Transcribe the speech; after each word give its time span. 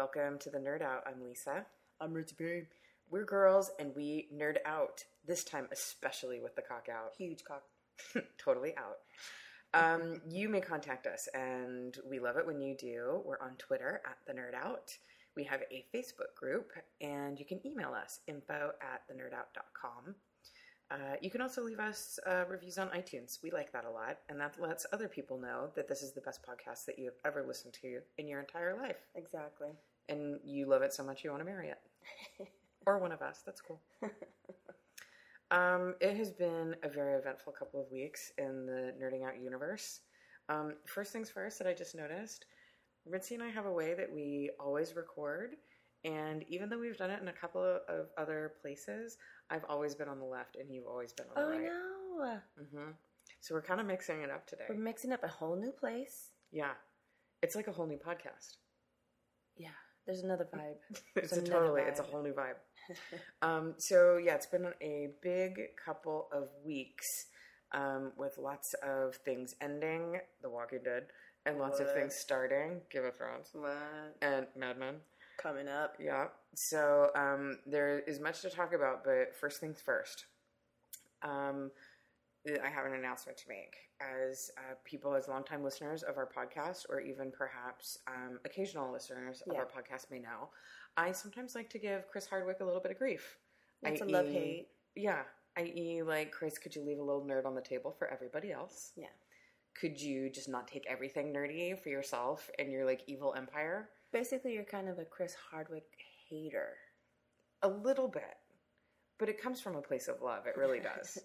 Welcome 0.00 0.38
to 0.38 0.48
the 0.48 0.56
Nerd 0.56 0.80
Out. 0.80 1.02
I'm 1.06 1.22
Lisa. 1.22 1.66
I'm 2.00 2.14
Ritzy 2.14 2.38
Perry. 2.38 2.68
We're 3.10 3.26
girls 3.26 3.70
and 3.78 3.94
we 3.94 4.28
nerd 4.34 4.56
out. 4.64 5.04
This 5.26 5.44
time, 5.44 5.68
especially 5.70 6.40
with 6.40 6.56
the 6.56 6.62
cock 6.62 6.86
out. 6.90 7.12
Huge 7.18 7.44
cock. 7.44 7.64
totally 8.42 8.72
out. 8.78 8.96
Um, 9.74 10.22
you 10.26 10.48
may 10.48 10.62
contact 10.62 11.06
us, 11.06 11.28
and 11.34 11.98
we 12.08 12.18
love 12.18 12.38
it 12.38 12.46
when 12.46 12.62
you 12.62 12.74
do. 12.78 13.20
We're 13.26 13.42
on 13.42 13.56
Twitter 13.58 14.00
at 14.06 14.16
the 14.26 14.32
Nerd 14.32 14.54
Out. 14.54 14.90
We 15.36 15.44
have 15.44 15.60
a 15.70 15.84
Facebook 15.94 16.34
group, 16.34 16.70
and 17.02 17.38
you 17.38 17.44
can 17.44 17.60
email 17.66 17.92
us 17.92 18.20
info 18.26 18.70
at 18.80 19.02
thenerdout.com. 19.14 20.14
Uh, 20.90 21.16
you 21.20 21.30
can 21.30 21.42
also 21.42 21.62
leave 21.62 21.78
us 21.78 22.18
uh, 22.26 22.44
reviews 22.48 22.78
on 22.78 22.88
iTunes. 22.88 23.38
We 23.42 23.50
like 23.50 23.70
that 23.72 23.84
a 23.84 23.90
lot, 23.90 24.20
and 24.30 24.40
that 24.40 24.58
lets 24.58 24.86
other 24.94 25.08
people 25.08 25.38
know 25.38 25.68
that 25.76 25.88
this 25.88 26.00
is 26.02 26.12
the 26.12 26.22
best 26.22 26.40
podcast 26.42 26.86
that 26.86 26.98
you 26.98 27.04
have 27.04 27.18
ever 27.26 27.46
listened 27.46 27.74
to 27.82 28.00
in 28.16 28.26
your 28.26 28.40
entire 28.40 28.74
life. 28.74 28.96
Exactly. 29.14 29.68
And 30.10 30.40
you 30.44 30.68
love 30.68 30.82
it 30.82 30.92
so 30.92 31.02
much 31.02 31.24
you 31.24 31.30
want 31.30 31.40
to 31.40 31.46
marry 31.46 31.68
it. 31.70 31.78
or 32.86 32.98
one 32.98 33.12
of 33.12 33.22
us. 33.22 33.42
That's 33.46 33.60
cool. 33.62 33.80
um, 35.50 35.94
it 36.00 36.16
has 36.16 36.30
been 36.30 36.74
a 36.82 36.88
very 36.88 37.14
eventful 37.14 37.54
couple 37.58 37.80
of 37.80 37.90
weeks 37.90 38.32
in 38.36 38.66
the 38.66 38.92
Nerding 39.00 39.24
Out 39.26 39.40
universe. 39.40 40.00
Um, 40.48 40.74
first 40.84 41.12
things 41.12 41.30
first 41.30 41.58
that 41.58 41.68
I 41.68 41.72
just 41.72 41.94
noticed 41.94 42.44
Ritzy 43.08 43.32
and 43.32 43.42
I 43.42 43.48
have 43.48 43.66
a 43.66 43.72
way 43.72 43.94
that 43.94 44.12
we 44.12 44.50
always 44.58 44.96
record. 44.96 45.54
And 46.04 46.44
even 46.48 46.68
though 46.68 46.78
we've 46.78 46.96
done 46.96 47.10
it 47.10 47.22
in 47.22 47.28
a 47.28 47.32
couple 47.32 47.62
of, 47.62 48.06
other 48.18 48.54
places, 48.62 49.16
I've 49.50 49.64
always 49.68 49.94
been 49.94 50.08
on 50.08 50.18
the 50.18 50.24
left 50.24 50.56
and 50.56 50.72
you've 50.74 50.86
always 50.86 51.12
been 51.12 51.26
on 51.36 51.42
the 51.42 51.48
right. 51.48 51.60
Oh, 51.70 52.22
I 52.22 52.26
right. 52.26 52.34
know. 52.34 52.76
hmm 52.82 52.90
So 53.40 53.54
we're 53.54 53.62
kind 53.62 53.80
of 53.80 53.86
mixing 53.86 54.22
it 54.22 54.30
up 54.30 54.46
today. 54.46 54.64
We're 54.68 54.76
mixing 54.76 55.12
up 55.12 55.22
a 55.22 55.28
whole 55.28 55.56
new 55.56 55.72
place. 55.72 56.30
Yeah. 56.50 56.72
It's 57.42 57.54
like 57.54 57.68
a 57.68 57.72
whole 57.72 57.86
new 57.86 57.98
podcast. 57.98 58.56
Yeah. 59.56 59.68
There's 60.10 60.24
another 60.24 60.48
vibe. 60.54 60.98
it's 61.14 61.32
a 61.32 61.36
another 61.36 61.50
totally 61.52 61.82
it's 61.82 62.00
a 62.00 62.02
whole 62.02 62.20
new 62.20 62.32
vibe 62.32 62.56
um, 63.42 63.74
so 63.78 64.16
yeah 64.16 64.34
it's 64.34 64.46
been 64.46 64.66
a 64.82 65.10
big 65.22 65.60
couple 65.84 66.26
of 66.32 66.48
weeks 66.64 67.06
um, 67.72 68.10
with 68.16 68.36
lots 68.36 68.74
of 68.82 69.14
things 69.24 69.54
ending 69.60 70.18
the 70.42 70.50
walking 70.50 70.80
dead 70.84 71.04
and 71.46 71.58
lots 71.58 71.78
of 71.78 71.92
things 71.94 72.16
starting 72.18 72.80
game 72.90 73.04
of 73.04 73.16
thrones 73.16 73.50
what? 73.52 74.16
and 74.20 74.46
mad 74.56 74.78
men 74.78 74.96
Coming 75.38 75.68
up. 75.68 75.94
yeah 76.00 76.26
so 76.54 77.10
um, 77.14 77.58
there 77.64 78.00
is 78.00 78.18
much 78.18 78.42
to 78.42 78.50
talk 78.50 78.72
about 78.72 79.04
but 79.04 79.36
first 79.40 79.60
things 79.60 79.80
first 79.80 80.24
um, 81.22 81.70
I 82.48 82.68
have 82.68 82.86
an 82.86 82.94
announcement 82.94 83.38
to 83.38 83.44
make. 83.48 83.74
As 84.00 84.50
uh, 84.56 84.74
people, 84.84 85.14
as 85.14 85.28
longtime 85.28 85.62
listeners 85.62 86.02
of 86.02 86.16
our 86.16 86.26
podcast, 86.26 86.86
or 86.88 87.00
even 87.00 87.30
perhaps 87.30 87.98
um, 88.08 88.38
occasional 88.44 88.90
listeners 88.92 89.42
of 89.46 89.52
Yeah. 89.52 89.60
our 89.60 89.66
podcast 89.66 90.10
may 90.10 90.18
know, 90.20 90.48
I 90.96 91.12
sometimes 91.12 91.54
like 91.54 91.68
to 91.70 91.78
give 91.78 92.08
Chris 92.08 92.26
Hardwick 92.26 92.60
a 92.60 92.64
little 92.64 92.80
bit 92.80 92.92
of 92.92 92.98
grief. 92.98 93.36
It's 93.82 94.00
a 94.00 94.04
love 94.06 94.26
hate. 94.28 94.68
Yeah, 94.94 95.22
i.e., 95.56 96.02
like, 96.02 96.32
Chris, 96.32 96.58
could 96.58 96.74
you 96.74 96.82
leave 96.82 96.98
a 96.98 97.02
little 97.02 97.24
nerd 97.24 97.44
on 97.46 97.54
the 97.54 97.60
table 97.60 97.92
for 97.92 98.08
everybody 98.08 98.52
else? 98.52 98.92
Yeah. 98.96 99.06
Could 99.78 100.00
you 100.00 100.30
just 100.30 100.48
not 100.48 100.66
take 100.66 100.84
everything 100.88 101.32
nerdy 101.32 101.78
for 101.78 101.90
yourself 101.90 102.50
and 102.58 102.72
your, 102.72 102.84
like, 102.86 103.02
evil 103.06 103.34
empire? 103.36 103.90
Basically, 104.12 104.54
you're 104.54 104.64
kind 104.64 104.88
of 104.88 104.98
a 104.98 105.04
Chris 105.04 105.34
Hardwick 105.50 105.84
hater. 106.28 106.70
A 107.62 107.68
little 107.68 108.08
bit. 108.08 108.36
But 109.18 109.28
it 109.28 109.40
comes 109.40 109.60
from 109.60 109.76
a 109.76 109.82
place 109.82 110.08
of 110.08 110.22
love. 110.22 110.46
It 110.46 110.56
really 110.56 110.80
does. 110.96 111.18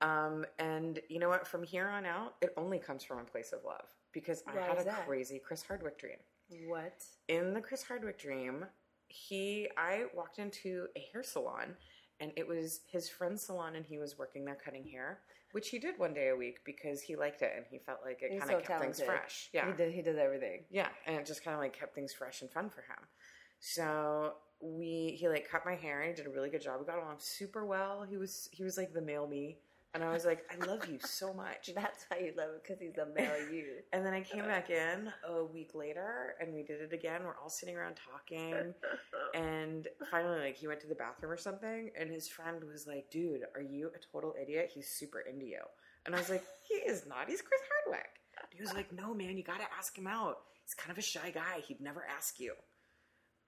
Um, 0.00 0.44
and 0.58 1.00
you 1.08 1.18
know 1.18 1.28
what? 1.28 1.46
From 1.46 1.62
here 1.62 1.88
on 1.88 2.04
out, 2.04 2.34
it 2.42 2.52
only 2.56 2.78
comes 2.78 3.02
from 3.04 3.18
a 3.18 3.24
place 3.24 3.52
of 3.52 3.60
love 3.64 3.86
because 4.12 4.42
I 4.46 4.56
Why 4.56 4.66
had 4.66 4.78
a 4.78 4.84
that? 4.84 5.06
crazy 5.06 5.40
Chris 5.44 5.62
Hardwick 5.62 5.98
dream. 5.98 6.18
what? 6.68 7.02
In 7.28 7.54
the 7.54 7.60
Chris 7.60 7.82
Hardwick 7.82 8.18
dream, 8.18 8.66
he 9.08 9.68
I 9.76 10.04
walked 10.14 10.38
into 10.38 10.86
a 10.96 11.00
hair 11.12 11.22
salon 11.22 11.76
and 12.20 12.32
it 12.36 12.46
was 12.46 12.80
his 12.90 13.08
friend's 13.08 13.42
salon 13.42 13.76
and 13.76 13.84
he 13.84 13.98
was 13.98 14.18
working 14.18 14.44
there 14.44 14.58
cutting 14.62 14.84
hair, 14.86 15.20
which 15.52 15.68
he 15.68 15.78
did 15.78 15.98
one 15.98 16.14
day 16.14 16.28
a 16.28 16.36
week 16.36 16.58
because 16.64 17.00
he 17.00 17.16
liked 17.16 17.42
it 17.42 17.52
and 17.56 17.64
he 17.70 17.78
felt 17.78 18.00
like 18.04 18.20
it 18.22 18.38
kind 18.38 18.50
of 18.50 18.60
so 18.60 18.66
kept 18.66 18.80
things 18.82 19.00
fresh. 19.00 19.50
Yeah. 19.52 19.66
He, 19.70 19.76
did, 19.76 19.92
he 19.92 20.02
does 20.02 20.16
everything. 20.16 20.64
Yeah, 20.70 20.88
and 21.06 21.16
it 21.16 21.26
just 21.26 21.44
kind 21.44 21.54
of 21.54 21.60
like 21.60 21.78
kept 21.78 21.94
things 21.94 22.12
fresh 22.12 22.42
and 22.42 22.50
fun 22.50 22.68
for 22.70 22.80
him. 22.82 22.98
So 23.60 24.34
we 24.60 25.16
he 25.18 25.28
like 25.28 25.48
cut 25.50 25.64
my 25.66 25.74
hair 25.74 26.00
and 26.00 26.10
he 26.10 26.16
did 26.16 26.26
a 26.26 26.30
really 26.30 26.50
good 26.50 26.62
job. 26.62 26.80
We 26.80 26.86
got 26.86 26.98
along 26.98 27.16
super 27.18 27.64
well. 27.64 28.04
He 28.08 28.16
was 28.16 28.48
he 28.52 28.62
was 28.62 28.76
like 28.76 28.92
the 28.92 29.02
male 29.02 29.26
me, 29.26 29.58
and 29.96 30.04
I 30.04 30.12
was 30.12 30.26
like, 30.26 30.44
I 30.52 30.62
love 30.66 30.86
you 30.90 30.98
so 31.00 31.32
much. 31.32 31.70
That's 31.74 32.04
why 32.08 32.18
you 32.18 32.32
love 32.36 32.50
it, 32.50 32.62
because 32.62 32.78
he's 32.78 32.98
a 32.98 33.06
male 33.18 33.50
you. 33.50 33.64
And 33.94 34.04
then 34.04 34.12
I 34.12 34.20
came 34.20 34.44
back 34.44 34.68
in 34.68 35.10
a 35.26 35.42
week 35.42 35.70
later 35.74 36.34
and 36.38 36.52
we 36.54 36.62
did 36.62 36.82
it 36.82 36.92
again. 36.92 37.22
We're 37.24 37.36
all 37.42 37.48
sitting 37.48 37.76
around 37.76 37.96
talking. 37.96 38.74
And 39.34 39.88
finally, 40.10 40.40
like, 40.40 40.56
he 40.56 40.66
went 40.66 40.80
to 40.80 40.86
the 40.86 40.94
bathroom 40.94 41.32
or 41.32 41.36
something. 41.36 41.90
And 41.98 42.10
his 42.10 42.28
friend 42.28 42.62
was 42.64 42.86
like, 42.86 43.10
Dude, 43.10 43.42
are 43.54 43.62
you 43.62 43.88
a 43.88 44.12
total 44.12 44.34
idiot? 44.40 44.70
He's 44.72 44.88
super 44.88 45.20
into 45.20 45.44
you. 45.46 45.60
And 46.04 46.14
I 46.14 46.18
was 46.18 46.30
like, 46.30 46.44
He 46.62 46.74
is 46.74 47.06
not. 47.06 47.28
He's 47.28 47.42
Chris 47.42 47.60
Hardwick. 47.84 48.08
He 48.50 48.62
was 48.62 48.72
like, 48.72 48.92
No, 48.92 49.14
man, 49.14 49.36
you 49.36 49.42
got 49.42 49.58
to 49.58 49.66
ask 49.78 49.96
him 49.96 50.06
out. 50.06 50.38
He's 50.64 50.74
kind 50.74 50.90
of 50.90 50.98
a 50.98 51.02
shy 51.02 51.30
guy. 51.34 51.60
He'd 51.66 51.80
never 51.80 52.04
ask 52.16 52.38
you. 52.38 52.54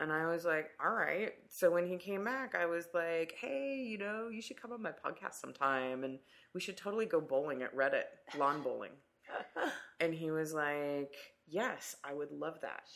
And 0.00 0.12
I 0.12 0.26
was 0.26 0.44
like, 0.44 0.70
All 0.84 0.92
right. 0.92 1.32
So 1.48 1.70
when 1.70 1.86
he 1.86 1.96
came 1.96 2.24
back, 2.24 2.54
I 2.54 2.66
was 2.66 2.86
like, 2.94 3.34
Hey, 3.40 3.76
you 3.76 3.98
know, 3.98 4.28
you 4.32 4.40
should 4.40 4.60
come 4.60 4.72
on 4.72 4.82
my 4.82 4.90
podcast 4.90 5.34
sometime. 5.34 6.04
And 6.04 6.18
we 6.54 6.60
should 6.60 6.76
totally 6.76 7.06
go 7.06 7.20
bowling 7.20 7.62
at 7.62 7.74
Reddit, 7.74 8.04
lawn 8.38 8.62
bowling. 8.62 8.92
And 10.00 10.14
he 10.14 10.30
was 10.30 10.54
like, 10.54 11.14
Yes, 11.48 11.96
I 12.04 12.14
would 12.14 12.30
love 12.30 12.60
that. 12.62 12.88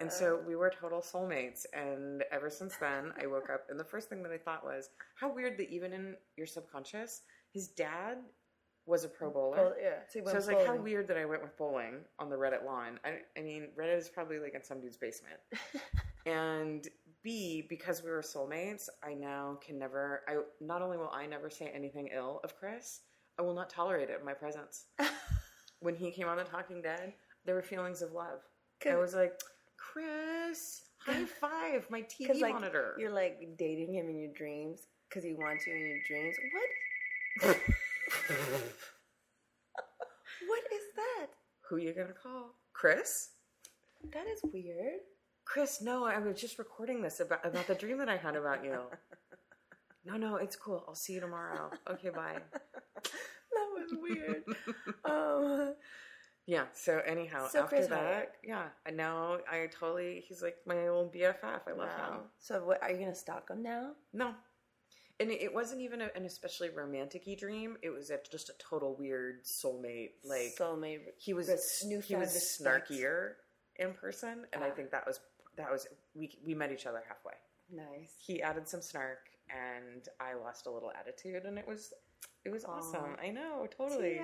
And 0.00 0.12
so 0.12 0.40
we 0.46 0.56
were 0.56 0.70
total 0.70 1.00
soulmates. 1.00 1.66
And 1.72 2.24
ever 2.32 2.50
since 2.50 2.76
then, 2.76 3.12
I 3.20 3.26
woke 3.26 3.50
up, 3.50 3.66
and 3.68 3.78
the 3.78 3.84
first 3.84 4.08
thing 4.08 4.22
that 4.22 4.32
I 4.32 4.38
thought 4.38 4.64
was, 4.64 4.90
How 5.20 5.32
weird 5.32 5.56
that 5.58 5.70
even 5.70 5.92
in 5.92 6.16
your 6.36 6.46
subconscious, 6.46 7.22
his 7.52 7.68
dad 7.68 8.18
was 8.86 9.04
a 9.04 9.08
pro 9.08 9.30
bowler. 9.30 9.74
Yeah. 9.80 9.98
So, 10.08 10.20
he 10.20 10.24
So 10.24 10.32
I 10.32 10.36
was 10.36 10.46
like, 10.46 10.66
How 10.66 10.76
weird 10.76 11.08
that 11.08 11.16
I 11.16 11.24
went 11.24 11.42
with 11.42 11.56
bowling 11.56 12.00
on 12.18 12.28
the 12.30 12.36
Reddit 12.36 12.64
lawn. 12.64 12.98
I, 13.04 13.18
I 13.38 13.42
mean, 13.42 13.68
Reddit 13.78 13.98
is 13.98 14.08
probably 14.08 14.38
like 14.38 14.54
in 14.54 14.64
some 14.64 14.80
dude's 14.80 14.96
basement. 14.96 15.38
and 16.26 16.86
B, 17.22 17.64
because 17.68 18.02
we 18.02 18.10
were 18.10 18.20
soulmates, 18.20 18.88
I 19.02 19.14
now 19.14 19.58
can 19.64 19.78
never, 19.78 20.22
I 20.28 20.38
not 20.60 20.82
only 20.82 20.98
will 20.98 21.10
I 21.12 21.26
never 21.26 21.48
say 21.48 21.70
anything 21.74 22.08
ill 22.14 22.40
of 22.44 22.56
Chris, 22.58 23.00
I 23.38 23.42
will 23.42 23.54
not 23.54 23.70
tolerate 23.70 24.10
it 24.10 24.18
in 24.20 24.26
my 24.26 24.34
presence 24.34 24.84
when 25.80 25.94
he 25.94 26.10
came 26.10 26.28
on 26.28 26.36
The 26.36 26.44
Talking 26.44 26.82
Dead, 26.82 27.12
there 27.44 27.54
were 27.54 27.62
feelings 27.62 28.02
of 28.02 28.12
love. 28.12 28.40
I 28.88 28.96
was 28.96 29.14
like, 29.14 29.32
Chris, 29.78 30.82
high 30.98 31.24
five, 31.40 31.86
my 31.90 32.02
TV 32.02 32.40
like 32.40 32.54
monitor. 32.54 32.94
you're 32.98 33.12
like 33.12 33.56
dating 33.58 33.94
him 33.94 34.08
in 34.08 34.18
your 34.18 34.32
dreams 34.32 34.86
because 35.08 35.24
he 35.24 35.34
wants 35.34 35.66
you 35.66 35.74
in 35.74 35.86
your 35.86 35.98
dreams. 36.06 36.36
What? 36.52 37.56
what 40.46 40.62
is 40.72 40.84
that? 40.96 41.26
Who 41.68 41.76
you 41.78 41.92
gonna 41.94 42.12
call? 42.12 42.54
Chris? 42.72 43.30
That 44.12 44.26
is 44.26 44.40
weird. 44.52 45.00
Chris, 45.46 45.80
no, 45.80 46.04
I 46.04 46.18
was 46.18 46.38
just 46.38 46.58
recording 46.58 47.00
this 47.00 47.20
about 47.20 47.44
about 47.46 47.66
the 47.66 47.74
dream 47.74 47.98
that 47.98 48.08
I 48.10 48.16
had 48.16 48.36
about 48.36 48.64
you. 48.64 48.80
No, 50.08 50.16
no, 50.16 50.36
it's 50.36 50.54
cool. 50.54 50.84
I'll 50.86 50.94
see 50.94 51.14
you 51.14 51.20
tomorrow. 51.20 51.68
Okay, 51.90 52.10
bye. 52.10 52.38
That 53.02 53.68
was 53.74 53.92
weird. 54.00 54.44
um, 55.04 55.74
Yeah. 56.46 56.66
So 56.74 57.00
anyhow, 57.04 57.48
So 57.48 57.62
after 57.64 57.74
Chris 57.74 57.88
that, 57.88 57.98
Hardwick. 57.98 58.34
yeah, 58.44 58.66
and 58.86 58.96
now 58.96 59.38
I 59.50 59.66
totally. 59.66 60.24
He's 60.28 60.42
like 60.42 60.58
my 60.64 60.86
old 60.86 61.12
BFF. 61.12 61.62
I 61.66 61.72
love 61.72 61.88
wow. 61.98 62.12
him. 62.12 62.20
So 62.38 62.64
what? 62.64 62.80
Are 62.84 62.92
you 62.92 62.98
gonna 63.00 63.16
stalk 63.16 63.50
him 63.50 63.64
now? 63.64 63.94
No. 64.12 64.30
And 65.18 65.28
it 65.32 65.42
it 65.42 65.52
wasn't 65.52 65.80
even 65.80 66.00
a, 66.00 66.08
an 66.14 66.24
especially 66.24 66.70
romantic-y 66.70 67.34
dream. 67.36 67.76
It 67.82 67.90
was 67.90 68.10
a, 68.10 68.20
just 68.30 68.48
a 68.48 68.54
total 68.60 68.94
weird 68.96 69.44
soulmate. 69.44 70.10
Like 70.24 70.54
soulmate. 70.56 71.00
he 71.18 71.34
was 71.34 71.48
he 72.06 72.14
was 72.14 72.28
snarkier 72.62 73.32
in 73.74 73.92
person, 73.92 74.44
and 74.52 74.62
I 74.62 74.68
Ah. 74.68 74.72
think 74.76 74.92
that 74.92 75.04
was 75.04 75.18
that 75.56 75.70
was 75.70 75.86
we 76.14 76.36
we 76.44 76.54
met 76.54 76.72
each 76.72 76.86
other 76.86 77.02
halfway. 77.08 77.34
Nice. 77.72 78.14
He 78.24 78.42
added 78.42 78.68
some 78.68 78.80
snark, 78.82 79.28
and 79.50 80.06
I 80.20 80.34
lost 80.34 80.66
a 80.66 80.70
little 80.70 80.92
attitude, 80.98 81.44
and 81.44 81.58
it 81.58 81.66
was 81.66 81.92
it 82.44 82.50
was 82.52 82.64
Aw. 82.64 82.70
awesome. 82.78 83.16
I 83.22 83.30
know, 83.30 83.66
totally. 83.76 84.14
Ti, 84.14 84.20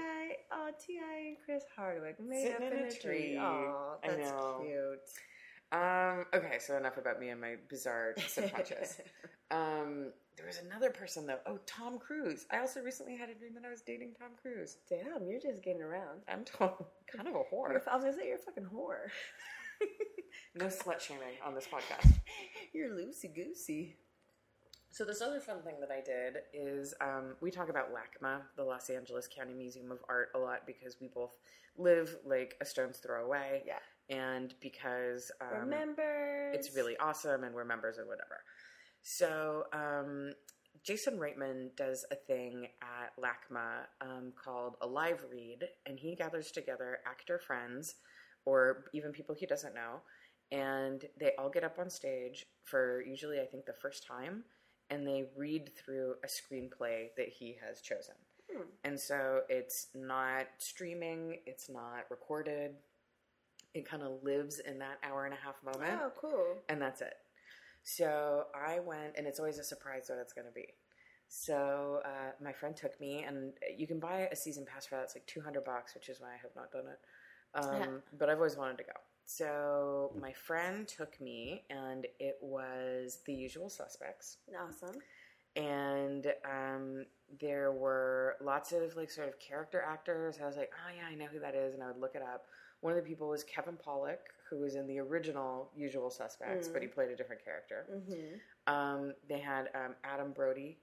oh 0.52 0.70
Ti 0.86 0.98
and 0.98 1.36
Chris 1.44 1.64
Hardwick 1.76 2.20
made 2.20 2.42
Sitting 2.42 2.66
up 2.68 2.72
in 2.72 2.78
in 2.78 2.84
a 2.84 2.90
tree. 2.90 3.36
tree. 3.36 3.38
That's 4.06 4.32
cute. 4.60 5.00
Um, 5.72 6.26
okay, 6.34 6.58
so 6.60 6.76
enough 6.76 6.98
about 6.98 7.18
me 7.18 7.30
and 7.30 7.40
my 7.40 7.54
bizarre 7.68 8.14
subconscious. 8.28 9.00
um, 9.50 10.12
there 10.36 10.46
was 10.46 10.58
another 10.64 10.90
person 10.90 11.26
though. 11.26 11.38
Oh, 11.46 11.58
Tom 11.66 11.98
Cruise. 11.98 12.46
I 12.50 12.58
also 12.58 12.80
recently 12.80 13.16
had 13.16 13.30
a 13.30 13.34
dream 13.34 13.54
that 13.54 13.64
I 13.66 13.70
was 13.70 13.80
dating 13.80 14.12
Tom 14.18 14.30
Cruise. 14.40 14.76
Damn, 14.88 15.26
you're 15.26 15.40
just 15.40 15.62
getting 15.64 15.82
around. 15.82 16.20
I'm 16.28 16.44
kind 16.58 17.26
of 17.28 17.34
a 17.34 17.42
whore. 17.54 17.70
I 17.90 17.94
was 17.96 18.04
gonna 18.04 18.12
say 18.14 18.26
you're 18.28 18.36
a 18.36 18.38
fucking 18.38 18.66
whore. 18.72 19.08
No 20.54 20.66
slut 20.66 21.00
shaming 21.00 21.36
on 21.44 21.54
this 21.54 21.66
podcast. 21.66 22.12
You're 22.74 22.90
loosey 22.90 23.34
goosey. 23.34 23.96
So 24.90 25.04
this 25.06 25.22
other 25.22 25.40
fun 25.40 25.62
thing 25.62 25.76
that 25.80 25.90
I 25.90 26.02
did 26.02 26.42
is 26.52 26.92
um, 27.00 27.36
we 27.40 27.50
talk 27.50 27.70
about 27.70 27.88
LACMA, 27.94 28.40
the 28.56 28.64
Los 28.64 28.90
Angeles 28.90 29.26
County 29.34 29.54
Museum 29.54 29.90
of 29.90 29.98
Art, 30.08 30.28
a 30.34 30.38
lot 30.38 30.66
because 30.66 30.96
we 31.00 31.08
both 31.08 31.30
live 31.78 32.14
like 32.26 32.56
a 32.60 32.66
stone's 32.66 32.98
throw 32.98 33.24
away. 33.24 33.62
Yeah. 33.66 33.78
and 34.14 34.52
because 34.60 35.32
um, 35.40 35.48
We're 35.52 35.64
members. 35.64 36.54
it's 36.56 36.76
really 36.76 36.96
awesome 36.98 37.44
and 37.44 37.54
we're 37.54 37.64
members 37.64 37.96
and 37.96 38.06
whatever. 38.06 38.40
So 39.00 39.64
um, 39.72 40.32
Jason 40.84 41.14
Reitman 41.18 41.74
does 41.76 42.04
a 42.12 42.14
thing 42.16 42.66
at 42.82 43.12
LACMA 43.18 43.86
um, 44.02 44.32
called 44.44 44.74
a 44.82 44.86
live 44.86 45.24
read, 45.30 45.60
and 45.86 45.98
he 45.98 46.14
gathers 46.14 46.50
together 46.50 46.98
actor 47.06 47.38
friends 47.38 47.94
or 48.44 48.84
even 48.92 49.12
people 49.12 49.34
he 49.38 49.46
doesn't 49.46 49.74
know, 49.74 50.02
and 50.52 51.04
they 51.18 51.32
all 51.38 51.50
get 51.50 51.64
up 51.64 51.78
on 51.80 51.90
stage 51.90 52.46
for 52.64 53.02
usually 53.02 53.40
I 53.40 53.46
think 53.46 53.64
the 53.66 53.72
first 53.72 54.06
time, 54.06 54.44
and 54.90 55.04
they 55.06 55.24
read 55.36 55.70
through 55.76 56.14
a 56.22 56.28
screenplay 56.28 57.06
that 57.16 57.28
he 57.28 57.56
has 57.66 57.80
chosen. 57.80 58.14
Hmm. 58.54 58.62
And 58.84 59.00
so 59.00 59.40
it's 59.48 59.88
not 59.94 60.46
streaming, 60.58 61.38
it's 61.46 61.68
not 61.68 62.04
recorded. 62.10 62.72
It 63.74 63.88
kind 63.88 64.02
of 64.02 64.22
lives 64.22 64.58
in 64.60 64.78
that 64.80 64.98
hour 65.02 65.24
and 65.24 65.32
a 65.34 65.38
half 65.38 65.56
moment 65.64 65.98
Oh, 66.02 66.12
cool. 66.20 66.58
and 66.68 66.80
that's 66.80 67.00
it. 67.00 67.14
So 67.82 68.44
I 68.54 68.78
went, 68.80 69.14
and 69.16 69.26
it's 69.26 69.40
always 69.40 69.58
a 69.58 69.64
surprise 69.64 70.04
what 70.08 70.18
it's 70.20 70.34
going 70.34 70.46
to 70.46 70.52
be. 70.52 70.66
So 71.28 72.00
uh, 72.04 72.32
my 72.44 72.52
friend 72.52 72.76
took 72.76 73.00
me, 73.00 73.24
and 73.26 73.54
you 73.76 73.86
can 73.86 73.98
buy 73.98 74.28
a 74.30 74.36
season 74.36 74.66
pass 74.66 74.84
for 74.86 74.96
that. 74.96 75.04
It's 75.04 75.14
like 75.16 75.26
two 75.26 75.40
hundred 75.40 75.64
bucks, 75.64 75.94
which 75.94 76.10
is 76.10 76.20
why 76.20 76.28
I 76.28 76.36
have 76.42 76.50
not 76.54 76.70
done 76.70 76.84
it. 76.86 77.00
Um, 77.54 77.80
Yeah. 77.80 77.86
But 78.18 78.28
I've 78.28 78.36
always 78.36 78.56
wanted 78.58 78.76
to 78.78 78.84
go. 78.84 78.92
So 79.36 80.12
my 80.20 80.32
friend 80.32 80.86
took 80.86 81.20
me, 81.20 81.64
and 81.70 82.06
it 82.20 82.36
was 82.42 83.18
The 83.26 83.32
Usual 83.32 83.68
Suspects, 83.70 84.36
Awesome. 84.60 84.96
and 85.56 86.26
um, 86.44 87.06
there 87.40 87.72
were 87.72 88.36
lots 88.42 88.72
of 88.72 88.94
like 88.96 89.10
sort 89.10 89.28
of 89.28 89.38
character 89.38 89.82
actors. 89.86 90.38
I 90.42 90.46
was 90.46 90.56
like, 90.56 90.70
oh 90.74 90.90
yeah, 90.94 91.06
I 91.10 91.14
know 91.14 91.26
who 91.32 91.40
that 91.40 91.54
is, 91.54 91.72
and 91.74 91.82
I 91.82 91.86
would 91.86 91.98
look 92.00 92.14
it 92.14 92.22
up. 92.22 92.44
One 92.80 92.92
of 92.92 93.02
the 93.02 93.08
people 93.08 93.28
was 93.28 93.42
Kevin 93.44 93.76
Pollak, 93.78 94.18
who 94.50 94.58
was 94.60 94.74
in 94.74 94.86
the 94.86 94.98
original 94.98 95.70
Usual 95.74 96.10
Suspects, 96.10 96.68
but 96.68 96.82
he 96.82 96.88
played 96.88 97.10
a 97.10 97.16
different 97.16 97.42
character. 97.44 97.86
Mm-hmm. 97.90 98.72
Um, 98.74 99.14
they 99.28 99.38
had 99.38 99.68
um, 99.74 99.94
Adam 100.04 100.32
Brody 100.32 100.78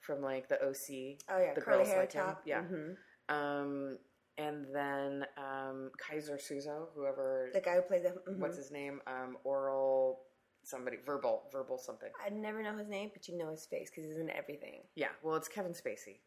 from 0.00 0.22
like 0.22 0.48
the 0.48 0.56
OC. 0.62 1.18
Oh 1.28 1.38
yeah, 1.38 1.54
The 1.54 1.60
curly 1.60 1.78
girls 1.78 1.88
hair 1.88 1.98
like 2.00 2.12
him. 2.12 2.24
top. 2.24 2.42
Yeah. 2.44 2.62
hmm 2.62 2.92
Um, 3.34 3.98
and 4.40 4.66
then 4.72 5.24
um, 5.36 5.90
Kaiser 5.98 6.36
Soze, 6.36 6.66
whoever, 6.94 7.50
The 7.52 7.60
guy 7.60 7.74
who 7.76 7.82
played 7.82 8.04
the. 8.04 8.10
mhm. 8.30 8.38
what's 8.38 8.56
his 8.56 8.70
name? 8.70 9.00
Um, 9.06 9.36
oral 9.44 10.20
somebody, 10.62 10.98
verbal, 11.04 11.42
verbal 11.52 11.78
something. 11.78 12.10
I 12.24 12.30
never 12.30 12.62
know 12.62 12.76
his 12.76 12.88
name, 12.88 13.10
but 13.12 13.28
you 13.28 13.36
know 13.36 13.50
his 13.50 13.66
face 13.66 13.90
because 13.90 14.04
he's 14.08 14.18
in 14.18 14.30
everything. 14.30 14.82
Yeah, 14.94 15.08
well, 15.22 15.36
it's 15.36 15.48
Kevin 15.48 15.72
Spacey. 15.72 16.18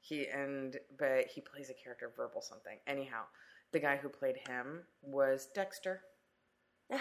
He 0.00 0.26
and 0.26 0.76
but 0.98 1.26
he 1.28 1.40
plays 1.40 1.70
a 1.70 1.74
character 1.74 2.10
verbal 2.16 2.42
something. 2.42 2.78
Anyhow, 2.86 3.22
the 3.72 3.78
guy 3.80 3.96
who 3.96 4.08
played 4.08 4.36
him 4.48 4.82
was 5.02 5.48
Dexter. 5.54 6.02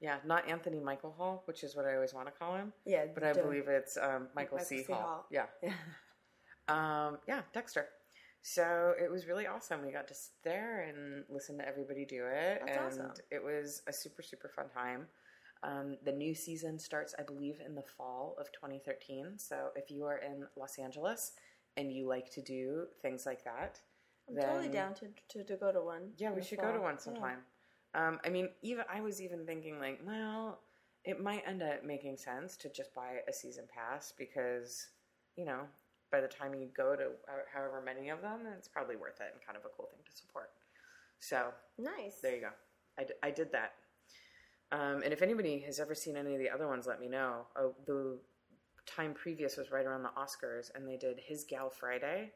Yeah, 0.00 0.16
not 0.26 0.48
Anthony 0.48 0.78
Michael 0.80 1.12
Hall, 1.16 1.42
which 1.46 1.62
is 1.64 1.74
what 1.74 1.86
I 1.86 1.94
always 1.94 2.12
want 2.12 2.26
to 2.26 2.32
call 2.32 2.54
him, 2.54 2.72
yeah, 2.84 3.06
but 3.14 3.24
I 3.24 3.32
believe 3.32 3.64
it's 3.66 3.96
um, 3.96 4.28
Michael, 4.34 4.58
Michael 4.58 4.58
C. 4.60 4.84
C. 4.84 4.92
Hall. 4.92 5.26
Yeah, 5.30 5.46
Yeah. 5.62 5.72
um, 6.68 7.18
yeah, 7.26 7.40
Dexter. 7.54 7.86
So 8.48 8.94
it 8.96 9.10
was 9.10 9.26
really 9.26 9.48
awesome. 9.48 9.84
We 9.84 9.90
got 9.90 10.06
to 10.06 10.14
sit 10.14 10.30
there 10.44 10.82
and 10.82 11.24
listen 11.28 11.58
to 11.58 11.66
everybody 11.66 12.04
do 12.04 12.26
it, 12.26 12.62
That's 12.64 12.78
and 12.78 13.00
awesome. 13.00 13.12
it 13.32 13.42
was 13.42 13.82
a 13.88 13.92
super 13.92 14.22
super 14.22 14.48
fun 14.54 14.66
time. 14.68 15.08
Um, 15.64 15.96
the 16.04 16.12
new 16.12 16.32
season 16.32 16.78
starts, 16.78 17.12
I 17.18 17.24
believe, 17.24 17.58
in 17.66 17.74
the 17.74 17.82
fall 17.82 18.36
of 18.38 18.52
2013. 18.52 19.32
So 19.36 19.70
if 19.74 19.90
you 19.90 20.04
are 20.04 20.18
in 20.18 20.46
Los 20.56 20.78
Angeles 20.78 21.32
and 21.76 21.92
you 21.92 22.06
like 22.06 22.30
to 22.34 22.40
do 22.40 22.86
things 23.02 23.26
like 23.26 23.42
that, 23.42 23.80
I'm 24.28 24.36
totally 24.36 24.68
down 24.68 24.94
to, 24.94 25.06
to, 25.30 25.42
to 25.44 25.56
go 25.56 25.72
to 25.72 25.80
one. 25.80 26.12
yeah, 26.16 26.30
we 26.32 26.40
should 26.40 26.60
go 26.60 26.70
to 26.70 26.74
fall. 26.74 26.82
one 26.84 26.94
Yeah. 26.98 27.02
sometime. 27.02 27.38
Um, 27.96 28.20
I 28.24 28.28
mean, 28.28 28.50
even 28.62 28.84
I 28.88 29.00
was 29.00 29.20
even 29.20 29.44
thinking 29.44 29.80
like, 29.80 29.98
well, 30.06 30.60
it 31.04 31.20
might 31.20 31.42
end 31.48 31.64
up 31.64 31.84
making 31.84 32.16
sense 32.16 32.56
to 32.58 32.68
just 32.68 32.94
buy 32.94 33.22
a 33.28 33.32
season 33.32 33.64
pass 33.74 34.12
because, 34.16 34.86
you 35.34 35.44
know, 35.44 35.62
by 36.10 36.20
the 36.20 36.28
time 36.28 36.54
you 36.54 36.68
go 36.76 36.94
to 36.96 37.10
however 37.52 37.82
many 37.84 38.08
of 38.10 38.22
them, 38.22 38.40
it's 38.56 38.68
probably 38.68 38.96
worth 38.96 39.20
it 39.20 39.28
and 39.32 39.44
kind 39.44 39.56
of 39.58 39.64
a 39.64 39.68
cool 39.76 39.86
thing 39.90 40.00
to 40.08 40.16
support. 40.16 40.50
So 41.18 41.52
Nice. 41.78 42.20
there 42.22 42.34
you 42.36 42.40
go. 42.42 42.50
I, 42.98 43.04
d- 43.04 43.14
I 43.22 43.30
did 43.30 43.52
that. 43.52 43.72
Um, 44.72 45.02
and 45.04 45.12
if 45.12 45.22
anybody 45.22 45.60
has 45.60 45.78
ever 45.80 45.94
seen 45.94 46.16
any 46.16 46.34
of 46.34 46.40
the 46.40 46.50
other 46.50 46.66
ones, 46.66 46.86
let 46.86 47.00
me 47.00 47.08
know. 47.08 47.46
Oh, 47.56 47.74
the 47.86 48.18
time 48.86 49.14
previous 49.14 49.56
was 49.56 49.70
right 49.70 49.86
around 49.86 50.02
the 50.02 50.10
Oscars, 50.18 50.70
and 50.74 50.88
they 50.88 50.96
did 50.96 51.18
His 51.24 51.44
Gal 51.44 51.70
Friday, 51.70 52.32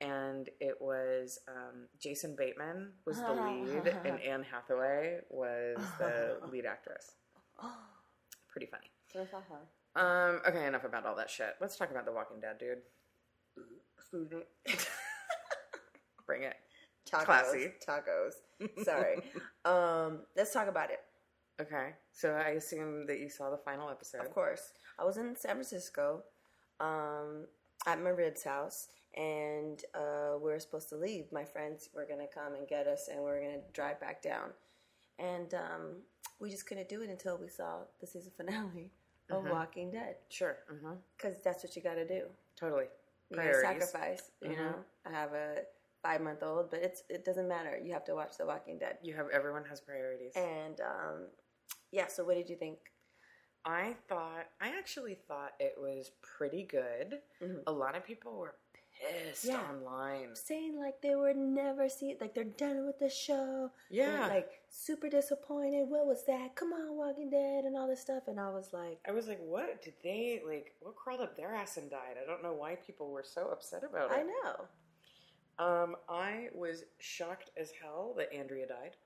and 0.00 0.48
it 0.60 0.76
was 0.80 1.38
um, 1.48 1.86
Jason 2.00 2.34
Bateman 2.36 2.92
was 3.06 3.18
the 3.20 3.32
lead, 3.32 3.94
and 4.04 4.20
Anne 4.20 4.42
Hathaway 4.50 5.18
was 5.30 5.76
the 5.98 6.38
lead 6.52 6.66
actress. 6.66 7.12
Pretty 8.48 8.66
funny. 8.66 8.90
Um, 9.96 10.40
okay, 10.48 10.66
enough 10.66 10.84
about 10.84 11.06
all 11.06 11.16
that 11.16 11.30
shit. 11.30 11.54
Let's 11.60 11.76
talk 11.76 11.90
about 11.90 12.04
The 12.06 12.12
Walking 12.12 12.40
Dead, 12.40 12.58
dude. 12.58 12.78
Bring 16.26 16.42
it. 16.44 16.54
Tacos. 17.10 17.24
Classy. 17.24 17.72
Tacos. 17.86 18.32
Sorry. 18.84 19.16
um, 19.64 20.20
let's 20.36 20.52
talk 20.52 20.68
about 20.68 20.90
it. 20.90 21.00
Okay, 21.60 21.90
so 22.12 22.30
I 22.32 22.50
assume 22.50 23.06
that 23.06 23.18
you 23.20 23.28
saw 23.28 23.50
the 23.50 23.58
final 23.58 23.90
episode. 23.90 24.22
Of 24.22 24.30
course. 24.32 24.72
I 24.98 25.04
was 25.04 25.18
in 25.18 25.36
San 25.36 25.52
Francisco 25.52 26.22
um, 26.78 27.46
at 27.86 28.00
my 28.00 28.10
rib's 28.10 28.44
house, 28.44 28.88
and 29.14 29.82
uh, 29.94 30.36
we 30.38 30.50
were 30.52 30.58
supposed 30.60 30.88
to 30.90 30.96
leave. 30.96 31.26
My 31.32 31.44
friends 31.44 31.90
were 31.94 32.06
going 32.06 32.20
to 32.20 32.32
come 32.32 32.54
and 32.54 32.66
get 32.66 32.86
us, 32.86 33.08
and 33.10 33.18
we 33.20 33.26
were 33.26 33.40
going 33.40 33.60
to 33.60 33.72
drive 33.74 34.00
back 34.00 34.22
down. 34.22 34.50
And 35.18 35.52
um, 35.52 35.96
we 36.40 36.48
just 36.50 36.66
couldn't 36.66 36.88
do 36.88 37.02
it 37.02 37.10
until 37.10 37.36
we 37.36 37.48
saw 37.48 37.80
the 38.00 38.06
season 38.06 38.32
finale 38.36 38.90
of 39.30 39.44
Mhm. 39.44 39.50
Walking 39.50 39.90
Dead. 39.90 40.16
Sure. 40.30 40.56
Because 41.16 41.36
that's 41.44 41.62
what 41.62 41.76
you 41.76 41.82
got 41.82 41.94
to 41.94 42.06
do. 42.08 42.24
Totally. 42.58 42.86
You 43.30 43.36
got 43.36 43.42
Priorities. 43.44 43.90
sacrifice. 43.90 44.30
You 44.40 44.48
Mhm. 44.50 44.56
know, 44.56 44.84
I 45.06 45.10
have 45.10 45.32
a 45.32 45.66
five 46.02 46.20
month 46.20 46.42
old, 46.42 46.70
but 46.70 46.80
it's 46.82 47.02
it 47.08 47.24
doesn't 47.24 47.46
matter. 47.48 47.78
You 47.78 47.92
have 47.92 48.04
to 48.04 48.14
watch 48.14 48.36
The 48.36 48.46
Walking 48.46 48.78
Dead. 48.78 48.98
You 49.02 49.14
have 49.14 49.28
everyone 49.30 49.64
has 49.66 49.80
priorities. 49.80 50.34
And 50.34 50.80
um, 50.80 51.28
yeah, 51.92 52.08
so 52.08 52.24
what 52.24 52.34
did 52.34 52.48
you 52.48 52.56
think? 52.56 52.78
I 53.64 53.94
thought 54.08 54.46
I 54.60 54.70
actually 54.78 55.14
thought 55.14 55.52
it 55.60 55.74
was 55.78 56.10
pretty 56.22 56.64
good. 56.64 57.22
Mhm. 57.40 57.62
A 57.66 57.72
lot 57.72 57.94
of 57.94 58.04
people 58.04 58.36
were 58.36 58.56
pissed 59.00 59.44
Yeah. 59.46 59.60
online. 59.70 60.34
saying 60.34 60.78
like 60.78 61.00
they 61.00 61.14
would 61.16 61.36
never 61.36 61.88
see 61.88 62.16
like 62.20 62.34
they're 62.34 62.44
done 62.44 62.86
with 62.86 62.98
the 62.98 63.08
show. 63.08 63.70
Yeah. 63.90 64.26
like 64.28 64.50
super 64.68 65.08
disappointed. 65.08 65.88
What 65.88 66.06
was 66.06 66.24
that? 66.26 66.54
Come 66.54 66.72
on, 66.72 66.96
Walking 66.96 67.30
Dead 67.30 67.64
and 67.64 67.76
all 67.76 67.88
this 67.88 68.00
stuff. 68.00 68.24
And 68.28 68.38
I 68.38 68.50
was 68.50 68.72
like, 68.72 68.98
I 69.08 69.12
was 69.12 69.26
like, 69.28 69.40
what 69.40 69.82
did 69.82 69.94
they 70.04 70.40
like? 70.46 70.74
What 70.80 70.96
crawled 70.96 71.20
up 71.20 71.36
their 71.36 71.54
ass 71.54 71.76
and 71.76 71.90
died? 71.90 72.16
I 72.22 72.26
don't 72.26 72.42
know 72.42 72.52
why 72.54 72.76
people 72.76 73.10
were 73.10 73.24
so 73.24 73.48
upset 73.50 73.82
about 73.84 74.10
it. 74.12 74.18
I 74.18 74.22
know, 74.22 74.66
Um, 75.58 75.96
I 76.08 76.48
was 76.54 76.84
shocked 76.98 77.50
as 77.56 77.70
hell 77.82 78.14
that 78.16 78.32
Andrea 78.32 78.66
died. 78.66 78.96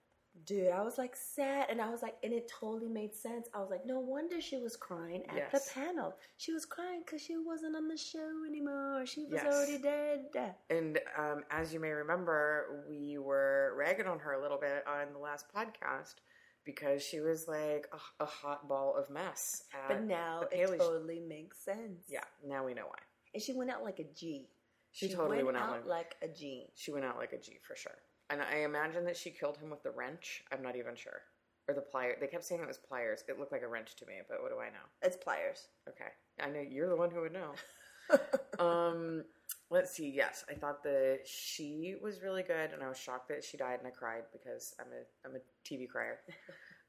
Dude. 0.47 0.71
I 0.71 0.83
was 0.83 0.99
like 0.99 1.15
sad, 1.17 1.67
and 1.71 1.81
I 1.81 1.89
was 1.91 2.03
like, 2.03 2.17
and 2.23 2.33
it 2.33 2.51
totally 2.61 2.89
made 2.89 3.15
sense. 3.15 3.49
I 3.55 3.61
was 3.61 3.71
like, 3.71 3.87
no 3.87 4.01
wonder 4.01 4.41
she 4.41 4.59
was 4.59 4.77
crying 4.77 5.23
at 5.29 5.37
Yes. 5.37 5.53
the 5.53 5.81
panel. 5.81 6.15
She 6.37 6.53
was 6.53 6.65
crying 6.67 7.03
because 7.05 7.23
she 7.23 7.37
wasn't 7.37 7.77
on 7.77 7.89
the 7.89 7.97
show 7.97 8.43
anymore. 8.49 9.07
She 9.07 9.25
was 9.25 9.33
Yes. 9.35 9.47
already 9.55 9.79
dead. 9.79 10.55
And 10.71 10.99
um, 11.19 11.45
as 11.51 11.73
you 11.73 11.81
may 11.81 11.91
remember, 11.91 12.85
we 12.89 13.19
were 13.19 13.75
ragging 13.77 14.07
on 14.07 14.19
her 14.21 14.33
a 14.33 14.43
little 14.43 14.59
bit 14.59 14.85
on 14.87 15.13
the 15.13 15.19
last 15.19 15.47
podcast 15.55 16.15
because 16.65 17.03
she 17.03 17.21
was 17.21 17.47
like 17.47 17.87
a, 17.93 18.23
a 18.23 18.27
hot 18.27 18.69
ball 18.69 18.97
of 18.97 19.11
mess. 19.11 19.65
At 19.73 19.89
But 19.89 20.03
now 20.05 20.45
it 20.51 20.67
totally 20.79 21.21
makes 21.21 21.65
sense. 21.65 22.05
Yeah, 22.09 22.25
now 22.47 22.65
we 22.65 22.75
know 22.75 22.87
why. 22.87 22.99
and 23.35 23.43
she 23.43 23.53
went 23.53 23.71
out 23.71 23.83
like 23.85 23.99
a 23.99 24.05
G. 24.15 24.49
She, 24.93 25.09
totally 25.09 25.43
went, 25.43 25.57
out, 25.57 25.71
like, 25.87 25.87
like 25.87 26.15
a 26.23 26.29
G. 26.33 26.69
she 26.77 26.93
went 26.93 27.05
out 27.05 27.17
like 27.19 27.33
a 27.33 27.39
G 27.39 27.59
for 27.67 27.75
sure. 27.75 27.99
And 28.31 28.41
I 28.43 28.59
imagine 28.59 29.05
that 29.05 29.17
she 29.17 29.31
killed 29.31 29.59
him 29.59 29.71
with 29.71 29.83
the 29.83 29.91
wrench. 29.91 30.43
I'm 30.53 30.63
not 30.63 30.77
even 30.77 30.97
sure. 30.97 31.23
Or 31.69 31.75
the 31.75 31.83
plier. 31.83 32.19
They 32.19 32.27
kept 32.27 32.45
saying 32.45 32.61
it 32.61 32.67
was 32.69 32.79
pliers. 32.79 33.25
It 33.29 33.39
looked 33.39 33.53
like 33.53 33.63
a 33.63 33.69
wrench 33.69 33.97
to 33.97 34.07
me, 34.07 34.15
but 34.29 34.43
what 34.43 34.51
do 34.51 34.59
I 34.59 34.69
know? 34.69 34.87
It's 35.03 35.17
pliers. 35.17 35.69
Okay. 35.89 36.11
I 36.41 36.49
know 36.51 36.61
you're 36.61 36.89
the 36.89 36.97
one 36.97 37.11
who 37.11 37.21
would 37.23 37.33
know. 37.33 37.55
um, 38.59 39.25
let's 39.71 39.93
see. 39.93 40.11
Yes, 40.11 40.45
I 40.51 40.55
thought 40.55 40.83
the 40.83 41.19
she 41.25 41.95
was 42.03 42.23
really 42.23 42.43
good, 42.43 42.73
and 42.73 42.83
I 42.83 42.89
was 42.89 42.99
shocked 42.99 43.29
that 43.29 43.45
she 43.45 43.57
died, 43.57 43.79
and 43.79 43.87
I 43.89 43.91
cried 43.91 44.25
because 44.33 44.75
I'm 44.79 44.89
a 44.89 45.27
I'm 45.27 45.37
a 45.37 45.41
TV 45.67 45.89
crier. 45.89 46.19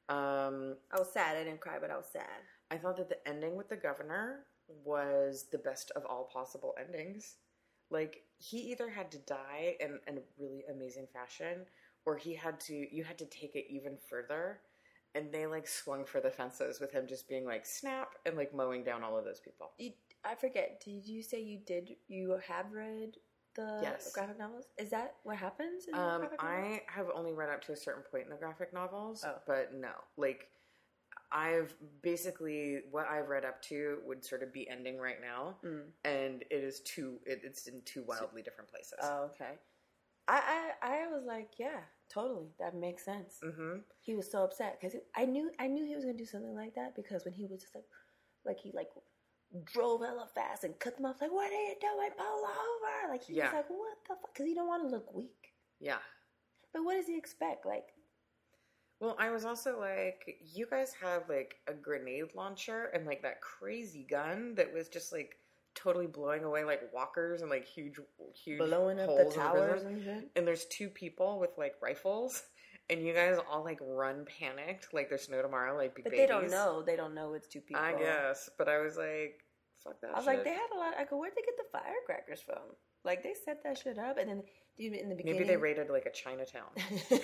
Um, 0.07 0.75
I 0.91 0.99
was 0.99 1.11
sad. 1.11 1.35
I 1.35 1.43
didn't 1.43 1.61
cry, 1.61 1.77
but 1.81 1.89
I 1.89 1.97
was 1.97 2.05
sad. 2.13 2.45
I 2.69 2.77
thought 2.77 2.97
that 2.97 3.09
the 3.09 3.27
ending 3.27 3.55
with 3.55 3.69
the 3.69 3.75
governor 3.75 4.45
was 4.83 5.47
the 5.51 5.57
best 5.57 5.91
of 5.95 6.05
all 6.05 6.29
possible 6.31 6.75
endings. 6.79 7.37
Like 7.89 8.23
he 8.37 8.57
either 8.71 8.89
had 8.89 9.11
to 9.11 9.17
die 9.19 9.75
in, 9.79 9.99
in 10.07 10.17
a 10.17 10.21
really 10.39 10.63
amazing 10.69 11.07
fashion, 11.13 11.65
or 12.05 12.17
he 12.17 12.33
had 12.33 12.59
to 12.61 12.73
you 12.95 13.03
had 13.03 13.17
to 13.19 13.25
take 13.25 13.55
it 13.55 13.65
even 13.69 13.97
further. 14.09 14.59
And 15.13 15.31
they 15.31 15.45
like 15.45 15.65
swung 15.67 16.03
for 16.03 16.19
the 16.19 16.29
fences 16.29 16.81
with 16.81 16.91
him 16.91 17.07
just 17.07 17.29
being 17.29 17.45
like 17.45 17.65
snap 17.65 18.15
and 18.25 18.35
like 18.35 18.53
mowing 18.53 18.83
down 18.83 19.01
all 19.01 19.17
of 19.17 19.23
those 19.23 19.39
people. 19.39 19.71
You, 19.77 19.91
I 20.25 20.35
forget. 20.35 20.81
Did 20.83 21.05
you 21.05 21.21
say 21.23 21.41
you 21.41 21.59
did? 21.65 21.95
You 22.07 22.37
have 22.47 22.71
read 22.73 23.15
the 23.55 23.79
Yes. 23.81 24.11
graphic 24.13 24.37
novels? 24.39 24.65
Is 24.77 24.89
that 24.89 25.15
what 25.23 25.37
happens? 25.37 25.85
In 25.87 25.93
the 25.93 25.99
Um, 25.99 26.19
graphic 26.19 26.43
novels? 26.43 26.77
I 26.77 26.81
have 26.87 27.07
only 27.15 27.31
read 27.31 27.49
up 27.49 27.61
to 27.65 27.71
a 27.71 27.77
certain 27.77 28.03
point 28.11 28.25
in 28.25 28.29
the 28.29 28.35
graphic 28.35 28.73
novels, 28.73 29.23
Oh. 29.25 29.35
but 29.47 29.73
no, 29.73 29.91
like 30.17 30.49
I've 31.31 31.73
basically 32.01 32.81
what 32.91 33.07
I've 33.07 33.27
read 33.29 33.45
up 33.45 33.61
to 33.63 33.99
would 34.05 34.23
sort 34.23 34.43
of 34.43 34.53
be 34.53 34.67
ending 34.69 34.97
right 34.99 35.19
now, 35.21 35.55
Mm. 35.63 35.83
and 36.03 36.43
it 36.43 36.63
is 36.63 36.81
two. 36.81 37.19
It, 37.25 37.41
it's 37.43 37.67
in 37.67 37.81
two 37.85 38.03
wildly 38.07 38.41
different 38.41 38.69
places. 38.69 38.99
Oh, 39.01 39.23
okay. 39.33 39.53
I, 40.27 40.71
I 40.81 41.03
I 41.03 41.07
was 41.07 41.23
like, 41.25 41.51
yeah, 41.59 41.81
totally. 42.09 42.49
That 42.59 42.75
makes 42.75 43.05
sense. 43.05 43.35
mm-hmm. 43.43 43.79
He 44.01 44.15
was 44.15 44.31
so 44.31 44.43
upset 44.43 44.79
because 44.79 44.97
I 45.15 45.25
knew 45.25 45.51
I 45.59 45.67
knew 45.67 45.85
he 45.85 45.95
was 45.95 46.05
gonna 46.05 46.17
do 46.17 46.25
something 46.25 46.55
like 46.55 46.75
that 46.75 46.95
because 46.95 47.25
when 47.25 47.33
he 47.33 47.45
was 47.45 47.61
just 47.61 47.75
like, 47.75 47.85
like 48.45 48.59
he 48.59 48.71
like 48.73 48.89
drove 49.63 50.01
hella 50.01 50.27
fast 50.33 50.63
and 50.63 50.77
cut 50.79 50.95
them 50.97 51.05
off. 51.05 51.21
Like, 51.21 51.31
what 51.31 51.51
are 51.51 51.53
you 51.53 51.75
doing? 51.79 52.09
Pull 52.17 52.43
over! 52.43 53.11
Like 53.11 53.23
he 53.23 53.33
Yeah. 53.35 53.45
was 53.45 53.53
like, 53.53 53.69
what 53.69 53.97
the 54.03 54.07
fuck? 54.15 54.33
Because 54.33 54.45
he 54.47 54.53
don't 54.55 54.67
want 54.67 54.83
to 54.83 54.89
look 54.89 55.13
weak. 55.13 55.53
Yeah. 55.79 55.99
But 56.73 56.83
what 56.83 56.95
does 56.95 57.07
he 57.07 57.17
expect? 57.17 57.65
Like, 57.65 57.87
Well, 58.99 59.15
I 59.19 59.29
was 59.29 59.45
also 59.45 59.79
like, 59.79 60.37
you 60.53 60.67
guys 60.69 60.93
have 61.01 61.23
like 61.27 61.55
a 61.67 61.73
grenade 61.73 62.33
launcher 62.35 62.85
and 62.93 63.05
like 63.05 63.21
that 63.23 63.41
crazy 63.41 64.05
gun 64.09 64.55
that 64.55 64.73
was 64.73 64.87
just 64.87 65.11
like 65.11 65.35
totally 65.75 66.07
blowing 66.07 66.45
away 66.45 66.63
like 66.63 66.81
walkers 66.93 67.41
and 67.41 67.49
like 67.49 67.65
huge, 67.65 67.99
huge 68.43 68.59
blowing 68.59 68.99
up 68.99 69.07
the 69.07 69.29
towers 69.35 69.83
and 69.83 70.01
shit. 70.01 70.29
and 70.37 70.47
there's 70.47 70.65
two 70.65 70.87
people 70.87 71.39
with 71.39 71.49
like 71.57 71.73
rifles, 71.81 72.41
and 72.89 73.03
you 73.05 73.13
guys 73.13 73.37
all 73.51 73.63
like 73.63 73.79
run 73.81 74.25
panicked, 74.39 74.93
like 74.93 75.09
there's 75.09 75.29
no 75.29 75.41
tomorrow, 75.41 75.75
like 75.75 75.93
be 75.95 76.01
But 76.01 76.11
babies. 76.13 76.23
they 76.23 76.27
don't 76.31 76.49
know. 76.49 76.81
They 76.81 76.95
don't 76.95 77.13
know 77.13 77.33
it's 77.33 77.47
two 77.47 77.61
people. 77.61 77.83
I 77.83 77.93
guess, 77.99 78.49
but 78.57 78.69
I 78.69 78.79
was 78.79 78.95
like, 78.95 79.43
fuck 79.83 79.99
that. 80.01 80.11
I 80.11 80.15
was 80.15 80.25
shit. 80.25 80.35
like, 80.35 80.43
they 80.45 80.51
had 80.51 80.69
a 80.73 80.77
lot. 80.77 80.93
I 80.97 81.03
go, 81.03 81.17
where'd 81.17 81.33
they 81.35 81.41
get 81.41 81.57
the 81.57 81.77
firecrackers 81.77 82.41
from? 82.41 82.63
Like 83.03 83.23
they 83.23 83.33
set 83.43 83.61
that 83.63 83.77
shit 83.77 83.97
up, 83.99 84.17
and 84.17 84.29
then 84.29 84.43
in 84.77 85.09
the 85.09 85.15
beginning, 85.15 85.39
maybe 85.39 85.47
they 85.49 85.57
raided 85.57 85.89
like 85.89 86.05
a 86.05 86.11
Chinatown. 86.11 86.69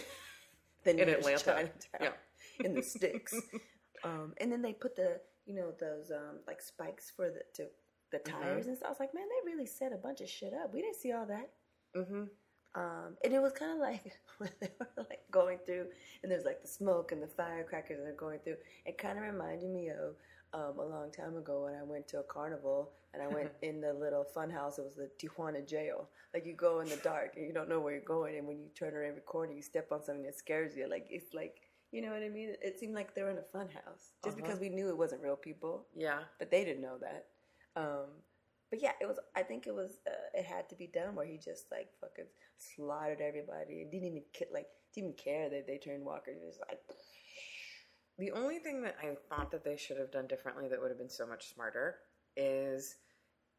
the 0.84 0.92
in 1.02 1.10
Atlanta. 1.10 1.44
Chinatown 1.44 1.72
Yeah. 2.02 2.12
in 2.66 2.74
the 2.76 2.82
sticks. 2.84 3.34
um, 4.04 4.34
and 4.40 4.52
then 4.52 4.62
they 4.62 4.74
put 4.74 4.96
the 4.96 5.20
you 5.46 5.56
know 5.56 5.72
those 5.80 6.12
um, 6.12 6.40
like 6.48 6.62
spikes 6.62 7.12
for 7.16 7.30
the 7.30 7.42
to 7.56 7.68
the 8.12 8.20
Mm-hmm. 8.20 8.42
tires 8.42 8.68
and 8.68 8.76
stuff. 8.78 8.88
I 8.88 8.92
was 8.92 9.00
like, 9.00 9.14
man, 9.14 9.24
they 9.30 9.52
really 9.52 9.66
set 9.66 9.94
a 9.94 9.98
bunch 9.98 10.20
of 10.22 10.30
shit 10.30 10.54
up. 10.54 10.74
We 10.74 10.82
didn't 10.82 10.98
see 10.98 11.14
all 11.14 11.26
that. 11.28 11.50
hmm 11.96 12.24
Um, 12.76 13.18
and 13.24 13.34
it 13.34 13.42
was 13.42 13.54
kind 13.54 13.72
of 13.72 13.78
like 13.80 14.14
when 14.38 14.50
they 14.60 14.70
were 14.80 14.88
like 15.10 15.22
going 15.32 15.60
through, 15.66 15.88
and 16.22 16.32
there's 16.32 16.46
like 16.46 16.62
the 16.62 16.68
smoke 16.68 17.12
and 17.14 17.22
the 17.24 17.28
firecrackers, 17.28 17.98
and 18.00 18.06
they're 18.08 18.14
going 18.28 18.40
through. 18.40 18.58
It 18.86 18.98
kind 18.98 19.18
of 19.18 19.24
reminded 19.24 19.70
me 19.70 19.90
of 19.90 20.16
um, 20.54 20.78
a 20.80 20.86
long 20.86 21.12
time 21.12 21.36
ago 21.38 21.64
when 21.66 21.76
I 21.76 21.84
went 21.84 22.08
to 22.10 22.20
a 22.20 22.24
carnival 22.24 22.92
and 23.14 23.22
I 23.22 23.28
went 23.28 23.52
in 23.62 23.82
the 23.82 23.94
little 23.94 24.24
fun 24.24 24.50
house. 24.50 24.78
It 24.80 24.84
was 24.86 24.96
the 24.96 25.10
Tijuana 25.22 25.68
jail. 25.68 26.10
Like 26.34 26.46
you 26.46 26.54
go 26.54 26.80
in 26.82 26.90
the 26.90 26.98
dark 26.98 27.34
and 27.38 27.46
you 27.46 27.54
don't 27.54 27.70
know 27.70 27.80
where 27.80 27.94
you're 27.94 28.02
going, 28.04 28.38
and 28.38 28.48
when 28.48 28.60
you 28.60 28.68
turn 28.78 28.94
around 28.94 29.10
every 29.10 29.22
corner, 29.22 29.54
you 29.54 29.62
step 29.62 29.92
on 29.92 30.04
something 30.04 30.24
that 30.26 30.38
scares 30.38 30.76
you. 30.76 30.88
Like 30.90 31.08
it's 31.10 31.34
like 31.34 31.56
you 31.92 32.02
know 32.02 32.12
what 32.12 32.24
I 32.24 32.30
mean. 32.30 32.54
It 32.62 32.80
seemed 32.80 32.96
like 32.96 33.14
they 33.14 33.22
were 33.24 33.32
in 33.32 33.38
a 33.38 33.52
fun 33.52 33.68
house 33.70 34.12
just 34.24 34.38
Uh-huh. 34.38 34.46
because 34.46 34.60
we 34.62 34.70
knew 34.70 34.88
it 34.90 34.98
wasn't 34.98 35.22
real 35.24 35.36
people, 35.36 35.88
Yeah. 35.94 36.20
but 36.40 36.50
they 36.50 36.64
didn't 36.64 36.82
know 36.82 36.98
that. 37.00 37.26
Um, 37.76 38.06
but 38.70 38.82
yeah, 38.82 38.94
it 39.02 39.08
was. 39.08 39.20
I 39.36 39.44
think 39.44 39.68
it 39.68 39.76
was. 39.76 40.00
Uh, 40.08 40.40
it 40.40 40.46
had 40.46 40.70
to 40.70 40.76
be 40.76 40.88
done 40.88 41.16
where 41.16 41.26
he 41.26 41.38
just 41.38 41.66
like 41.72 41.90
fucking 42.00 42.28
slaughtered 42.58 43.20
everybody 43.20 43.82
and 43.82 43.92
didn't 43.92 44.08
even 44.08 44.24
like 44.54 44.68
didn't 44.94 45.10
even 45.10 45.18
care 45.18 45.50
that 45.50 45.68
they 45.68 45.78
turned 45.78 46.06
walkers. 46.06 46.38
He 46.40 46.46
was 46.46 46.60
like, 46.66 46.80
The 48.18 48.32
only 48.32 48.60
thing 48.60 48.82
that 48.84 48.98
I 49.02 49.16
thought 49.30 49.52
that 49.52 49.64
they 49.64 49.78
should 49.78 49.98
have 49.98 50.12
done 50.12 50.28
differently 50.28 50.68
that 50.70 50.80
would 50.82 50.90
have 50.92 50.98
been 51.00 51.10
so 51.10 51.26
much 51.26 51.54
smarter 51.54 51.96
is 52.38 52.96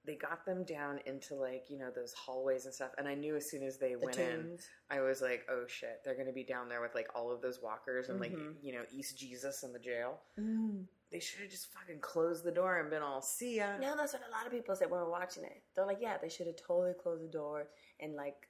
they 0.05 0.17
got 0.17 0.45
them 0.45 0.65
down 0.65 0.99
into 1.07 1.35
like 1.37 1.65
you 1.69 1.79
know 1.79 1.91
those 1.95 2.13
hallways 2.13 2.65
and 2.65 2.75
stuff 2.75 2.91
and 2.99 3.07
i 3.07 3.15
knew 3.15 3.37
as 3.37 3.49
soon 3.49 3.63
as 3.63 3.79
they 3.79 3.95
the 3.95 3.99
went 4.05 4.19
in 4.19 4.59
i 4.91 5.01
was 5.01 5.21
like 5.23 5.43
oh 5.49 5.65
shit 5.69 6.01
they're 6.05 6.17
gonna 6.17 6.33
be 6.33 6.43
down 6.43 6.69
there 6.69 6.81
with 6.81 6.93
like 6.95 7.07
all 7.15 7.31
of 7.31 7.41
those 7.41 7.61
walkers 7.63 8.09
and 8.09 8.19
like 8.19 8.33
Mhm. 8.33 8.55
you 8.63 8.73
know 8.73 8.83
east 8.91 9.17
jesus 9.17 9.63
in 9.63 9.73
the 9.73 9.79
jail 9.79 10.19
Mm. 10.41 10.87
they 11.13 11.21
should 11.21 11.43
have 11.43 11.51
just 11.51 11.73
fucking 11.73 12.01
closed 12.01 12.43
the 12.43 12.51
door 12.51 12.81
and 12.81 12.91
been 12.91 13.03
all 13.03 13.23
see 13.23 13.59
ya 13.59 13.77
Now 13.77 13.95
that's 13.95 14.13
what 14.15 14.23
a 14.27 14.31
lot 14.33 14.45
of 14.47 14.51
people 14.53 14.75
said 14.75 14.91
when 14.91 14.99
we 14.99 15.05
were 15.05 15.11
watching 15.13 15.45
it. 15.45 15.63
They're 15.77 15.87
like, 15.87 15.99
yeah, 16.01 16.17
they 16.21 16.29
should 16.31 16.47
have 16.49 16.57
totally 16.57 16.95
closed 17.01 17.23
the 17.23 17.29
door 17.29 17.69
and 18.01 18.17
like, 18.17 18.49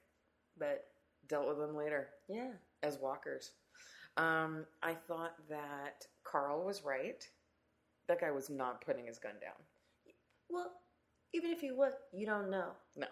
but 0.57 0.85
dealt 1.27 1.47
with 1.47 1.57
them 1.59 1.75
later 1.75 2.09
yeah, 2.27 2.53
as 2.81 2.97
walkers 2.97 3.51
um 4.17 4.65
i 4.81 4.93
thought 4.93 5.35
that 5.49 6.05
carl 6.23 6.63
was 6.63 6.83
right 6.83 7.27
that 8.07 8.19
guy 8.21 8.31
was 8.31 8.49
not 8.49 8.81
putting 8.85 9.05
his 9.07 9.17
gun 9.17 9.33
down 9.41 9.53
well, 10.49 10.71
even 11.33 11.51
if 11.51 11.63
you 11.63 11.75
was, 11.75 11.93
you 12.13 12.25
don't 12.25 12.49
know. 12.49 12.71
No. 12.95 13.07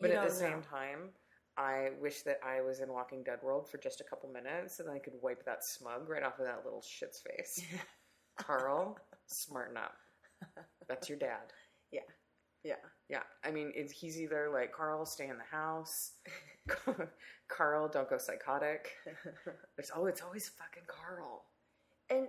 But 0.00 0.10
You 0.10 0.16
at 0.16 0.28
the 0.28 0.34
same 0.34 0.52
know. 0.52 0.60
time, 0.60 1.10
I 1.56 1.90
wish 2.00 2.22
that 2.22 2.40
I 2.44 2.60
was 2.62 2.80
in 2.80 2.88
Walking 2.88 3.22
Dead 3.22 3.38
world 3.42 3.68
for 3.68 3.78
just 3.78 4.00
a 4.00 4.04
couple 4.04 4.28
minutes 4.30 4.80
and 4.80 4.90
I 4.90 4.98
could 4.98 5.14
wipe 5.22 5.44
that 5.44 5.64
smug 5.64 6.08
right 6.08 6.22
off 6.22 6.38
of 6.38 6.46
that 6.46 6.64
little 6.64 6.82
shit's 6.82 7.20
face. 7.20 7.62
Carl, 8.38 8.98
smarten 9.26 9.76
up. 9.76 9.94
That's 10.88 11.08
your 11.08 11.18
dad. 11.18 11.52
yeah, 11.92 12.00
yeah. 12.62 12.74
Yeah. 13.08 13.22
I 13.44 13.50
mean, 13.50 13.72
it's, 13.74 13.92
he's 13.92 14.20
either 14.20 14.50
like, 14.52 14.72
Carl, 14.72 15.06
stay 15.06 15.28
in 15.28 15.38
the 15.38 15.56
house. 15.56 16.12
Carl, 17.48 17.88
don't 17.88 18.10
go 18.10 18.18
psychotic. 18.18 18.90
There's, 19.76 19.90
oh, 19.94 20.06
it's 20.06 20.22
always 20.22 20.48
fucking 20.48 20.84
Carl. 20.86 21.44
and 22.10 22.28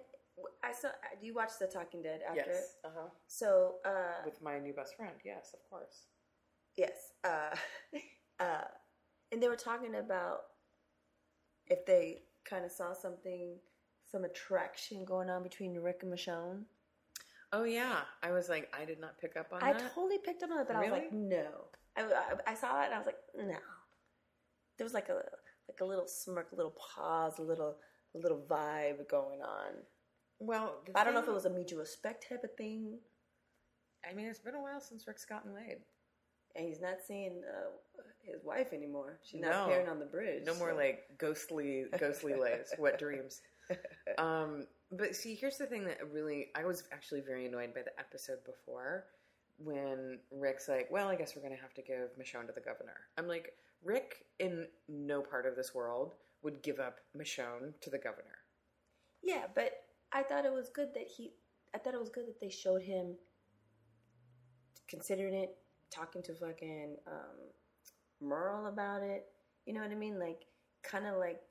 I 0.63 0.71
saw. 0.71 0.89
Do 1.19 1.25
you 1.25 1.33
watch 1.33 1.51
The 1.59 1.65
Talking 1.67 2.01
Dead 2.03 2.21
after? 2.27 2.43
Yes. 2.51 2.75
Uh-huh. 2.85 3.07
So, 3.27 3.75
uh, 3.85 4.21
With 4.23 4.41
my 4.41 4.59
new 4.59 4.73
best 4.73 4.95
friend. 4.95 5.15
Yes, 5.25 5.53
of 5.53 5.67
course. 5.69 6.03
Yes. 6.75 7.13
Uh, 7.23 7.55
uh, 8.39 8.67
and 9.31 9.41
they 9.41 9.49
were 9.49 9.55
talking 9.55 9.95
about 9.95 10.41
if 11.67 11.85
they 11.85 12.21
kind 12.45 12.65
of 12.65 12.71
saw 12.71 12.93
something, 12.93 13.55
some 14.09 14.23
attraction 14.23 15.05
going 15.05 15.29
on 15.29 15.43
between 15.43 15.75
Rick 15.75 16.01
and 16.03 16.13
Michonne. 16.13 16.63
Oh, 17.53 17.63
yeah. 17.63 17.99
I 18.21 18.31
was 18.31 18.49
like, 18.49 18.69
I 18.77 18.85
did 18.85 18.99
not 18.99 19.17
pick 19.19 19.37
up 19.37 19.47
on 19.53 19.61
it. 19.61 19.63
I 19.65 19.73
that. 19.73 19.93
totally 19.95 20.17
picked 20.23 20.43
up 20.43 20.51
on 20.51 20.59
it, 20.59 20.67
but 20.67 20.75
I 20.75 20.81
was 20.81 20.91
like, 20.91 21.13
no. 21.13 21.47
I, 21.95 22.01
I, 22.01 22.51
I 22.51 22.53
saw 22.55 22.81
it 22.81 22.85
and 22.85 22.93
I 22.93 22.97
was 22.97 23.05
like, 23.07 23.15
no. 23.35 23.57
There 24.77 24.85
was 24.85 24.93
like 24.93 25.09
a 25.09 25.15
like 25.69 25.79
a 25.81 25.85
little 25.85 26.07
smirk, 26.07 26.51
a 26.51 26.55
little 26.55 26.75
pause, 26.95 27.39
a 27.39 27.41
little 27.41 27.77
a 28.15 28.17
little 28.19 28.41
vibe 28.49 29.07
going 29.09 29.41
on. 29.41 29.73
well, 30.39 30.75
the 30.85 30.97
I 30.97 31.03
don't 31.03 31.13
know 31.13 31.19
if 31.19 31.25
thing- 31.25 31.31
it 31.33 31.35
was 31.35 31.45
a 31.45 31.49
mutual 31.49 31.79
respect 31.79 32.25
type 32.29 32.43
of 32.43 32.53
thing, 32.55 32.99
I 34.09 34.13
mean, 34.13 34.27
it's 34.27 34.39
been 34.39 34.55
a 34.55 34.61
while 34.61 34.79
since 34.79 35.07
Rick's 35.07 35.25
gotten 35.25 35.53
laid. 35.55 35.77
and 36.55 36.65
he's 36.67 36.79
not 36.79 36.97
seeing 37.05 37.41
uh, 37.43 38.01
his 38.23 38.43
wife 38.45 38.71
anymore. 38.73 39.19
She's 39.23 39.41
not 39.41 39.65
appearing 39.67 39.89
on 39.89 39.99
the 39.99 40.05
bridge. 40.05 40.43
No 40.45 40.53
more 40.55 40.71
so- 40.71 40.77
like 40.77 40.99
ghostly, 41.17 41.85
ghostly 41.99 42.35
lays, 42.35 42.73
wet 42.77 42.99
dreams. 42.99 43.41
Um, 44.17 44.65
but 44.91 45.15
see, 45.15 45.35
here's 45.35 45.57
the 45.57 45.65
thing 45.65 45.85
that 45.85 45.97
really, 46.11 46.47
I 46.55 46.65
was 46.65 46.83
actually 46.91 47.21
very 47.21 47.45
annoyed 47.45 47.73
by 47.73 47.81
the 47.81 47.97
episode 47.99 48.43
before 48.45 49.05
when 49.57 50.19
Rick's 50.31 50.67
like, 50.67 50.89
"Well, 50.91 51.07
I 51.07 51.15
guess 51.15 51.35
we're 51.35 51.41
gonna 51.41 51.55
have 51.55 51.73
to 51.75 51.81
give 51.81 52.15
Michonne 52.17 52.47
to 52.47 52.53
the 52.53 52.61
governor." 52.61 52.95
I'm 53.17 53.27
like, 53.27 53.53
Rick, 53.83 54.25
in 54.39 54.67
no 54.87 55.21
part 55.21 55.45
of 55.45 55.55
this 55.55 55.73
world 55.73 56.15
would 56.43 56.61
give 56.61 56.79
up 56.79 56.99
Michonne 57.15 57.73
to 57.81 57.89
the 57.89 57.97
governor. 57.97 58.43
Yeah, 59.23 59.47
but 59.53 59.71
I 60.11 60.23
thought 60.23 60.45
it 60.45 60.53
was 60.53 60.69
good 60.69 60.93
that 60.93 61.07
he. 61.07 61.33
I 61.73 61.79
thought 61.79 61.93
it 61.93 61.99
was 61.99 62.09
good 62.09 62.27
that 62.27 62.39
they 62.39 62.49
showed 62.49 62.81
him 62.81 63.15
considering 64.87 65.33
it, 65.33 65.57
talking 65.91 66.23
to 66.23 66.33
fucking 66.33 66.95
um, 67.07 67.51
Merle 68.21 68.67
about 68.67 69.03
it. 69.03 69.25
You 69.65 69.73
know 69.73 69.81
what 69.81 69.91
I 69.91 69.95
mean? 69.95 70.17
Like, 70.17 70.45
kind 70.83 71.05
of 71.05 71.17
like 71.17 71.41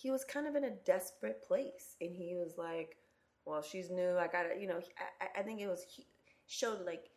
he 0.00 0.10
was 0.10 0.24
kind 0.24 0.46
of 0.46 0.54
in 0.54 0.64
a 0.64 0.76
desperate 0.84 1.42
place, 1.46 1.96
and 2.00 2.14
he 2.14 2.34
was 2.36 2.54
like, 2.56 2.96
"Well, 3.44 3.62
she's 3.62 3.90
new. 3.90 4.16
I 4.16 4.26
gotta." 4.28 4.50
You 4.60 4.68
know, 4.68 4.80
I, 5.20 5.40
I- 5.40 5.42
think 5.42 5.60
it 5.60 5.66
was 5.68 5.84
he 5.88 6.06
showed 6.46 6.84
like 6.86 7.10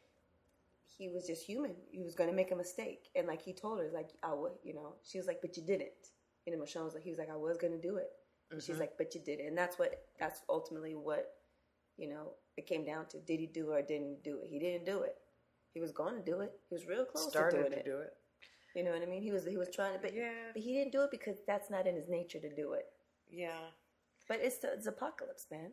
he 0.97 1.09
was 1.09 1.27
just 1.27 1.43
human. 1.43 1.75
He 1.91 2.03
was 2.03 2.15
going 2.15 2.29
to 2.29 2.35
make 2.35 2.51
a 2.51 2.55
mistake, 2.55 3.09
and 3.15 3.27
like 3.27 3.41
he 3.41 3.53
told 3.53 3.79
her, 3.79 3.89
like, 3.93 4.11
"I 4.23 4.33
would," 4.33 4.53
you 4.63 4.73
know. 4.73 4.95
She 5.03 5.17
was 5.17 5.27
like, 5.27 5.41
"But 5.41 5.57
you 5.57 5.63
didn't." 5.63 6.09
You 6.45 6.53
know, 6.53 6.59
Michelle 6.59 6.85
was 6.85 6.95
like, 6.95 7.03
he 7.03 7.11
was 7.11 7.19
like, 7.19 7.29
"I 7.29 7.35
was 7.35 7.57
going 7.57 7.73
to 7.73 7.81
do 7.81 7.97
it." 7.97 8.09
And 8.51 8.61
she's 8.61 8.71
mm-hmm. 8.73 8.81
like, 8.81 8.97
but 8.97 9.15
you 9.15 9.21
did 9.21 9.39
it. 9.39 9.47
And 9.47 9.57
that's 9.57 9.79
what, 9.79 9.93
that's 10.19 10.41
ultimately 10.49 10.93
what, 10.93 11.25
you 11.97 12.09
know, 12.09 12.33
it 12.57 12.67
came 12.67 12.83
down 12.83 13.07
to. 13.07 13.19
Did 13.19 13.39
he 13.39 13.47
do 13.47 13.71
it 13.71 13.75
or 13.75 13.81
didn't 13.81 14.23
do 14.23 14.39
it? 14.43 14.49
He 14.49 14.59
didn't 14.59 14.85
do 14.85 15.01
it. 15.01 15.15
He 15.73 15.79
was 15.79 15.91
going 15.91 16.15
to 16.15 16.21
do 16.21 16.41
it. 16.41 16.51
He 16.69 16.75
was 16.75 16.85
real 16.85 17.05
close 17.05 17.25
to 17.25 17.31
started 17.31 17.57
doing 17.57 17.71
to 17.71 17.77
it. 17.77 17.85
do 17.85 17.97
it. 17.99 18.13
You 18.75 18.83
know 18.83 18.91
what 18.91 19.01
I 19.01 19.05
mean? 19.05 19.21
He 19.21 19.31
was, 19.31 19.45
he 19.45 19.57
was 19.57 19.69
trying 19.69 19.93
to, 19.93 19.99
but, 19.99 20.13
Yeah, 20.13 20.31
but 20.53 20.61
he 20.61 20.73
didn't 20.73 20.91
do 20.93 21.01
it 21.03 21.11
because 21.11 21.37
that's 21.45 21.69
not 21.69 21.87
in 21.87 21.95
his 21.95 22.07
nature 22.09 22.39
to 22.39 22.53
do 22.55 22.73
it. 22.73 22.85
yeah. 23.29 23.69
But 24.27 24.39
it's 24.41 24.59
the, 24.59 24.71
it's 24.73 24.87
apocalypse, 24.87 25.47
man. 25.51 25.71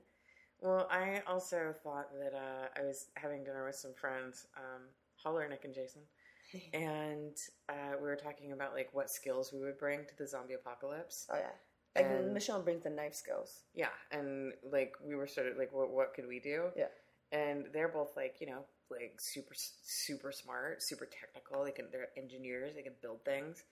Well, 0.61 0.89
I 0.91 1.23
also 1.29 1.73
thought 1.85 2.09
that 2.21 2.35
uh, 2.35 2.67
I 2.77 2.83
was 2.85 3.07
having 3.15 3.45
dinner 3.45 3.65
with 3.65 3.77
some 3.77 3.95
friends, 3.95 4.47
um, 4.57 4.83
Holler, 5.23 5.47
Nick, 5.49 5.65
and 5.65 5.73
Jason, 5.75 6.03
and 6.73 7.37
uh, 7.69 7.93
we 8.01 8.09
were 8.09 8.17
talking 8.17 8.51
about 8.53 8.75
like 8.75 8.89
what 8.93 9.11
skills 9.11 9.53
we 9.53 9.61
would 9.61 9.79
bring 9.79 10.01
to 10.07 10.17
the 10.17 10.27
zombie 10.27 10.55
apocalypse. 10.55 11.27
Oh 11.31 11.37
yeah. 11.37 11.51
Like 11.95 12.11
And- 12.11 12.37
Michonne 12.37 12.65
brings 12.65 12.83
the 12.83 12.91
knife 12.91 13.15
skills. 13.15 13.61
Yeah, 13.75 13.95
and 14.11 14.53
like 14.73 14.95
we 15.07 15.15
were 15.15 15.27
sort 15.29 15.47
of 15.47 15.57
like, 15.57 15.73
what 15.73 15.91
what 15.91 16.15
could 16.15 16.27
we 16.27 16.41
do? 16.41 16.71
Yeah. 16.77 16.87
and 17.31 17.67
they're 17.73 17.89
both 17.89 18.17
like, 18.17 18.37
you 18.41 18.47
know, 18.49 18.65
like 18.91 19.15
super 19.19 19.55
super 19.55 20.33
smart, 20.33 20.83
super 20.83 21.07
technical. 21.07 21.65
They 21.65 21.73
can 21.73 21.87
they're 21.93 22.09
engineers. 22.17 22.75
They 22.75 22.83
can 22.83 22.95
build 23.03 23.25
things. 23.25 23.65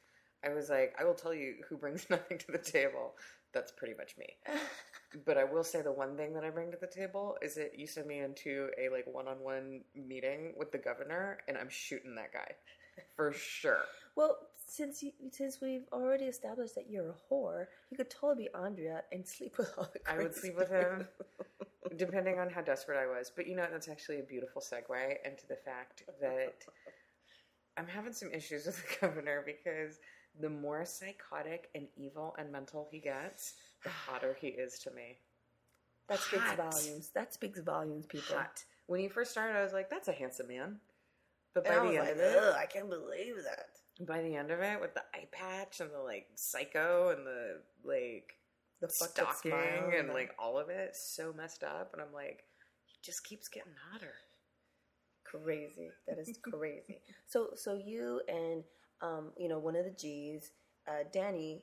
I 0.45 0.51
was 0.51 0.69
like, 0.69 0.95
I 0.99 1.05
will 1.05 1.15
tell 1.15 1.35
you 1.35 1.57
who 1.69 1.77
brings 1.77 2.07
nothing 2.11 2.39
to 2.39 2.53
the 2.53 2.59
table. 2.59 3.15
That's 3.53 3.73
pretty 3.73 3.95
much 3.97 4.17
me. 4.19 4.27
But 5.25 5.39
I 5.39 5.45
will 5.45 5.65
say 5.65 5.81
the 5.81 5.93
one 5.93 6.17
thing 6.17 6.35
that 6.35 6.45
I 6.45 6.51
bring 6.51 6.73
to 6.73 6.77
the 6.79 6.89
table 6.89 7.39
is 7.41 7.55
that 7.55 7.79
you 7.79 7.87
send 7.87 8.07
me 8.07 8.19
into 8.19 8.69
a 8.79 8.91
like 8.91 9.07
one 9.07 9.29
on 9.29 9.37
one 9.37 9.81
meeting 9.95 10.53
with 10.59 10.73
the 10.73 10.79
governor, 10.79 11.39
and 11.49 11.57
I'm 11.57 11.71
shooting 11.71 12.17
that 12.17 12.33
guy 12.33 12.51
for 13.17 13.33
sure. 13.33 13.81
Well, 14.17 14.39
since 14.67 15.03
you, 15.03 15.13
since 15.31 15.61
we've 15.61 15.85
already 15.93 16.25
established 16.25 16.75
that 16.77 16.89
you're 16.89 17.11
a 17.11 17.15
whore, 17.31 17.67
you 17.91 17.99
could 17.99 18.09
totally 18.09 18.45
be 18.45 18.49
Andrea 18.55 19.03
and 19.13 19.29
sleep 19.29 19.59
with 19.59 19.71
all 19.77 19.91
the. 19.93 20.11
I 20.11 20.17
would 20.17 20.35
sleep 20.35 20.57
with 20.57 20.71
him. 20.71 21.07
Depending 21.97 22.39
on 22.39 22.51
how 22.51 22.63
desperate 22.63 22.99
I 22.99 23.07
was. 23.07 23.31
But 23.35 23.47
you 23.47 23.57
know, 23.57 23.67
that's 23.71 23.89
actually 23.89 24.21
a 24.21 24.25
beautiful 24.25 24.63
segue 24.63 25.17
into 25.25 25.47
the 25.47 25.57
fact 25.57 26.05
that 26.21 26.55
I'm 27.77 27.87
having 27.87 28.13
some 28.13 28.33
issues 28.33 28.67
with 28.67 28.77
the 28.77 29.07
governor 29.07 29.43
because 29.45 29.99
the 30.41 30.51
more 30.51 30.85
psychotic 30.85 31.69
and 31.75 31.87
evil 31.97 32.35
and 32.39 32.51
mental 32.53 32.89
he 32.91 32.99
gets, 33.01 33.55
the 33.85 33.91
hotter 33.91 34.37
he 34.41 34.49
is 34.49 34.79
to 34.81 34.91
me. 34.91 35.19
That 36.09 36.21
speaks 36.21 36.43
Hot. 36.45 36.57
volumes. 36.57 37.11
That 37.15 37.35
speaks 37.35 37.61
volumes, 37.61 38.07
people. 38.07 38.37
Hot. 38.37 38.63
When 38.87 39.01
he 39.01 39.09
first 39.09 39.33
started, 39.33 39.57
I 39.59 39.63
was 39.63 39.73
like, 39.73 39.91
"That's 39.91 40.09
a 40.09 40.13
handsome 40.13 40.49
man." 40.49 40.81
But 41.55 41.65
by 41.65 41.75
And 41.75 41.89
the 41.89 41.97
end 41.99 42.07
like, 42.07 42.11
of 42.13 42.19
it, 42.21 42.55
I 42.57 42.67
can't 42.67 42.89
believe 42.91 43.37
that. 43.45 44.07
by 44.07 44.23
the 44.23 44.37
end 44.37 44.51
of 44.51 44.61
it, 44.61 44.81
with 44.81 44.95
the 44.95 45.03
eye 45.15 45.27
patch 45.33 45.81
and 45.81 45.91
the 45.93 45.99
like 46.01 46.29
psycho 46.35 47.11
and 47.17 47.27
the 47.27 47.63
like 47.83 48.36
The 48.81 48.87
up 48.87 48.93
stalking 48.93 49.53
and 49.99 50.09
like 50.13 50.35
all 50.39 50.59
of 50.59 50.69
it, 50.69 50.95
so 50.97 51.33
messed 51.37 51.63
up. 51.65 51.91
And 51.93 52.03
I'm 52.03 52.13
like, 52.13 52.45
he 52.85 52.99
just 53.03 53.25
keeps 53.25 53.49
getting 53.49 53.73
hotter. 53.91 54.15
crazy. 55.25 55.91
That 56.07 56.19
is 56.19 56.39
crazy. 56.43 57.01
so, 57.27 57.49
so 57.57 57.75
you 57.75 58.21
and 58.29 58.65
um, 59.03 59.33
you 59.37 59.49
know, 59.49 59.59
one 59.59 59.77
of 59.77 59.85
the 59.85 59.91
G's, 59.91 60.53
uh, 60.89 61.05
Danny, 61.13 61.63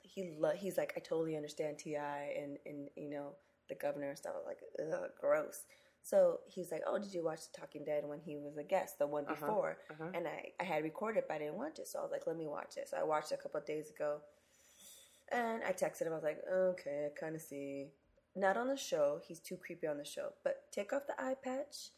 he 0.00 0.34
lo- 0.38 0.52
he's 0.56 0.76
like, 0.76 0.92
I 0.96 1.00
totally 1.00 1.36
understand 1.36 1.78
Ti 1.78 1.94
and 1.96 2.58
and 2.66 2.88
you 2.96 3.10
know 3.10 3.32
the 3.68 3.74
governor 3.74 4.08
and 4.10 4.18
stuff. 4.18 4.32
I 4.34 4.38
was 4.38 4.46
like, 4.46 4.60
Ugh, 5.02 5.10
gross. 5.20 5.64
So 6.02 6.38
he's 6.46 6.70
like, 6.70 6.82
Oh, 6.86 6.98
did 6.98 7.12
you 7.12 7.24
watch 7.24 7.40
The 7.52 7.60
Talking 7.60 7.84
Dead 7.84 8.04
when 8.06 8.20
he 8.20 8.36
was 8.36 8.56
a 8.58 8.62
guest, 8.62 8.98
the 8.98 9.06
one 9.06 9.24
Uh-huh, 9.24 9.34
before? 9.34 9.78
uh-huh. 9.90 10.10
And 10.14 10.26
I 10.28 10.52
I 10.60 10.64
had 10.64 10.82
recorded, 10.84 11.24
but 11.28 11.34
I 11.34 11.38
didn't 11.38 11.56
watch 11.56 11.78
it. 11.78 11.88
So 11.88 11.98
I 11.98 12.02
was 12.02 12.12
like, 12.12 12.26
Let 12.26 12.36
me 12.36 12.46
watch 12.46 12.76
it. 12.76 12.88
So 12.88 12.96
I 12.96 13.02
watched 13.02 13.32
it 13.32 13.38
a 13.40 13.42
couple 13.42 13.58
of 13.60 13.66
days 13.66 13.90
ago, 13.90 14.18
and 15.32 15.62
I 15.64 15.72
texted 15.72 16.02
him. 16.06 16.12
I 16.12 16.16
was 16.16 16.24
like, 16.24 16.42
Okay, 16.52 17.08
I 17.10 17.18
kind 17.20 17.34
of 17.34 17.40
see. 17.42 17.88
Not 18.34 18.56
on 18.58 18.68
the 18.68 18.76
show. 18.76 19.20
He's 19.26 19.40
too 19.40 19.56
creepy 19.56 19.86
on 19.86 19.96
the 19.98 20.04
show. 20.04 20.28
But 20.44 20.70
take 20.70 20.92
off 20.92 21.06
the 21.06 21.18
eye 21.18 21.36
patch, 21.42 21.90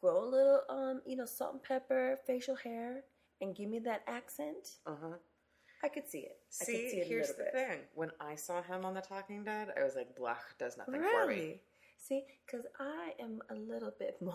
grow 0.00 0.24
a 0.24 0.26
little, 0.28 0.60
um, 0.68 1.02
you 1.06 1.16
know, 1.16 1.24
salt 1.24 1.52
and 1.52 1.62
pepper 1.62 2.18
facial 2.26 2.56
hair, 2.56 3.04
and 3.40 3.54
give 3.54 3.68
me 3.68 3.78
that 3.80 4.02
accent. 4.08 4.78
Uh 4.86 4.96
huh. 5.00 5.16
I 5.84 5.88
could 5.88 6.08
see 6.08 6.20
it. 6.20 6.36
I 6.60 6.64
See, 6.64 6.72
could 6.72 6.90
see 6.90 6.96
it 6.98 7.06
here's 7.06 7.28
the 7.28 7.44
bit. 7.44 7.52
thing. 7.52 7.78
When 7.94 8.10
I 8.20 8.34
saw 8.36 8.62
him 8.62 8.84
on 8.84 8.94
The 8.94 9.02
Talking 9.02 9.44
Dead, 9.44 9.68
I 9.78 9.84
was 9.84 9.94
like, 9.94 10.16
Blah 10.16 10.36
does 10.58 10.76
nothing 10.78 11.02
for 11.02 11.26
me. 11.28 11.60
See, 11.98 12.24
because 12.46 12.66
I 12.80 13.12
am 13.20 13.40
a 13.50 13.54
little 13.54 13.92
bit 13.98 14.16
more. 14.20 14.34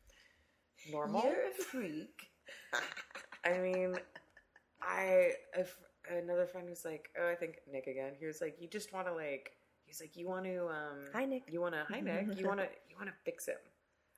Normal. 0.90 1.22
You're 1.24 1.50
a 1.50 1.62
freak. 1.62 2.28
I 3.44 3.58
mean, 3.58 3.96
I 4.82 5.32
if 5.56 5.76
another 6.18 6.46
friend 6.46 6.68
was 6.68 6.84
like, 6.84 7.10
oh, 7.20 7.28
I 7.30 7.34
think 7.34 7.58
Nick 7.70 7.86
again. 7.86 8.12
He 8.18 8.26
was 8.26 8.40
like, 8.40 8.56
you 8.60 8.68
just 8.68 8.92
want 8.92 9.06
to 9.06 9.12
like, 9.14 9.52
he's 9.84 10.00
like, 10.00 10.16
you 10.16 10.28
want 10.28 10.44
to, 10.44 10.66
um, 10.68 11.04
Hi, 11.12 11.24
Nick. 11.24 11.44
You 11.50 11.60
want 11.60 11.74
to, 11.74 11.84
hi 11.88 12.00
Nick. 12.00 12.26
You 12.38 12.46
want 12.46 12.60
to, 12.60 12.68
you 12.88 12.96
want 12.96 13.08
to 13.08 13.14
fix 13.24 13.46
him. 13.46 13.56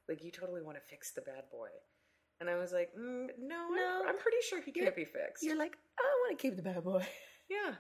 Like 0.09 0.25
you 0.25 0.31
totally 0.31 0.63
want 0.63 0.77
to 0.77 0.83
fix 0.89 1.13
the 1.13 1.21
bad 1.21 1.45
boy. 1.51 1.69
And 2.41 2.51
I 2.51 2.57
was 2.57 2.73
like, 2.73 2.91
mm, 2.99 3.29
no, 3.39 3.69
No. 3.71 4.01
I'm, 4.03 4.09
I'm 4.09 4.19
pretty 4.19 4.39
sure 4.49 4.61
he 4.61 4.73
can't 4.73 4.97
be 4.97 5.05
fixed. 5.05 5.43
You're 5.45 5.57
like, 5.57 5.77
I 5.99 6.03
want 6.27 6.39
to 6.39 6.43
keep 6.43 6.57
the 6.57 6.63
bad 6.63 6.83
boy. 6.83 7.07
yeah. 7.49 7.75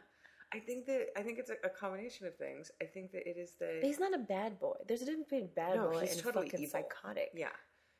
I 0.54 0.58
think 0.58 0.84
that 0.86 1.06
I 1.16 1.22
think 1.22 1.38
it's 1.38 1.48
a, 1.50 1.54
a 1.64 1.70
combination 1.70 2.26
of 2.26 2.36
things. 2.36 2.70
I 2.80 2.84
think 2.84 3.10
that 3.12 3.26
it 3.28 3.38
is 3.38 3.54
that 3.58 3.78
But 3.80 3.86
he's 3.86 3.98
not 3.98 4.14
a 4.14 4.18
bad 4.18 4.60
boy. 4.60 4.74
There's 4.86 5.00
a 5.00 5.06
difference 5.06 5.24
between 5.30 5.48
bad 5.56 5.76
No, 5.76 5.88
boy 5.90 6.00
he's 6.02 6.12
and 6.12 6.22
totally 6.22 6.46
fucking 6.50 6.60
evil. 6.66 6.72
psychotic. 6.80 7.30
Yeah. 7.34 7.48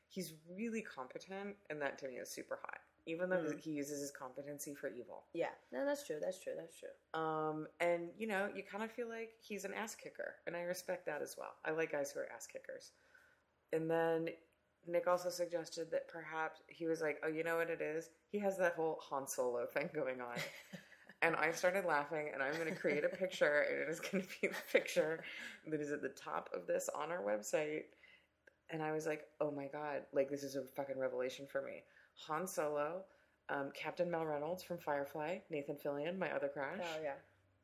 He's 0.08 0.34
really 0.54 0.82
competent, 0.82 1.56
and 1.70 1.80
that 1.80 1.98
to 2.00 2.08
me 2.08 2.16
is 2.16 2.28
super 2.28 2.58
hot. 2.62 2.78
Even 3.06 3.28
though 3.28 3.38
Mm. 3.38 3.58
he 3.58 3.72
uses 3.72 4.00
his 4.00 4.10
competency 4.12 4.74
for 4.74 4.88
evil. 4.88 5.24
Yeah. 5.32 5.50
No, 5.72 5.84
that's 5.84 6.06
true. 6.06 6.18
That's 6.20 6.38
true. 6.38 6.52
That's 6.56 6.76
true. 6.78 7.20
Um, 7.20 7.66
and 7.80 8.10
you 8.16 8.26
know, 8.28 8.48
you 8.54 8.62
kind 8.62 8.84
of 8.84 8.92
feel 8.92 9.08
like 9.08 9.34
he's 9.40 9.64
an 9.64 9.74
ass 9.74 9.94
kicker, 9.96 10.36
and 10.46 10.56
I 10.56 10.62
respect 10.62 11.06
that 11.06 11.20
as 11.22 11.36
well. 11.36 11.54
I 11.64 11.72
like 11.72 11.90
guys 11.92 12.12
who 12.12 12.20
are 12.20 12.28
ass 12.34 12.46
kickers. 12.46 12.92
And 13.72 13.90
then 13.90 14.28
Nick 14.86 15.06
also 15.08 15.30
suggested 15.30 15.90
that 15.90 16.06
perhaps 16.08 16.60
he 16.68 16.86
was 16.86 17.00
like, 17.00 17.18
"Oh, 17.24 17.28
you 17.28 17.42
know 17.42 17.56
what 17.56 17.70
it 17.70 17.80
is? 17.80 18.10
He 18.28 18.38
has 18.38 18.56
that 18.58 18.74
whole 18.74 18.98
Han 19.08 19.26
Solo 19.26 19.66
thing 19.66 19.90
going 19.94 20.20
on." 20.20 20.36
and 21.22 21.34
I 21.36 21.50
started 21.52 21.84
laughing, 21.84 22.30
and 22.32 22.42
I'm 22.42 22.54
going 22.54 22.72
to 22.72 22.80
create 22.80 23.04
a 23.04 23.08
picture, 23.08 23.62
and 23.68 23.80
it 23.82 23.88
is 23.88 23.98
going 24.00 24.22
to 24.22 24.28
be 24.40 24.46
the 24.48 24.54
picture 24.72 25.24
that 25.66 25.80
is 25.80 25.90
at 25.90 26.02
the 26.02 26.08
top 26.10 26.50
of 26.54 26.66
this 26.66 26.88
on 26.94 27.10
our 27.10 27.22
website. 27.22 27.84
And 28.70 28.80
I 28.82 28.92
was 28.92 29.06
like, 29.06 29.24
"Oh 29.40 29.50
my 29.50 29.66
god! 29.66 30.02
Like 30.12 30.30
this 30.30 30.44
is 30.44 30.54
a 30.54 30.62
fucking 30.76 30.98
revelation 30.98 31.46
for 31.46 31.62
me." 31.62 31.82
Han 32.28 32.46
Solo, 32.46 33.02
um, 33.48 33.70
Captain 33.74 34.10
Mel 34.10 34.24
Reynolds 34.24 34.62
from 34.62 34.78
Firefly, 34.78 35.38
Nathan 35.50 35.76
Fillion, 35.76 36.18
my 36.18 36.30
other 36.32 36.48
crush 36.48 36.78
Oh, 36.80 37.02
yeah. 37.02 37.14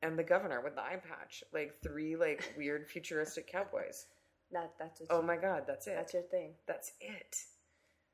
and 0.02 0.18
the 0.18 0.22
governor 0.24 0.60
with 0.60 0.74
the 0.74 0.82
eye 0.82 1.00
patch, 1.08 1.42
like 1.52 1.74
three 1.82 2.16
like 2.16 2.54
weird 2.58 2.88
futuristic 2.88 3.46
cowboys. 3.50 4.06
That, 4.52 4.72
that's, 4.78 5.00
what 5.00 5.08
Oh 5.10 5.22
my 5.22 5.36
god, 5.36 5.64
that's 5.66 5.86
it. 5.86 5.94
that's 5.96 6.14
your 6.14 6.22
thing. 6.22 6.52
That's 6.66 6.92
it. 7.00 7.36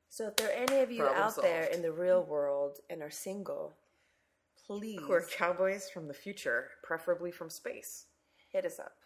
So 0.08 0.28
if 0.28 0.36
there 0.36 0.48
are 0.48 0.52
any 0.52 0.80
of 0.80 0.90
you 0.90 1.02
Problem 1.02 1.22
out 1.22 1.36
there 1.42 1.64
in 1.64 1.82
the 1.82 1.92
real 1.92 2.22
world 2.22 2.78
and 2.90 3.02
are 3.02 3.10
single, 3.10 3.72
please 4.66 5.00
Who 5.00 5.12
are 5.12 5.26
cowboys 5.36 5.88
from 5.90 6.06
the 6.08 6.14
future, 6.14 6.68
preferably 6.82 7.30
from 7.32 7.50
space. 7.50 8.06
hit 8.52 8.64
us 8.64 8.78
up. 8.78 8.96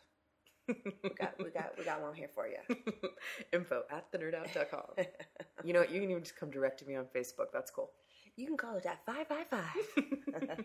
We 0.68 1.10
got 1.10 1.34
we 1.38 1.50
got 1.50 1.78
we 1.78 1.84
got 1.84 2.00
one 2.02 2.14
here 2.14 2.28
for 2.34 2.46
you. 2.46 2.58
Info 3.52 3.82
at 3.90 4.10
thenerdout.com. 4.12 5.04
you 5.64 5.72
know 5.72 5.80
what? 5.80 5.90
You 5.90 6.00
can 6.00 6.10
even 6.10 6.22
just 6.22 6.36
come 6.36 6.50
direct 6.50 6.78
to 6.80 6.86
me 6.86 6.96
on 6.96 7.06
Facebook. 7.14 7.46
That's 7.52 7.70
cool. 7.70 7.90
You 8.36 8.46
can 8.46 8.56
call 8.56 8.76
us 8.76 8.86
at 8.86 9.04
five 9.04 9.26
five 9.26 9.46
five. 9.50 10.04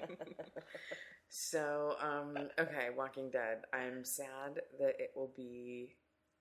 So, 1.36 1.96
um, 2.00 2.38
okay, 2.60 2.90
Walking 2.96 3.32
Dead. 3.32 3.64
I'm 3.74 4.06
sad 4.06 4.62
that 4.80 4.94
it 5.00 5.14
will 5.16 5.32
be, 5.36 5.96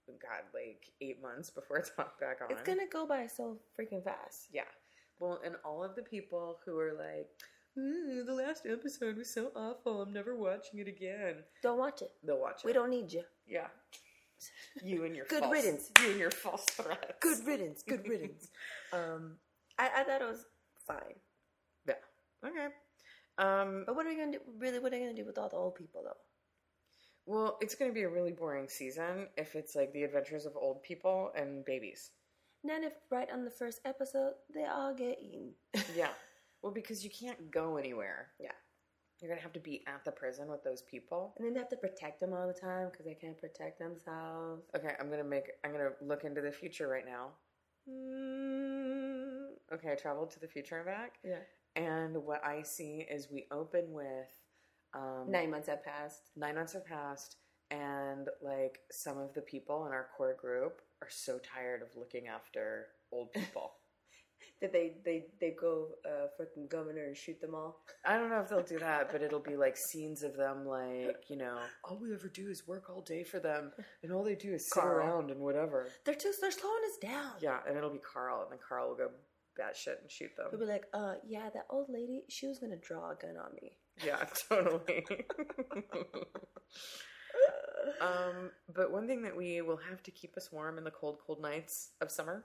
God, 0.07 0.43
like 0.53 0.93
eight 1.01 1.23
months 1.23 1.49
before 1.49 1.79
it's 1.79 1.89
back 1.89 2.41
on. 2.43 2.51
It's 2.51 2.63
gonna 2.63 2.87
go 2.93 3.07
by 3.07 3.27
so 3.27 3.57
freaking 3.75 4.05
fast. 4.05 4.49
Yeah. 4.53 4.69
Well, 5.19 5.41
and 5.47 5.55
all 5.65 5.83
of 5.83 5.97
the 5.97 6.03
people 6.03 6.59
who 6.67 6.79
are 6.79 6.93
like, 6.93 7.31
"Mm, 7.79 8.27
the 8.27 8.35
last 8.35 8.67
episode 8.67 9.17
was 9.17 9.33
so 9.33 9.51
awful. 9.57 10.03
I'm 10.03 10.13
never 10.13 10.37
watching 10.37 10.81
it 10.81 10.89
again. 10.89 11.37
Don't 11.63 11.79
watch 11.79 12.03
it. 12.03 12.11
They'll 12.23 12.41
watch 12.41 12.65
it. 12.65 12.67
We 12.67 12.73
don't 12.73 12.91
need 12.91 13.13
you. 13.13 13.23
Yeah. 13.47 13.69
You 14.83 15.05
and 15.05 15.15
your 15.15 15.27
Good 15.29 15.41
false, 15.41 15.53
riddance. 15.53 15.91
You 16.01 16.11
and 16.11 16.19
your 16.21 16.31
false 16.31 16.65
threats. 16.65 17.15
Good 17.21 17.47
riddance. 17.47 17.83
Good 17.83 18.09
riddance. 18.09 18.49
um, 18.93 19.37
I, 19.79 19.91
I 19.99 20.05
thought 20.05 20.23
it 20.23 20.29
was 20.29 20.47
fine. 20.87 21.17
Yeah. 21.87 21.95
Okay. 22.45 22.69
Um. 23.39 23.85
But 23.87 23.97
what 23.97 24.07
are 24.07 24.11
we 24.11 24.17
gonna 24.17 24.33
do? 24.33 24.41
Really, 24.59 24.79
what 24.79 24.93
are 24.93 24.97
we 24.97 25.03
gonna 25.03 25.15
do 25.15 25.25
with 25.25 25.39
all 25.39 25.49
the 25.49 25.57
old 25.57 25.75
people 25.75 26.03
though? 26.05 26.17
Well, 27.27 27.59
it's 27.61 27.75
going 27.75 27.91
to 27.91 27.95
be 27.95 28.03
a 28.03 28.09
really 28.09 28.33
boring 28.33 28.69
season 28.69 29.29
if 29.37 29.55
it's 29.55 29.77
like 29.77 29.93
the 29.93 30.03
adventures 30.03 30.45
of 30.45 30.57
old 30.57 30.83
people 30.83 31.31
and 31.37 31.65
babies. 31.65 32.11
And 32.63 32.71
then 32.71 32.85
if 32.85 32.93
right 33.11 33.29
on 33.33 33.45
the 33.45 33.51
first 33.51 33.81
episode 33.85 34.33
they 34.55 34.65
all 34.65 34.95
get 34.95 35.19
eaten. 35.23 35.53
Yeah. 35.97 36.09
well, 36.63 36.73
because 36.73 37.03
you 37.05 37.11
can't 37.11 37.51
go 37.51 37.77
anywhere. 37.77 38.29
Yeah. 38.41 38.53
You're 39.21 39.29
going 39.29 39.39
to 39.39 39.43
have 39.43 39.53
to 39.53 39.61
be 39.61 39.85
at 39.87 40.05
the 40.05 40.11
prison 40.11 40.49
with 40.49 40.65
those 40.65 40.83
people. 40.83 41.35
And 41.39 41.47
then 41.47 41.55
they 41.55 41.61
have 41.61 41.69
to 41.69 41.77
protect 41.77 42.19
them 42.21 42.33
all 42.33 42.47
the 42.49 42.53
time 42.59 42.89
because 42.91 43.05
they 43.07 43.15
can't 43.15 43.39
protect 43.39 43.79
themselves. 43.79 44.65
Okay, 44.77 44.95
I'm 44.99 45.09
gonna 45.11 45.23
make. 45.23 45.45
I'm 45.65 45.71
gonna 45.73 45.91
look 46.01 46.25
into 46.25 46.41
the 46.41 46.51
future 46.51 46.89
right 46.89 47.05
now. 47.07 47.29
Mm, 47.89 49.49
okay, 49.75 49.93
I 49.93 49.95
traveled 49.95 50.31
to 50.33 50.41
the 50.41 50.49
future 50.49 50.77
and 50.77 50.87
back, 50.87 51.15
Yeah. 51.25 51.41
and 51.77 52.17
what 52.25 52.45
I 52.45 52.63
see 52.63 53.07
is 53.11 53.31
we 53.31 53.47
open 53.51 53.93
with 53.93 54.31
um, 54.95 55.27
Nine 55.31 55.51
months 55.51 55.69
have 55.69 55.85
passed. 55.85 56.31
nine 56.37 56.55
months 56.57 56.73
have 56.75 56.85
passed, 56.85 57.37
and 57.71 58.29
like 58.43 58.81
some 58.91 59.19
of 59.19 59.33
the 59.35 59.41
people 59.43 59.87
in 59.87 59.93
our 59.93 60.09
core 60.17 60.35
group 60.35 60.83
are 61.01 61.09
so 61.11 61.39
tired 61.39 61.81
of 61.83 61.89
looking 61.97 62.27
after 62.29 62.89
old 63.11 63.33
people. 63.33 63.73
Did 64.61 64.73
they 64.73 64.93
they 65.05 65.25
they 65.41 65.55
go 65.59 65.89
uh, 66.07 66.27
freaking 66.39 66.69
governor 66.69 67.05
and 67.05 67.17
shoot 67.17 67.41
them 67.41 67.55
all? 67.55 67.81
I 68.05 68.17
don't 68.17 68.31
know 68.31 68.41
if 68.41 68.49
they'll 68.49 68.63
do 68.63 68.79
that, 68.79 69.11
but 69.11 69.23
it'll 69.23 69.41
be 69.41 69.57
like 69.57 69.77
scenes 69.77 70.23
of 70.23 70.37
them, 70.37 70.67
like 70.67 71.25
you 71.29 71.37
know, 71.37 71.59
all 71.85 71.99
we 72.01 72.13
ever 72.13 72.29
do 72.29 72.49
is 72.49 72.67
work 72.67 72.89
all 72.91 73.01
day 73.03 73.25
for 73.25 73.39
them, 73.41 73.73
and 74.03 74.13
all 74.13 74.23
they 74.23 74.35
do 74.35 74.53
is 74.55 74.69
sit 74.69 74.81
Carl. 74.81 74.97
around 74.97 75.31
and 75.31 75.41
whatever. 75.41 75.89
They're 76.05 76.15
just 76.15 76.41
they're 76.41 76.51
slowing 76.51 76.83
us 76.91 76.99
down. 77.01 77.33
Yeah, 77.41 77.59
and 77.67 77.77
it'll 77.77 77.91
be 77.91 77.99
Carl, 77.99 78.43
and 78.43 78.53
then 78.53 78.59
Carl 78.67 78.91
will 78.91 78.97
go 78.97 79.11
batshit 79.59 80.01
and 80.01 80.11
shoot 80.11 80.35
them. 80.37 80.47
We'll 80.51 80.61
be 80.61 80.67
like, 80.67 80.87
uh, 80.95 81.15
yeah, 81.27 81.51
that 81.53 81.67
old 81.69 81.89
lady, 81.89 82.25
she 82.29 82.47
was 82.47 82.59
gonna 82.59 82.77
draw 82.77 83.11
a 83.11 83.15
gun 83.15 83.37
on 83.37 83.53
me. 83.61 83.77
Yeah, 84.05 84.25
totally. 84.49 85.05
um, 88.01 88.51
but 88.75 88.91
one 88.93 89.07
thing 89.07 89.23
that 89.23 89.37
we 89.37 89.61
will 89.61 89.81
have 89.91 90.03
to 90.05 90.11
keep 90.11 90.37
us 90.37 90.51
warm 90.53 90.79
in 90.79 90.85
the 90.85 90.91
cold, 90.91 91.19
cold 91.27 91.41
nights 91.43 91.91
of 92.01 92.11
summer 92.11 92.45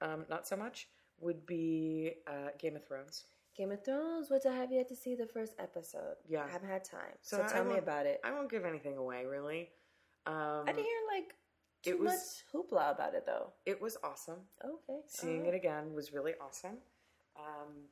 um, 0.00 0.26
not 0.28 0.46
so 0.46 0.56
much, 0.56 0.88
would 1.20 1.46
be 1.46 2.12
uh, 2.26 2.50
Game 2.58 2.76
of 2.76 2.86
Thrones. 2.86 3.24
Game 3.56 3.72
of 3.72 3.82
Thrones, 3.84 4.30
which 4.30 4.44
I 4.46 4.52
have 4.54 4.70
yet 4.70 4.88
to 4.88 4.96
see 4.96 5.14
the 5.14 5.26
first 5.26 5.54
episode. 5.58 6.16
Yeah. 6.28 6.44
I 6.44 6.50
haven't 6.50 6.68
had 6.68 6.84
time. 6.84 7.16
So 7.22 7.38
So, 7.38 7.52
tell 7.54 7.64
me 7.64 7.78
about 7.78 8.04
it. 8.06 8.20
I 8.22 8.32
won't 8.32 8.50
give 8.50 8.64
anything 8.64 8.96
away, 8.98 9.24
really. 9.24 9.70
Um, 10.26 10.62
I 10.66 10.72
didn't 10.72 10.84
hear 10.84 11.00
like 11.14 11.34
it 11.84 11.90
too 11.92 11.98
was- 11.98 12.12
much 12.12 12.44
hoopla 12.52 12.90
about 12.92 13.14
it 13.14 13.24
though. 13.24 13.52
It 13.64 13.80
was 13.80 13.96
awesome. 14.02 14.40
Okay. 14.64 15.00
Seeing 15.06 15.46
it 15.46 15.54
again 15.54 15.94
was 15.94 16.12
really 16.12 16.34
awesome. 16.40 16.78
Um, 17.38 17.88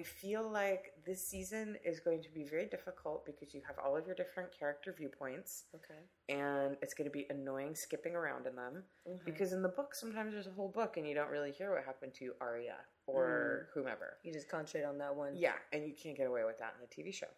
I 0.00 0.02
feel 0.02 0.48
like 0.50 0.92
this 1.04 1.28
season 1.28 1.76
is 1.84 2.00
going 2.00 2.22
to 2.22 2.30
be 2.32 2.44
very 2.44 2.64
difficult 2.64 3.26
because 3.26 3.52
you 3.52 3.60
have 3.66 3.76
all 3.78 3.94
of 3.98 4.06
your 4.06 4.14
different 4.14 4.48
character 4.58 4.94
viewpoints, 4.96 5.64
Okay. 5.74 6.00
and 6.30 6.78
it's 6.80 6.94
going 6.94 7.04
to 7.04 7.12
be 7.12 7.26
annoying 7.28 7.74
skipping 7.74 8.14
around 8.16 8.46
in 8.46 8.56
them. 8.56 8.82
Mhm. 9.06 9.22
Because 9.26 9.52
in 9.52 9.60
the 9.60 9.68
book, 9.68 9.94
sometimes 9.94 10.32
there's 10.32 10.46
a 10.46 10.52
whole 10.52 10.70
book 10.70 10.96
and 10.96 11.06
you 11.06 11.14
don't 11.14 11.28
really 11.30 11.52
hear 11.52 11.70
what 11.74 11.84
happened 11.84 12.14
to 12.14 12.34
Arya 12.40 12.78
or 13.06 13.68
whomever. 13.74 14.16
you 14.22 14.32
just 14.32 14.48
concentrate 14.48 14.84
on 14.86 14.96
that 14.98 15.14
one. 15.14 15.36
Yeah, 15.36 15.58
and 15.72 15.86
you 15.86 15.94
can't 15.94 16.16
get 16.16 16.28
away 16.28 16.44
with 16.44 16.56
that 16.58 16.74
in 16.76 16.80
the 16.80 16.86
TV 16.86 17.12
show. 17.12 17.28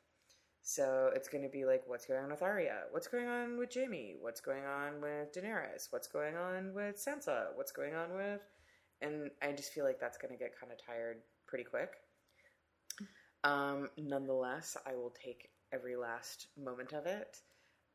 So 0.60 1.10
it's 1.16 1.28
going 1.28 1.42
to 1.42 1.48
be 1.50 1.64
like, 1.64 1.82
what's 1.88 2.06
going 2.06 2.22
on 2.22 2.30
with 2.30 2.42
Arya? 2.42 2.84
What's 2.92 3.08
going 3.08 3.26
on 3.26 3.58
with 3.58 3.74
Jaime? 3.74 4.14
What's 4.20 4.40
going 4.40 4.64
on 4.64 5.00
with 5.00 5.32
Daenerys? 5.32 5.88
What's 5.90 6.06
going 6.06 6.36
on 6.36 6.72
with 6.74 6.94
Sansa? 7.04 7.56
What's 7.56 7.72
going 7.72 7.96
on 7.96 8.14
with. 8.14 8.40
And 9.00 9.32
I 9.42 9.50
just 9.50 9.72
feel 9.72 9.84
like 9.84 9.98
that's 9.98 10.16
going 10.18 10.30
to 10.32 10.38
get 10.38 10.56
kind 10.56 10.70
of 10.70 10.78
tired 10.80 11.22
pretty 11.48 11.64
quick. 11.64 11.94
Um, 13.44 13.90
nonetheless, 13.96 14.76
I 14.86 14.94
will 14.94 15.14
take 15.22 15.50
every 15.72 15.96
last 15.96 16.48
moment 16.62 16.92
of 16.92 17.06
it. 17.06 17.38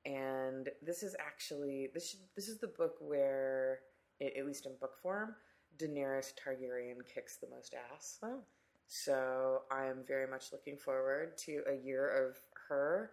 And 0.05 0.69
this 0.81 1.03
is 1.03 1.15
actually 1.19 1.89
this 1.93 2.11
should, 2.11 2.19
this 2.35 2.47
is 2.47 2.59
the 2.59 2.67
book 2.67 2.95
where, 2.99 3.79
at 4.21 4.45
least 4.45 4.65
in 4.65 4.73
book 4.79 4.97
form, 5.01 5.35
Daenerys 5.77 6.33
Targaryen 6.33 6.97
kicks 7.13 7.37
the 7.37 7.47
most 7.53 7.75
ass. 7.93 8.17
Oh. 8.23 8.39
So 8.87 9.63
I 9.69 9.85
am 9.85 10.03
very 10.07 10.27
much 10.27 10.51
looking 10.51 10.77
forward 10.77 11.37
to 11.39 11.61
a 11.67 11.75
year 11.75 12.27
of 12.27 12.37
her 12.69 13.11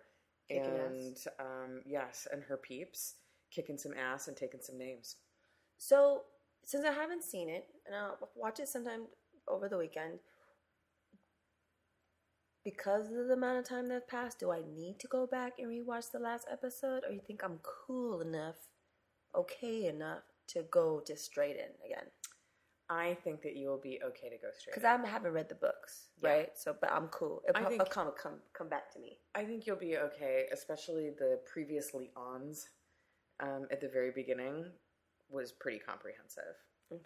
Kicking 0.49 0.65
and 0.65 1.17
um, 1.41 1.81
yes, 1.87 2.29
and 2.31 2.43
her 2.43 2.59
peeps 2.59 3.15
kicking 3.51 3.79
some 3.79 3.95
ass 3.95 4.29
and 4.29 4.37
taking 4.37 4.61
some 4.61 4.77
names. 4.77 5.17
So 5.79 6.23
since 6.65 6.85
I 6.85 6.93
haven't 6.93 7.25
seen 7.25 7.49
it, 7.49 7.67
and 7.87 7.97
I'll 7.97 8.19
watch 8.37 8.61
it 8.61 8.69
sometime 8.69 9.07
over 9.49 9.69
the 9.69 9.79
weekend, 9.79 10.19
because 12.65 13.09
of 13.13 13.29
the 13.29 13.35
amount 13.35 13.59
of 13.59 13.69
time 13.69 13.89
that 13.89 14.09
passed, 14.09 14.41
do 14.41 14.51
I 14.51 14.63
need 14.75 14.99
to 15.01 15.09
go 15.09 15.27
back 15.27 15.55
and 15.59 15.69
rewatch 15.69 16.11
the 16.11 16.19
last 16.19 16.47
episode, 16.51 17.03
or 17.07 17.13
you 17.13 17.21
think 17.27 17.43
I'm 17.45 17.61
cool 17.63 18.21
enough, 18.21 18.57
okay 19.35 19.87
enough 19.87 20.23
to 20.49 20.63
go 20.71 21.03
just 21.07 21.25
straight 21.25 21.57
in 21.57 21.71
again? 21.85 22.07
I 22.91 23.15
think 23.25 23.43
that 23.43 23.57
you 23.57 23.69
will 23.69 23.81
be 23.81 23.99
okay 24.05 24.29
to 24.29 24.37
go 24.37 24.49
straight. 24.59 24.75
Because 24.75 24.85
I 24.85 25.07
haven't 25.07 25.33
read 25.33 25.49
the 25.49 25.55
books, 25.55 26.11
Yeah. 26.23 26.29
right? 26.29 26.49
So, 26.59 26.77
but 26.79 26.93
I'm 26.93 27.09
cool. 27.09 27.43
It'll, 27.49 27.65
I 27.65 27.69
think- 27.69 27.81
it'll 27.81 27.91
come 27.93 28.13
come 28.21 28.41
come 28.53 28.69
back 28.69 28.91
to 28.93 28.99
me. 28.99 29.19
I 29.35 29.45
think 29.45 29.67
you'll 29.67 29.77
be 29.77 29.97
okay, 29.97 30.47
especially 30.53 31.11
the 31.11 31.41
previously 31.47 32.11
ons 32.17 32.69
um, 33.41 33.67
at 33.71 33.81
the 33.81 33.89
very 33.89 34.11
beginning 34.11 34.71
was 35.31 35.51
pretty 35.53 35.79
comprehensive. 35.79 36.57
Okay. 36.93 37.03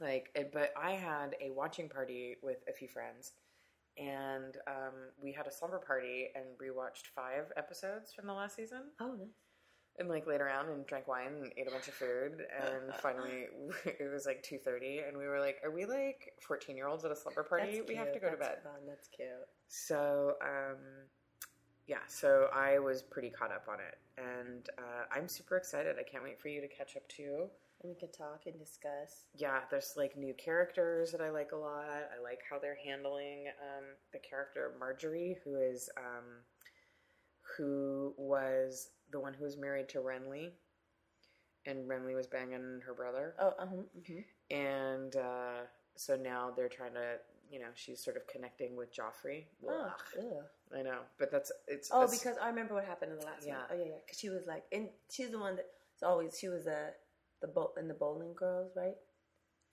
Like, 0.00 0.30
but 0.52 0.72
I 0.76 0.92
had 0.92 1.34
a 1.40 1.50
watching 1.50 1.88
party 1.88 2.36
with 2.42 2.58
a 2.68 2.72
few 2.72 2.88
friends, 2.88 3.32
and 3.98 4.56
um, 4.66 4.94
we 5.22 5.32
had 5.32 5.46
a 5.46 5.52
slumber 5.52 5.78
party 5.78 6.28
and 6.34 6.44
rewatched 6.58 7.08
five 7.14 7.52
episodes 7.56 8.12
from 8.14 8.26
the 8.26 8.32
last 8.32 8.56
season, 8.56 8.82
Oh, 9.00 9.14
nice. 9.18 9.28
and 9.98 10.08
like 10.08 10.26
laid 10.26 10.40
around 10.40 10.68
and 10.68 10.86
drank 10.86 11.08
wine 11.08 11.34
and 11.42 11.52
ate 11.56 11.66
a 11.68 11.70
bunch 11.70 11.88
of 11.88 11.94
food, 11.94 12.42
and 12.62 12.94
finally 13.02 13.46
it 13.84 14.10
was 14.12 14.26
like 14.26 14.42
two 14.42 14.58
thirty, 14.58 14.98
and 15.06 15.16
we 15.16 15.26
were 15.26 15.40
like, 15.40 15.56
"Are 15.64 15.70
we 15.70 15.84
like 15.86 16.32
fourteen 16.46 16.76
year 16.76 16.86
olds 16.88 17.04
at 17.04 17.10
a 17.10 17.16
slumber 17.16 17.42
party? 17.42 17.76
That's 17.78 17.88
we 17.88 17.94
have 17.96 18.12
to 18.12 18.20
go 18.20 18.30
to 18.30 18.36
bed." 18.36 18.58
Fun. 18.62 18.86
That's 18.86 19.08
cute. 19.08 19.28
So, 19.68 20.34
um, 20.42 20.76
yeah, 21.86 21.98
so 22.06 22.48
I 22.54 22.78
was 22.78 23.02
pretty 23.02 23.30
caught 23.30 23.50
up 23.52 23.66
on 23.68 23.78
it, 23.80 23.98
and 24.18 24.68
uh, 24.78 25.04
I'm 25.10 25.26
super 25.28 25.56
excited. 25.56 25.96
I 25.98 26.02
can't 26.08 26.22
wait 26.22 26.40
for 26.40 26.48
you 26.48 26.60
to 26.60 26.68
catch 26.68 26.96
up 26.96 27.06
too. 27.08 27.48
And 27.82 27.90
we 27.90 27.94
could 27.98 28.12
talk 28.12 28.42
and 28.46 28.58
discuss. 28.58 29.24
Yeah, 29.34 29.60
there's 29.70 29.94
like 29.96 30.16
new 30.16 30.34
characters 30.34 31.12
that 31.12 31.20
I 31.20 31.30
like 31.30 31.52
a 31.52 31.56
lot. 31.56 31.84
I 31.86 32.20
like 32.22 32.40
how 32.50 32.58
they're 32.58 32.78
handling 32.84 33.46
um, 33.62 33.84
the 34.12 34.18
character 34.18 34.72
Margaery, 34.80 35.36
who 35.44 35.54
is 35.56 35.88
um, 35.96 36.24
who 37.56 38.14
was 38.16 38.90
the 39.10 39.20
one 39.20 39.34
who 39.34 39.44
was 39.44 39.56
married 39.56 39.88
to 39.90 39.98
Renly, 39.98 40.50
and 41.66 41.88
Renly 41.88 42.14
was 42.14 42.26
banging 42.26 42.80
her 42.86 42.94
brother, 42.94 43.34
Oh, 43.40 43.54
uh 43.58 43.66
hmm 43.66 44.18
and 44.50 45.14
uh, 45.16 45.60
so 45.96 46.16
now 46.16 46.50
they're 46.56 46.68
trying 46.70 46.94
to, 46.94 47.16
you 47.50 47.58
know, 47.58 47.66
she's 47.74 48.02
sort 48.02 48.16
of 48.16 48.26
connecting 48.26 48.76
with 48.76 48.88
Joffrey. 48.94 49.44
Oh. 49.68 49.92
I 50.76 50.82
know, 50.82 51.00
but 51.18 51.30
that's 51.30 51.52
it's 51.66 51.90
Oh, 51.92 52.02
it's- 52.04 52.18
because 52.18 52.36
I 52.42 52.48
remember 52.48 52.74
what 52.74 52.84
happened 52.84 53.12
in 53.12 53.18
the 53.18 53.24
last 53.26 53.46
Yeah. 53.46 53.58
one. 53.58 53.66
Oh 53.72 53.74
yeah, 53.76 53.84
yeah. 53.84 53.96
Because 54.04 54.18
she 54.18 54.30
was 54.30 54.46
like, 54.46 54.64
and 54.72 54.88
she's 55.10 55.30
the 55.30 55.38
one 55.38 55.56
that's 55.56 56.02
always 56.02 56.38
she 56.38 56.48
was 56.48 56.66
a 56.66 56.90
the 57.40 57.48
bowl 57.48 57.72
in 57.78 57.88
the 57.88 57.94
bowling 57.94 58.34
girls, 58.34 58.72
right? 58.76 58.96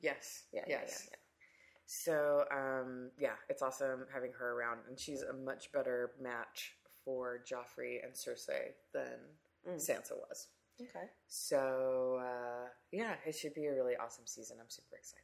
yes, 0.01 0.43
Yeah, 0.53 0.61
yeah, 0.67 0.81
yes. 0.81 1.07
yeah, 1.09 1.17
So 1.85 2.45
um, 2.51 3.11
yeah, 3.17 3.35
it's 3.49 3.61
awesome 3.61 4.05
having 4.13 4.31
her 4.37 4.51
around, 4.53 4.79
and 4.87 4.99
she's 4.99 5.21
a 5.23 5.33
much 5.33 5.71
better 5.71 6.11
match 6.21 6.75
for 7.03 7.43
Joffrey 7.49 8.03
and 8.03 8.13
Cersei 8.13 8.73
than 8.93 9.19
Mm. 9.67 9.77
Sansa 9.77 10.11
was. 10.15 10.47
Okay. 10.79 11.07
So 11.27 12.19
uh, 12.21 12.67
yeah, 12.91 13.15
it 13.25 13.33
should 13.35 13.55
be 13.55 13.65
a 13.65 13.73
really 13.73 13.95
awesome 13.95 14.27
season. 14.27 14.57
I'm 14.61 14.69
super 14.69 14.95
excited. 14.97 15.23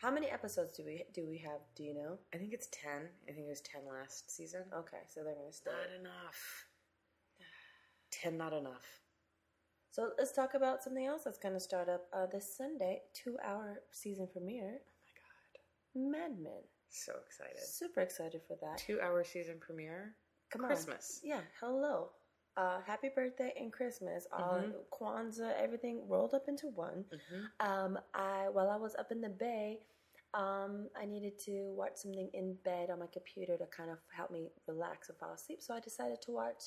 How 0.00 0.10
many 0.10 0.28
episodes 0.30 0.74
do 0.76 0.82
we 0.84 1.04
do 1.12 1.26
we 1.28 1.36
have? 1.38 1.60
Do 1.76 1.82
you 1.84 1.92
know? 1.94 2.18
I 2.32 2.38
think 2.38 2.54
it's 2.54 2.68
ten. 2.72 3.08
I 3.28 3.32
think 3.32 3.46
it 3.46 3.50
was 3.50 3.60
ten 3.60 3.82
last 3.90 4.34
season. 4.34 4.62
Okay, 4.74 5.02
so 5.08 5.22
they're 5.24 5.34
gonna 5.34 5.52
stay. 5.52 5.70
Not 5.70 6.00
enough. 6.00 6.66
Ten, 8.10 8.36
not 8.38 8.52
enough. 8.52 9.00
So 9.94 10.10
let's 10.18 10.32
talk 10.32 10.54
about 10.54 10.82
something 10.82 11.06
else 11.06 11.22
that's 11.24 11.38
gonna 11.38 11.60
start 11.60 11.88
up 11.88 12.06
uh, 12.12 12.26
this 12.26 12.56
Sunday. 12.56 13.02
Two 13.14 13.36
hour 13.46 13.78
season 13.92 14.26
premiere. 14.26 14.80
Oh 15.94 16.00
my 16.10 16.10
god, 16.10 16.32
Mad 16.34 16.42
Men. 16.42 16.62
so 16.88 17.12
excited! 17.24 17.62
Super 17.62 18.00
excited 18.00 18.40
for 18.48 18.56
that. 18.60 18.78
Two 18.78 18.98
hour 19.00 19.22
season 19.22 19.58
premiere. 19.60 20.16
Come 20.50 20.62
on. 20.62 20.66
Christmas. 20.66 21.20
Yeah. 21.22 21.42
Hello. 21.60 22.10
Uh, 22.56 22.80
happy 22.84 23.08
birthday 23.14 23.52
and 23.56 23.72
Christmas. 23.72 24.26
All 24.32 24.58
Mhm. 24.62 24.74
Kwanzaa, 24.92 25.54
everything 25.56 26.08
rolled 26.08 26.34
up 26.34 26.48
into 26.48 26.66
one. 26.70 27.04
Mm-hmm. 27.14 27.44
Um, 27.70 27.98
I 28.14 28.48
while 28.48 28.70
I 28.70 28.76
was 28.76 28.96
up 28.96 29.12
in 29.12 29.20
the 29.20 29.28
bay, 29.28 29.86
um, 30.34 30.90
I 30.96 31.04
needed 31.04 31.38
to 31.46 31.72
watch 31.72 31.98
something 31.98 32.30
in 32.32 32.54
bed 32.64 32.90
on 32.90 32.98
my 32.98 33.06
computer 33.12 33.56
to 33.56 33.66
kind 33.66 33.90
of 33.92 33.98
help 34.10 34.32
me 34.32 34.50
relax 34.66 35.08
and 35.08 35.16
fall 35.18 35.32
asleep. 35.34 35.62
So 35.62 35.72
I 35.72 35.78
decided 35.78 36.20
to 36.22 36.32
watch 36.32 36.62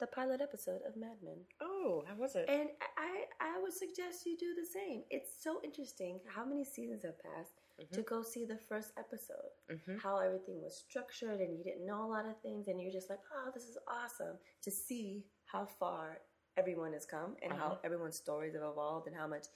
the 0.00 0.06
pilot 0.06 0.40
episode 0.40 0.80
of 0.88 0.96
Mad 0.96 1.16
Men, 1.22 1.36
Oh, 1.60 2.02
how 2.08 2.14
was 2.16 2.34
it? 2.36 2.46
and 2.48 2.68
I 2.98 3.24
I 3.40 3.60
would 3.62 3.72
suggest 3.72 4.26
you 4.26 4.36
do 4.36 4.54
the 4.54 4.66
same. 4.66 5.02
It's 5.10 5.30
so 5.42 5.60
interesting 5.62 6.20
how 6.34 6.44
many 6.44 6.64
seasons 6.64 7.02
have 7.04 7.18
passed 7.22 7.52
to 7.92 8.02
go 8.02 8.22
see 8.22 8.44
the 8.44 8.58
first 8.68 8.92
episode. 8.98 9.52
Mm-hmm. 9.72 9.98
How 9.98 10.18
everything 10.18 10.60
was 10.62 10.76
structured, 10.76 11.40
and 11.40 11.56
you 11.56 11.64
didn't 11.64 11.86
know 11.86 12.04
a 12.04 12.10
lot 12.16 12.26
of 12.26 12.36
things, 12.42 12.68
and 12.68 12.80
you're 12.80 12.92
just 12.92 13.08
like, 13.10 13.20
oh, 13.34 13.50
this 13.54 13.64
is 13.64 13.78
awesome 13.88 14.36
to 14.62 14.70
see 14.70 15.24
how 15.46 15.66
far 15.78 16.18
everyone 16.56 16.92
has 16.92 17.06
come 17.06 17.36
and 17.42 17.52
Uh-huh. 17.52 17.60
how 17.70 17.78
everyone's 17.84 18.16
stories 18.16 18.54
have 18.54 18.62
evolved 18.62 19.06
and 19.06 19.16
how 19.16 19.26
much 19.26 19.46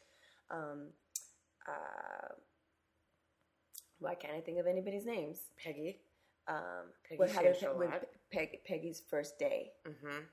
um, 0.50 0.88
uh, 1.68 2.28
why 3.98 4.14
can't 4.14 4.35
I 4.35 4.40
think 4.40 4.59
of 4.59 4.66
anybody's 4.66 5.07
names? 5.07 5.38
Peggy. 5.62 6.00
Um, 6.48 6.92
Peggy 7.09 7.18
what 7.18 7.30
happened 7.30 7.57
when 7.78 7.88
Peg- 8.34 8.64
Peggy's 8.64 9.00
first 9.08 9.38
day. 9.38 9.72
Mm-hmm. 9.86 10.24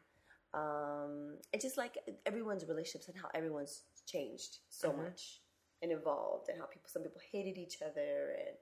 Um, 0.54 1.38
it's 1.54 1.64
just 1.64 1.78
like 1.78 1.98
everyone's 2.26 2.66
relationships 2.66 3.08
and 3.08 3.18
how 3.18 3.30
everyone's 3.34 3.84
changed 4.06 4.58
so 4.70 4.92
Mhm. 4.92 4.98
much 5.04 5.42
and 5.82 5.92
evolved, 5.92 6.50
and 6.50 6.60
how 6.60 6.66
people 6.66 6.90
some 6.90 7.04
people 7.04 7.22
hated 7.32 7.58
each 7.58 7.82
other, 7.82 8.36
and 8.40 8.56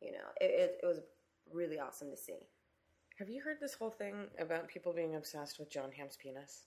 you 0.00 0.12
know, 0.12 0.26
it, 0.40 0.50
it, 0.50 0.80
it 0.82 0.86
was 0.86 1.00
really 1.52 1.78
awesome 1.78 2.10
to 2.10 2.16
see. 2.16 2.48
Have 3.18 3.28
you 3.28 3.40
heard 3.42 3.58
this 3.60 3.74
whole 3.74 3.90
thing 3.90 4.28
about 4.38 4.66
people 4.68 4.92
being 4.92 5.14
obsessed 5.14 5.58
with 5.58 5.70
Jon 5.70 5.92
Hamm's 5.92 6.16
penis? 6.16 6.66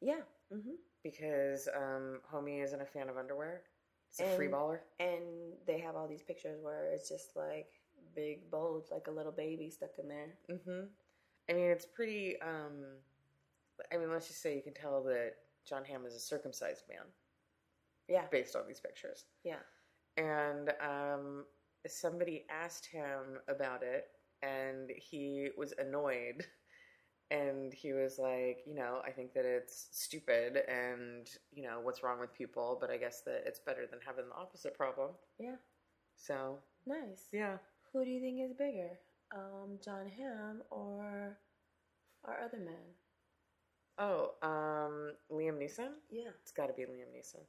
Yeah, 0.00 0.20
hmm 0.52 0.76
Because 1.02 1.68
um, 1.74 2.20
homie 2.32 2.62
isn't 2.62 2.80
a 2.80 2.86
fan 2.86 3.08
of 3.08 3.16
underwear. 3.16 3.62
He's 4.10 4.26
a 4.26 4.36
free 4.36 4.46
baller. 4.48 4.78
and 5.00 5.54
they 5.66 5.78
have 5.80 5.96
all 5.96 6.06
these 6.08 6.22
pictures 6.22 6.60
where 6.62 6.92
it's 6.92 7.08
just 7.08 7.34
like 7.36 7.70
big 8.14 8.48
bulge, 8.50 8.84
like 8.90 9.06
a 9.08 9.10
little 9.10 9.32
baby 9.32 9.70
stuck 9.70 9.98
in 9.98 10.08
there. 10.08 10.38
Mm-hmm. 10.50 10.86
I 11.50 11.54
mean, 11.54 11.70
it's 11.70 11.86
pretty. 11.86 12.40
Um, 12.42 12.84
I 13.92 13.96
mean, 13.96 14.10
let's 14.10 14.28
just 14.28 14.42
say 14.42 14.54
you 14.56 14.62
can 14.62 14.74
tell 14.74 15.02
that 15.04 15.32
Jon 15.68 15.84
Hamm 15.84 16.04
is 16.06 16.14
a 16.14 16.18
circumcised 16.20 16.82
man 16.88 17.06
Yeah, 18.08 18.24
based 18.30 18.56
on 18.56 18.62
these 18.66 18.80
pictures. 18.80 19.24
yeah. 19.44 19.60
And 20.16 20.70
um, 20.80 21.44
somebody 21.86 22.44
asked 22.50 22.86
him 22.86 23.38
about 23.48 23.82
it, 23.82 24.06
and 24.42 24.90
he 24.96 25.50
was 25.56 25.72
annoyed. 25.78 26.46
And 27.30 27.74
he 27.74 27.92
was 27.92 28.18
like, 28.18 28.60
you 28.66 28.74
know, 28.74 29.02
I 29.06 29.10
think 29.10 29.34
that 29.34 29.44
it's 29.44 29.88
stupid, 29.92 30.62
and 30.66 31.28
you 31.52 31.62
know, 31.62 31.78
what's 31.82 32.02
wrong 32.02 32.18
with 32.18 32.32
people? 32.32 32.78
But 32.80 32.88
I 32.90 32.96
guess 32.96 33.20
that 33.26 33.42
it's 33.44 33.58
better 33.60 33.86
than 33.86 33.98
having 34.04 34.24
the 34.30 34.34
opposite 34.34 34.74
problem. 34.74 35.10
Yeah. 35.38 35.56
So 36.16 36.58
Nice. 36.86 37.28
yeah. 37.30 37.58
Who 37.92 38.02
do 38.02 38.10
you 38.10 38.20
think 38.22 38.40
is 38.40 38.56
bigger, 38.56 38.98
um, 39.34 39.78
Jon 39.84 40.06
Hamm 40.16 40.62
or 40.70 41.36
our 42.24 42.40
other 42.44 42.58
man? 42.58 42.94
Oh, 43.98 44.32
um, 44.42 45.12
Liam 45.30 45.58
Neeson. 45.58 45.90
Yeah. 46.10 46.30
It's 46.42 46.52
got 46.52 46.66
to 46.68 46.72
be 46.72 46.82
Liam 46.82 47.10
Neeson. 47.16 47.42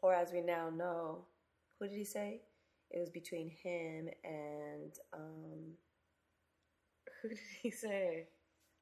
Or 0.00 0.14
as 0.14 0.32
we 0.32 0.40
now 0.40 0.70
know, 0.70 1.24
who 1.78 1.88
did 1.88 1.96
he 1.96 2.04
say? 2.04 2.40
It 2.90 2.98
was 3.00 3.10
between 3.10 3.50
him 3.50 4.08
and 4.24 4.92
um, 5.12 5.74
Who 7.22 7.28
did 7.30 7.38
he 7.62 7.70
say? 7.70 8.28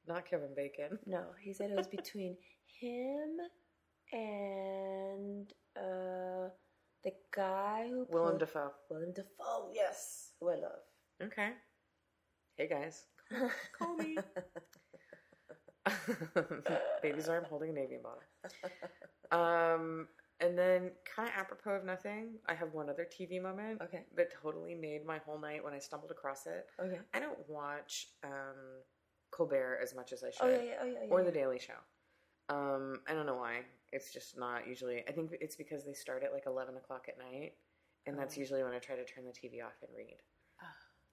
Not 0.07 0.29
Kevin 0.29 0.53
Bacon. 0.55 0.99
no, 1.07 1.23
he 1.41 1.51
said 1.53 1.71
it 1.71 1.77
was 1.77 1.87
between 1.99 2.37
him 2.79 3.37
and 4.13 5.51
uh, 5.75 6.49
the 7.03 7.11
guy 7.35 7.87
who 7.89 8.05
Willem 8.09 8.37
played- 8.37 8.39
Dafoe. 8.41 8.71
Willem 8.89 9.13
Dafoe. 9.13 9.71
Yes, 9.73 10.31
who 10.39 10.49
I 10.49 10.55
love. 10.55 10.79
Okay. 11.23 11.49
Hey 12.57 12.67
guys. 12.67 13.05
Call 13.77 13.95
me. 13.97 14.17
Baby's 17.01 17.27
arm 17.27 17.45
holding 17.49 17.69
a 17.71 17.73
Navy 17.73 17.97
bottle. 18.01 18.21
Um, 19.31 20.07
and 20.39 20.57
then, 20.57 20.91
kind 21.15 21.27
of 21.29 21.35
apropos 21.35 21.71
of 21.71 21.85
nothing, 21.85 22.35
I 22.47 22.53
have 22.53 22.73
one 22.73 22.89
other 22.89 23.05
TV 23.11 23.41
moment 23.41 23.81
Okay. 23.81 24.03
that 24.15 24.31
totally 24.41 24.75
made 24.75 25.05
my 25.05 25.17
whole 25.19 25.39
night 25.39 25.63
when 25.63 25.73
I 25.73 25.79
stumbled 25.79 26.11
across 26.11 26.45
it. 26.45 26.65
Okay. 26.79 26.99
I 27.13 27.19
don't 27.19 27.37
watch 27.49 28.07
um, 28.23 28.81
Colbert 29.31 29.79
as 29.81 29.95
much 29.95 30.13
as 30.13 30.23
I 30.23 30.29
should, 30.31 30.41
Oh 30.41 30.49
yeah, 30.49 30.61
yeah, 30.63 30.73
oh 30.81 30.85
yeah, 30.85 30.99
or. 31.09 31.23
The 31.23 31.31
Daily 31.31 31.59
Show. 31.59 31.73
Um, 32.49 32.99
I 33.07 33.13
don't 33.13 33.25
know 33.25 33.35
why. 33.37 33.61
It's 33.91 34.13
just 34.13 34.37
not 34.37 34.67
usually. 34.67 35.03
I 35.07 35.11
think 35.11 35.31
it's 35.41 35.55
because 35.55 35.83
they 35.85 35.93
start 35.93 36.23
at 36.23 36.31
like 36.31 36.43
eleven 36.47 36.75
o'clock 36.77 37.07
at 37.07 37.17
night, 37.17 37.53
and 38.05 38.17
that's 38.19 38.37
Oh. 38.37 38.39
usually 38.41 38.63
when 38.63 38.73
I 38.73 38.79
try 38.79 38.95
to 38.95 39.05
turn 39.05 39.25
the 39.25 39.31
TV 39.31 39.63
off 39.65 39.73
and 39.81 39.89
read, 39.95 40.17
Ah. 40.61 40.65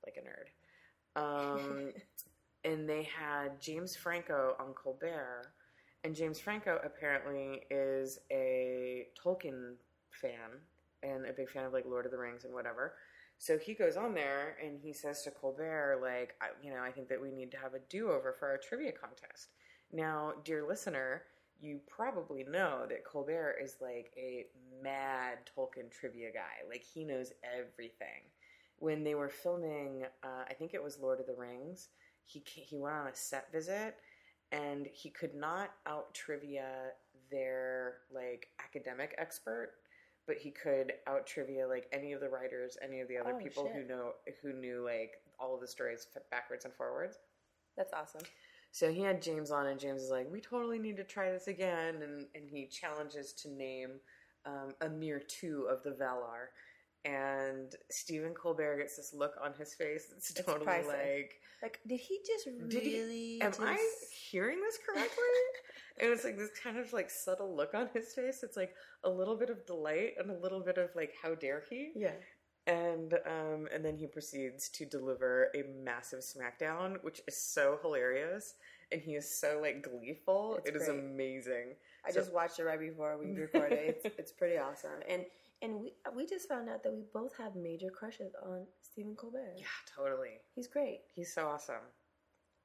like 0.05 0.17
a 0.19 0.21
nerd. 0.21 0.49
Um, 1.17 1.93
and 2.65 2.89
they 2.89 3.03
had 3.03 3.61
James 3.61 3.97
Franco 3.97 4.55
on 4.59 4.73
Colbert, 4.75 5.53
and 6.05 6.15
James 6.15 6.41
Franco 6.41 6.81
apparently 6.85 7.63
is 7.71 8.19
a 8.31 9.07
Tolkien 9.23 9.75
fan 10.11 10.61
and 11.03 11.27
a 11.27 11.33
big 11.33 11.51
fan 11.51 11.65
of 11.65 11.73
like 11.73 11.85
Lord 11.87 12.07
of 12.07 12.13
the 12.13 12.19
Rings 12.19 12.45
and 12.45 12.55
whatever. 12.55 12.95
So 13.39 13.59
he 13.59 13.75
goes 13.75 13.97
on 13.97 14.15
there 14.15 14.57
and 14.65 14.79
he 14.79 14.93
says 14.93 15.23
to 15.23 15.31
Colbert, 15.33 15.99
like, 16.01 16.35
I, 16.41 16.51
you 16.65 16.73
know, 16.73 16.81
I 16.81 16.93
think 16.93 17.09
that 17.09 17.21
we 17.21 17.33
need 17.33 17.51
to 17.53 17.57
have 17.57 17.75
a 17.75 17.81
do-over 17.89 18.37
for 18.39 18.49
our 18.49 18.59
trivia 18.59 18.93
contest. 18.93 19.49
Now, 19.93 20.35
dear 20.45 20.67
listener, 20.67 21.23
you 21.61 21.81
probably 21.89 22.45
know 22.45 22.87
that 22.89 23.05
Colbert 23.05 23.57
is 23.63 23.77
like 23.81 24.13
a 24.17 24.47
mad 24.83 25.39
Tolkien 25.57 25.91
trivia 25.91 26.31
guy. 26.33 26.69
Like 26.69 26.83
he 26.83 27.05
knows 27.05 27.33
everything. 27.43 28.31
When 28.83 29.05
they 29.05 29.15
were 29.15 29.29
filming, 29.29 30.07
uh, 30.25 30.43
I 30.51 30.55
think 30.55 30.75
it 30.75 30.83
was 30.83 30.99
Lord 30.99 31.21
of 31.21 31.27
the 31.27 31.37
Rings, 31.39 31.91
he 32.25 32.43
he 32.45 32.77
went 32.77 32.97
on 32.97 33.07
a 33.07 33.15
set 33.15 33.53
visit 33.53 33.95
and 34.51 34.89
he 34.93 35.09
could 35.09 35.37
not 35.37 35.71
out 35.87 36.13
trivia 36.15 36.91
their 37.31 37.99
like 38.13 38.49
academic 38.59 39.15
expert, 39.19 39.75
but 40.27 40.37
he 40.37 40.51
could 40.51 40.95
out 41.07 41.29
trivia 41.29 41.69
like 41.69 41.87
any 41.93 42.13
of 42.13 42.21
the 42.21 42.29
writers, 42.29 42.77
any 42.83 42.99
of 42.99 43.07
the 43.07 43.19
other 43.19 43.35
Oh, 43.37 43.39
people 43.39 43.71
who 43.73 43.85
know 43.85 44.15
who 44.43 44.53
knew 44.53 44.85
like 44.85 45.13
all 45.39 45.55
of 45.55 45.61
the 45.61 45.69
stories 45.69 46.09
backwards 46.33 46.65
and 46.65 46.75
forwards. 46.75 47.19
That's 47.77 47.93
awesome. 47.93 48.23
So 48.73 48.91
he 48.91 49.03
had 49.03 49.23
James 49.23 49.53
on, 49.53 49.67
and 49.69 49.79
James 49.79 50.03
is 50.03 50.11
like, 50.11 50.29
"We 50.29 50.41
totally 50.41 50.81
need 50.81 50.97
to 50.97 51.05
try 51.05 51.31
this 51.31 51.47
again," 51.47 52.03
and 52.03 52.27
and 52.35 52.51
he 52.51 52.67
challenges 52.67 53.33
to 53.35 53.49
name 53.49 54.01
um, 54.45 54.75
a 54.81 54.89
mere 54.89 55.21
two 55.21 55.69
of 55.71 55.85
the 55.85 55.91
Valar, 55.93 56.49
and 57.05 57.75
Stephen 57.91 58.33
Colbert 58.35 58.79
gets 58.79 58.97
this 58.97 59.13
look 59.15 59.33
on 59.43 59.53
his 59.59 59.75
face 59.75 60.07
that's 60.13 60.31
It's 60.31 60.41
totally 60.45 60.65
priceless. 60.65 60.97
like, 60.97 61.35
Like, 61.63 61.81
did 61.87 62.01
he 62.01 62.21
just 62.27 62.49
Did 62.69 62.83
he- 62.83 63.01
really? 63.01 63.41
"Am 63.41 63.51
just... 63.51 63.61
I 63.63 63.77
hearing 64.31 64.61
this 64.61 64.79
correctly?" 64.87 65.25
and 66.01 66.11
it's 66.13 66.25
like 66.25 66.37
this 66.39 66.51
kind 66.63 66.79
of 66.79 66.93
like 66.93 67.11
subtle 67.11 67.55
look 67.57 67.75
on 67.75 67.89
his 67.93 68.13
face. 68.15 68.43
It's 68.43 68.57
like 68.57 68.75
a 69.05 69.11
little 69.11 69.37
bit 69.37 69.51
of 69.51 69.65
delight 69.67 70.15
and 70.19 70.31
a 70.31 70.39
little 70.39 70.61
bit 70.61 70.79
of 70.79 70.91
like, 70.97 71.13
"How 71.23 71.35
dare 71.35 71.63
he?" 71.69 71.93
Yeah. 71.97 72.13
and 72.67 73.15
um, 73.27 73.69
and 73.73 73.85
then 73.85 73.97
he 73.97 74.07
proceeds 74.07 74.69
to 74.71 74.87
deliver 74.87 75.49
a 75.55 75.63
massive 75.85 76.21
smackdown, 76.21 77.03
which 77.03 77.21
is 77.27 77.37
so 77.37 77.79
hilarious, 77.83 78.55
and 78.93 79.01
he 79.01 79.15
is 79.17 79.29
so 79.41 79.59
like 79.61 79.83
gleeful. 79.83 80.59
It's 80.65 80.69
It 80.71 80.77
is 80.77 80.87
great. 80.89 80.99
amazing. 81.01 81.75
I 82.07 82.11
So- 82.11 82.21
just 82.21 82.33
watched 82.33 82.59
it 82.59 82.65
right 82.65 82.79
before 82.81 83.17
we 83.19 83.33
recorded. 83.33 83.97
It's 84.05 84.19
it's 84.19 84.33
pretty 84.33 84.59
awesome, 84.67 85.01
and 85.09 85.25
and 85.63 85.81
we 85.81 85.93
we 86.15 86.27
just 86.27 86.49
found 86.49 86.69
out 86.69 86.83
that 86.83 86.93
we 86.93 87.05
both 87.15 87.37
have 87.39 87.55
major 87.55 87.89
crushes 87.91 88.35
on 88.45 88.67
Stephen 88.81 89.15
Colbert. 89.17 89.55
Yeah, 89.57 89.65
totally. 89.97 90.41
He's 90.55 90.69
great. 90.69 91.01
He's 91.15 91.33
so 91.33 91.47
awesome. 91.47 91.87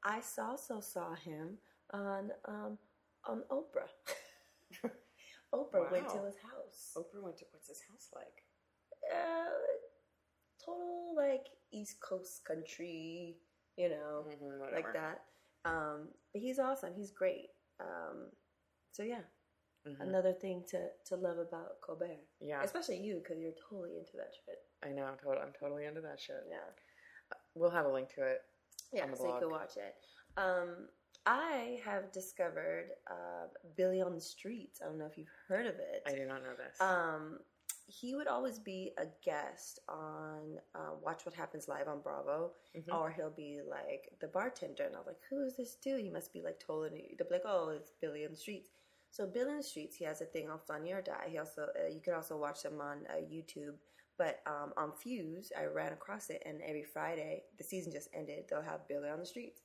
I 0.04 0.22
also 0.40 0.80
saw 0.80 1.16
him 1.16 1.58
on 1.94 2.32
um 2.48 2.78
on 3.26 3.44
Oprah. 3.52 3.90
Oprah 5.54 5.92
went 5.92 6.10
to 6.10 6.26
his 6.26 6.36
house. 6.38 6.94
Oprah 6.98 7.24
went 7.24 7.38
to 7.38 7.46
what's 7.52 7.70
his 7.70 7.82
house 7.90 8.10
like? 8.14 8.44
Uh, 9.14 9.54
total 10.64 11.14
like 11.16 11.46
East 11.72 12.02
Coast 12.02 12.44
country, 12.46 13.38
you 13.78 13.90
know, 13.90 14.26
Mhm, 14.28 14.74
like 14.74 14.94
that. 14.94 15.24
Um, 15.66 16.10
but 16.34 16.42
he's 16.42 16.60
awesome. 16.60 16.94
He's 16.96 17.12
great. 17.12 17.50
Um, 17.80 18.32
so 18.92 19.04
yeah, 19.04 19.22
Mhm. 19.88 20.02
another 20.02 20.34
thing 20.34 20.64
to 20.66 20.90
to 21.06 21.16
love 21.16 21.38
about 21.38 21.80
Colbert, 21.82 22.20
Yeah, 22.40 22.64
especially 22.64 22.98
you 22.98 23.20
because 23.20 23.40
you're 23.40 23.54
totally 23.70 23.98
into 23.98 24.18
that 24.18 24.34
shit. 24.34 24.64
I 24.84 24.90
know. 24.90 25.16
Totally, 25.22 25.38
I'm 25.46 25.54
totally 25.54 25.86
into 25.86 26.02
that 26.02 26.20
shit. 26.20 26.44
Yeah, 26.50 26.70
We'll 27.56 27.70
have 27.72 27.86
a 27.86 27.90
link 27.92 28.10
to 28.16 28.24
it. 28.24 28.42
yeah. 28.92 29.12
So 29.14 29.26
you 29.34 29.40
can 29.40 29.50
watch 29.50 29.78
it. 29.78 29.96
Um, 30.38 30.90
I 31.26 31.82
have 31.84 32.12
discovered 32.12 32.92
uh, 33.08 33.48
Billy 33.76 34.02
on 34.02 34.14
the 34.16 34.22
Streets. 34.22 34.82
I 34.82 34.86
don't 34.86 34.98
know 34.98 35.08
if 35.08 35.18
you've 35.18 35.34
heard 35.48 35.66
of 35.66 35.76
it. 35.80 36.04
I 36.06 36.14
do 36.14 36.26
not 36.26 36.44
know 36.44 36.56
this. 36.56 36.80
Um, 36.80 37.44
he 37.90 38.16
would 38.16 38.28
always 38.28 38.60
be 38.60 38.94
a 38.98 39.08
guest 39.24 39.80
on 39.90 40.60
uh, 40.76 40.92
Watch 41.02 41.26
What 41.26 41.34
Happens 41.34 41.68
Live 41.68 41.88
on 41.88 42.02
Bravo, 42.02 42.54
Mhm. 42.76 42.94
or 42.94 43.10
he'll 43.12 43.30
be 43.32 43.62
like 43.62 44.14
the 44.20 44.28
bartender, 44.28 44.84
and 44.84 44.96
I 44.96 45.00
was 45.00 45.08
like, 45.08 45.22
"Who 45.30 45.44
is 45.46 45.56
this 45.58 45.76
dude? 45.76 46.02
He 46.02 46.10
must 46.10 46.32
be 46.34 46.42
like 46.42 46.60
totally." 46.60 47.16
They'll 47.18 47.28
be 47.28 47.36
like, 47.36 47.46
"Oh, 47.46 47.70
it's 47.70 47.92
Billy 47.92 48.26
on 48.26 48.32
the 48.32 48.38
Streets." 48.38 48.70
So 49.12 49.26
Billy 49.26 49.52
on 49.52 49.58
the 49.58 49.64
Streets, 49.64 49.96
he 49.96 50.06
has 50.06 50.22
a 50.22 50.26
thing 50.26 50.50
on 50.50 50.60
Funny 50.68 50.92
or 50.92 51.02
Die. 51.02 51.28
He 51.30 51.38
also 51.38 51.64
uh, 51.64 51.88
you 51.92 52.02
can 52.02 52.14
also 52.14 52.38
watch 52.38 52.62
them 52.64 52.80
on 52.82 53.00
uh, 53.10 53.22
YouTube. 53.22 53.76
But 54.18 54.40
um, 54.48 54.74
on 54.78 54.94
Fuse, 54.94 55.52
I 55.58 55.66
ran 55.66 55.94
across 55.94 56.32
it, 56.32 56.42
and 56.46 56.60
every 56.68 56.84
Friday, 56.84 57.44
the 57.58 57.64
season 57.64 57.92
just 57.92 58.10
ended. 58.16 58.46
They'll 58.50 58.64
have 58.64 58.88
Billy 58.88 59.10
on 59.10 59.20
the 59.20 59.26
Streets. 59.26 59.62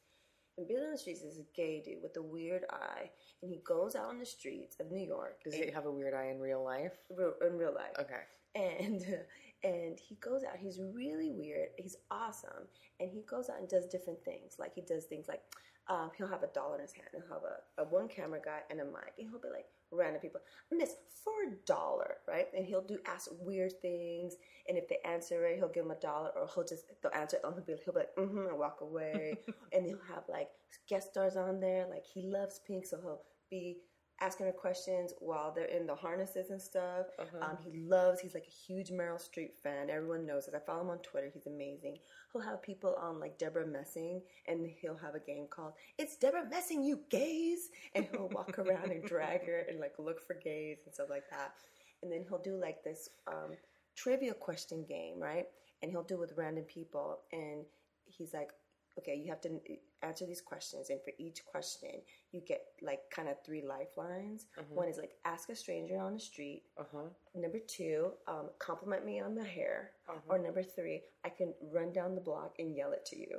And 0.59 0.69
Billy 0.69 0.85
on 0.85 0.93
the 0.93 0.99
Streets 0.99 1.23
is 1.23 1.39
a 1.39 1.57
gay 1.57 1.81
dude 1.83 2.03
with 2.03 2.17
a 2.19 2.23
weird 2.23 2.65
eye, 2.71 3.11
and 3.43 3.51
he 3.51 3.61
goes 3.67 3.97
out 3.97 4.11
on 4.11 4.19
the 4.19 4.27
streets 4.27 4.77
of 4.79 4.91
New 4.91 5.07
York. 5.07 5.43
Does 5.43 5.55
and- 5.55 5.65
he 5.65 5.71
have 5.71 5.87
a 5.87 5.91
weird 5.91 6.13
eye 6.13 6.27
in 6.27 6.39
real 6.39 6.63
life? 6.63 6.93
real- 7.17 7.35
in 7.41 7.57
real 7.57 7.75
life. 7.75 7.95
Okay. 7.99 8.21
And 8.55 9.03
and 9.65 9.99
he 9.99 10.17
goes 10.17 10.43
out. 10.45 10.59
He's 10.59 10.79
really 10.95 11.31
weird. 11.31 11.69
He's 11.79 11.97
awesome, 12.11 12.69
and 13.01 13.11
he 13.11 13.23
goes 13.23 13.49
out 13.49 13.59
and 13.59 13.69
does 13.69 13.87
different 13.87 14.23
things. 14.23 14.57
Like 14.59 14.75
he 14.75 14.83
does 14.83 15.05
things 15.05 15.29
like 15.29 15.41
um, 15.89 16.11
he'll 16.17 16.29
have 16.29 16.43
a 16.43 16.49
dollar 16.49 16.77
in 16.77 16.83
his 16.83 16.93
hand, 16.93 17.09
and 17.13 17.23
he'll 17.23 17.35
have 17.35 17.43
a, 17.45 17.83
a 17.83 17.85
one 17.85 18.09
camera 18.09 18.41
guy 18.45 18.61
and 18.71 18.81
a 18.81 18.85
mic, 18.85 19.15
and 19.19 19.29
he'll 19.29 19.41
be 19.41 19.49
like 19.49 19.67
random 19.91 20.21
people, 20.21 20.41
Miss 20.71 20.95
for 21.25 21.33
a 21.49 21.57
dollar, 21.67 22.17
right? 22.29 22.47
And 22.57 22.65
he'll 22.65 22.83
do 22.87 22.99
ask 23.07 23.29
weird 23.41 23.73
things, 23.83 24.35
and 24.69 24.79
if 24.79 24.89
they 24.89 24.99
answer 25.05 25.45
it, 25.47 25.57
he'll 25.57 25.69
give 25.69 25.85
them 25.85 25.97
a 25.97 26.01
dollar, 26.01 26.31
or 26.37 26.49
he'll 26.55 26.65
just 26.65 26.85
they'll 27.03 27.13
answer 27.13 27.37
it, 27.37 27.43
and 27.45 27.55
he'll 27.55 27.65
be 27.65 27.83
he'll 27.85 27.95
be 27.95 28.01
like 28.01 28.15
mm-hmm 28.17 28.49
and 28.49 28.59
walk 28.59 28.79
away, 28.81 29.35
and 29.73 29.87
he'll 29.87 29.99
have 30.15 30.25
like 30.29 30.49
guest 30.89 31.11
stars 31.11 31.37
on 31.37 31.61
there. 31.61 31.87
Like 31.91 32.05
he 32.05 32.23
loves 32.23 32.61
pink, 32.67 32.87
so 32.87 32.99
he'll 33.01 33.23
be 33.51 33.79
asking 34.23 34.47
her 34.47 34.53
questions 34.53 35.13
while 35.19 35.53
they're 35.53 35.65
in 35.65 35.87
the 35.87 35.95
harnesses 35.95 36.51
and 36.51 36.63
stuff. 36.63 37.07
Uh-huh. 37.19 37.51
Um, 37.51 37.59
he 37.61 37.81
loves, 37.81 38.21
he's 38.21 38.35
like 38.35 38.47
a 38.47 38.73
huge 38.73 38.91
Meryl 38.91 39.21
Streep 39.21 39.57
fan. 39.63 39.91
Everyone 39.91 40.25
knows 40.25 40.47
it. 40.47 40.55
I 40.55 40.61
follow 40.61 40.83
him 40.83 40.91
on 40.91 40.99
Twitter. 40.99 41.31
He's 41.33 41.47
amazing. 41.47 41.99
He'll 42.33 42.43
have 42.43 42.63
people 42.63 42.95
on 43.01 43.19
like 43.19 43.37
Debra 43.37 43.67
Messing, 43.67 44.23
and 44.47 44.71
he'll 44.81 44.97
have 44.97 45.17
a 45.17 45.21
game 45.21 45.47
called 45.51 45.73
It's 45.99 46.17
Debra 46.17 46.49
Messing, 46.49 46.85
You 46.85 47.01
Gays! 47.11 47.71
And 47.95 48.07
he'll 48.13 48.29
walk 48.29 48.59
around 48.59 48.91
and 48.93 49.05
drag 49.05 49.45
her 49.45 49.67
and 49.69 49.81
like 49.81 49.95
look 49.99 50.25
for 50.25 50.35
gays 50.35 50.79
and 50.85 50.95
stuff 50.95 51.11
like 51.11 51.29
that. 51.31 51.55
And 52.03 52.11
then 52.11 52.25
he'll 52.29 52.39
do 52.39 52.57
like 52.57 52.85
this 52.85 53.09
um, 53.27 53.53
trivia 53.97 54.35
question 54.35 54.85
game, 54.89 55.19
right? 55.19 55.47
And 55.83 55.91
he'll 55.91 56.05
do 56.05 56.15
it 56.15 56.21
with 56.21 56.35
random 56.37 56.65
people. 56.65 57.19
And 57.33 57.65
he's 58.07 58.33
like, 58.33 58.51
okay, 58.99 59.15
you 59.17 59.29
have 59.31 59.41
to 59.43 59.61
answer 60.03 60.27
these 60.27 60.41
questions, 60.41 60.91
and 60.91 61.01
for 61.03 61.13
each 61.19 61.45
question, 61.45 61.91
you 62.33 62.41
get 62.47 62.63
like 62.83 63.01
kind 63.11 63.29
of 63.29 63.37
three 63.45 63.63
lifelines. 63.63 64.47
Mhm. 64.59 64.75
One 64.75 64.89
is 64.89 64.99
like 64.99 65.17
ask 65.25 65.49
a 65.49 65.57
stranger 65.57 65.99
on 65.99 66.15
the 66.15 66.21
street. 66.21 66.65
Uh 66.77 66.85
huh. 66.93 67.09
Number 67.35 67.59
two, 67.59 68.13
um, 68.27 68.51
compliment 68.59 69.05
me 69.05 69.21
on 69.21 69.35
my 69.35 69.45
hair. 69.45 69.93
Uh-huh. 70.09 70.21
Or 70.29 70.39
number 70.39 70.63
three, 70.63 71.03
I 71.25 71.31
can 71.31 71.55
run 71.73 71.93
down 71.93 72.15
the 72.15 72.21
block 72.21 72.57
and 72.59 72.77
yell 72.77 72.93
it 72.93 73.05
to 73.07 73.19
you. 73.19 73.39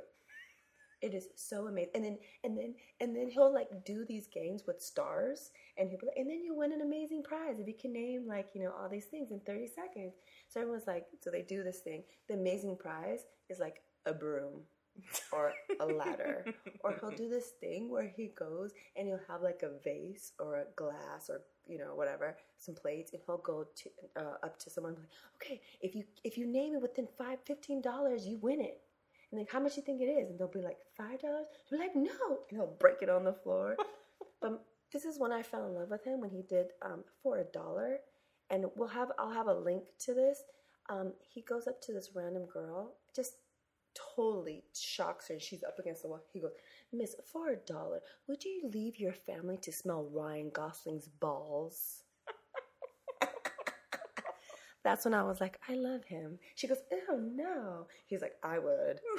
It 1.02 1.12
is 1.12 1.28
so 1.36 1.66
amazing. 1.66 1.90
And 1.94 2.04
then 2.04 2.18
and 2.44 2.56
then 2.56 2.74
and 3.00 3.14
then 3.14 3.28
he'll 3.28 3.52
like 3.52 3.68
do 3.84 4.06
these 4.06 4.26
games 4.26 4.62
with 4.66 4.80
stars 4.80 5.50
and 5.76 5.90
he'll 5.90 5.98
be 5.98 6.06
like, 6.06 6.16
and 6.16 6.30
then 6.30 6.42
you 6.42 6.54
win 6.54 6.72
an 6.72 6.80
amazing 6.80 7.22
prize 7.22 7.58
if 7.60 7.68
you 7.68 7.74
can 7.74 7.92
name 7.92 8.26
like, 8.26 8.48
you 8.54 8.62
know, 8.62 8.72
all 8.72 8.88
these 8.88 9.04
things 9.06 9.30
in 9.30 9.40
30 9.40 9.66
seconds. 9.66 10.14
So 10.48 10.60
everyone's 10.60 10.86
like, 10.86 11.06
so 11.20 11.30
they 11.30 11.42
do 11.42 11.62
this 11.62 11.80
thing. 11.80 12.04
The 12.28 12.34
amazing 12.34 12.76
prize 12.78 13.20
is 13.50 13.58
like 13.58 13.82
a 14.06 14.14
broom 14.14 14.62
or 15.32 15.52
a 15.80 15.86
ladder. 15.86 16.44
or 16.84 16.96
he'll 17.00 17.10
do 17.10 17.28
this 17.28 17.52
thing 17.60 17.90
where 17.90 18.10
he 18.16 18.30
goes 18.38 18.72
and 18.96 19.08
he'll 19.08 19.20
have 19.28 19.42
like 19.42 19.62
a 19.62 19.70
vase 19.82 20.32
or 20.38 20.56
a 20.56 20.64
glass 20.76 21.28
or 21.28 21.42
you 21.66 21.78
know 21.78 21.94
whatever, 21.94 22.36
some 22.58 22.74
plates, 22.74 23.12
and 23.12 23.22
he'll 23.26 23.38
go 23.38 23.64
to 23.76 23.90
uh, 24.16 24.34
up 24.42 24.58
to 24.58 24.70
someone 24.70 24.94
like, 24.94 25.08
okay, 25.36 25.60
if 25.80 25.94
you 25.94 26.04
if 26.22 26.36
you 26.36 26.46
name 26.46 26.74
it 26.74 26.82
within 26.82 27.08
five 27.18 27.38
fifteen 27.46 27.80
dollars, 27.80 28.26
you 28.26 28.38
win 28.42 28.60
it. 28.60 28.80
And 29.30 29.40
like, 29.40 29.50
how 29.50 29.60
much 29.60 29.76
you 29.76 29.82
think 29.82 30.00
it 30.00 30.06
is? 30.06 30.30
And 30.30 30.38
they'll 30.38 30.48
be 30.48 30.60
like 30.60 30.78
five 30.96 31.20
dollars. 31.20 31.46
You're 31.70 31.80
like, 31.80 31.96
no, 31.96 32.10
and 32.50 32.58
he'll 32.58 32.76
break 32.78 33.02
it 33.02 33.08
on 33.08 33.24
the 33.24 33.32
floor. 33.32 33.76
but 34.40 34.62
this 34.92 35.04
is 35.04 35.18
when 35.18 35.32
I 35.32 35.42
fell 35.42 35.66
in 35.66 35.74
love 35.74 35.90
with 35.90 36.04
him 36.04 36.20
when 36.20 36.30
he 36.30 36.42
did 36.42 36.66
um, 36.82 37.02
for 37.22 37.38
a 37.38 37.44
dollar, 37.44 37.98
and 38.50 38.66
we'll 38.76 38.88
have 38.88 39.10
I'll 39.18 39.32
have 39.32 39.48
a 39.48 39.54
link 39.54 39.84
to 40.00 40.14
this. 40.14 40.42
Um, 40.90 41.14
he 41.20 41.40
goes 41.40 41.66
up 41.66 41.80
to 41.82 41.92
this 41.92 42.10
random 42.14 42.44
girl, 42.44 42.92
just 43.16 43.36
totally 44.16 44.64
shocks 44.74 45.28
her. 45.28 45.34
And 45.34 45.42
she's 45.42 45.62
up 45.64 45.78
against 45.78 46.02
the 46.02 46.08
wall. 46.08 46.22
He 46.32 46.40
goes, 46.40 46.52
Miss, 46.92 47.14
for 47.32 47.50
a 47.50 47.56
dollar, 47.56 48.00
would 48.28 48.44
you 48.44 48.70
leave 48.72 48.98
your 48.98 49.12
family 49.12 49.56
to 49.58 49.72
smell 49.72 50.08
Ryan 50.12 50.50
Gosling's 50.50 51.08
balls? 51.08 52.02
That's 54.84 55.04
when 55.04 55.14
I 55.14 55.22
was 55.22 55.40
like, 55.40 55.58
I 55.68 55.74
love 55.74 56.04
him. 56.04 56.38
She 56.56 56.66
goes, 56.68 56.78
Oh 57.08 57.16
no. 57.16 57.86
He's 58.06 58.22
like, 58.22 58.34
I 58.42 58.58
would. 58.58 59.00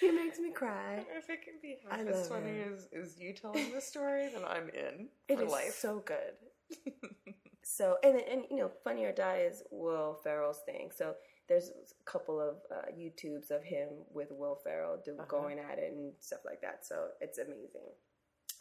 he 0.00 0.10
makes 0.10 0.38
me 0.38 0.50
cry. 0.52 1.04
If 1.16 1.30
it 1.30 1.42
can 1.42 1.54
be 1.62 1.76
I 1.90 1.98
half 1.98 2.06
as 2.08 2.28
funny 2.28 2.58
him. 2.58 2.74
as, 2.74 2.88
as 2.98 3.18
you 3.18 3.32
telling 3.32 3.72
the 3.72 3.80
story, 3.80 4.28
then 4.32 4.42
I'm 4.44 4.68
in 4.70 5.08
It 5.28 5.38
for 5.38 5.44
is 5.44 5.50
life. 5.52 5.74
so 5.78 6.02
good. 6.04 6.34
So 7.62 7.96
and 8.02 8.16
and 8.20 8.42
you 8.50 8.56
know, 8.58 8.70
Funny 8.84 9.04
or 9.04 9.12
Die 9.12 9.38
is 9.50 9.62
Will 9.70 10.18
Ferrell's 10.22 10.60
thing. 10.66 10.90
So 10.94 11.14
there's 11.48 11.68
a 11.70 12.04
couple 12.10 12.40
of 12.40 12.56
uh, 12.70 12.90
YouTubes 12.96 13.50
of 13.50 13.62
him 13.62 13.88
with 14.12 14.28
Will 14.30 14.58
Ferrell 14.64 14.98
do, 15.04 15.12
Uh-huh. 15.12 15.24
going 15.28 15.58
at 15.58 15.78
it 15.78 15.92
and 15.92 16.12
stuff 16.20 16.40
like 16.44 16.60
that. 16.62 16.86
So 16.86 17.08
it's 17.20 17.38
amazing. 17.38 17.90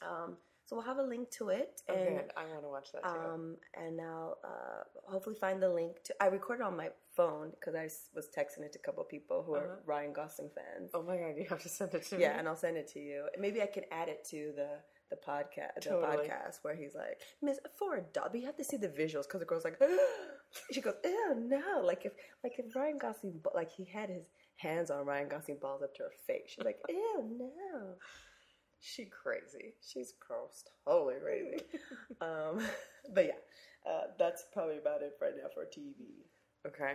Um, 0.02 0.38
so 0.66 0.76
we'll 0.78 0.86
have 0.86 0.98
a 1.00 1.04
link 1.04 1.30
to 1.32 1.50
it, 1.50 1.82
and 1.90 2.18
good. 2.18 2.32
I 2.38 2.46
want 2.46 2.64
to 2.64 2.70
watch 2.70 2.92
that 2.94 3.04
too. 3.04 3.10
um, 3.10 3.58
and 3.76 4.00
I'll 4.00 4.38
uh, 4.44 4.84
hopefully 5.12 5.36
find 5.36 5.62
the 5.62 5.68
link 5.70 6.02
to. 6.06 6.16
I 6.24 6.28
recorded 6.28 6.64
on 6.64 6.78
my 6.78 6.90
phone 7.16 7.52
because 7.52 7.76
I 7.76 7.90
was 8.16 8.28
texting 8.36 8.64
it 8.64 8.72
to 8.74 8.80
a 8.80 8.82
couple 8.82 9.04
of 9.04 9.10
people 9.10 9.44
who 9.44 9.56
Uh-huh. 9.56 9.66
are 9.66 9.80
Ryan 9.86 10.14
Gosling 10.14 10.50
fans. 10.56 10.92
oh 10.94 11.04
my 11.04 11.18
god, 11.18 11.36
you 11.38 11.46
have 11.50 11.62
to 11.64 11.70
send 11.70 11.94
it 11.94 12.04
to 12.08 12.16
me. 12.16 12.22
Yeah, 12.22 12.38
and 12.40 12.48
I'll 12.48 12.56
send 12.56 12.78
it 12.78 12.88
to 12.94 13.00
you. 13.00 13.28
Maybe 13.38 13.62
I 13.62 13.66
can 13.68 13.84
add 13.92 14.08
it 14.08 14.24
to 14.30 14.54
the 14.56 14.70
the 15.12 15.18
podcast 15.18 15.84
the 15.84 15.90
podcast 15.90 16.60
where 16.64 16.76
he's 16.76 16.96
like, 16.96 17.20
Miss 17.42 17.60
for 17.78 17.98
a. 17.98 18.04
You 18.34 18.46
have 18.46 18.58
to 18.58 18.64
see 18.64 18.78
the 18.78 18.88
visuals 18.88 19.28
because 19.28 19.40
the 19.40 19.46
girl's 19.46 19.66
like, 19.66 19.80
she 20.72 20.82
goes, 20.82 20.96
ew, 21.04 21.36
no. 21.38 21.82
Like 21.84 22.06
if 22.06 22.14
like 22.44 22.54
if 22.58 22.76
Ryan 22.76 22.98
Gosling 22.98 23.40
like 23.54 23.70
he 23.72 23.86
had 23.86 24.10
his 24.10 24.24
hands 24.56 24.90
on 24.90 25.06
Ryan 25.06 25.28
Gosling 25.28 25.58
balls 25.62 25.84
up 25.84 25.94
to 25.96 26.04
her 26.04 26.12
face. 26.26 26.56
She's 26.56 26.66
like, 26.66 26.80
ew, 26.90 27.38
no. 27.38 27.96
she 28.80 29.06
crazy. 29.06 29.76
She's 29.86 30.14
gross, 30.26 30.64
totally 30.88 31.16
crazy. 31.22 31.64
um, 32.22 32.66
but 33.14 33.26
yeah, 33.26 33.92
uh, 33.92 34.08
that's 34.18 34.46
probably 34.54 34.78
about 34.78 35.02
it 35.02 35.14
right 35.22 35.34
now 35.36 35.50
for 35.54 35.66
TV. 35.66 36.24
Okay. 36.66 36.94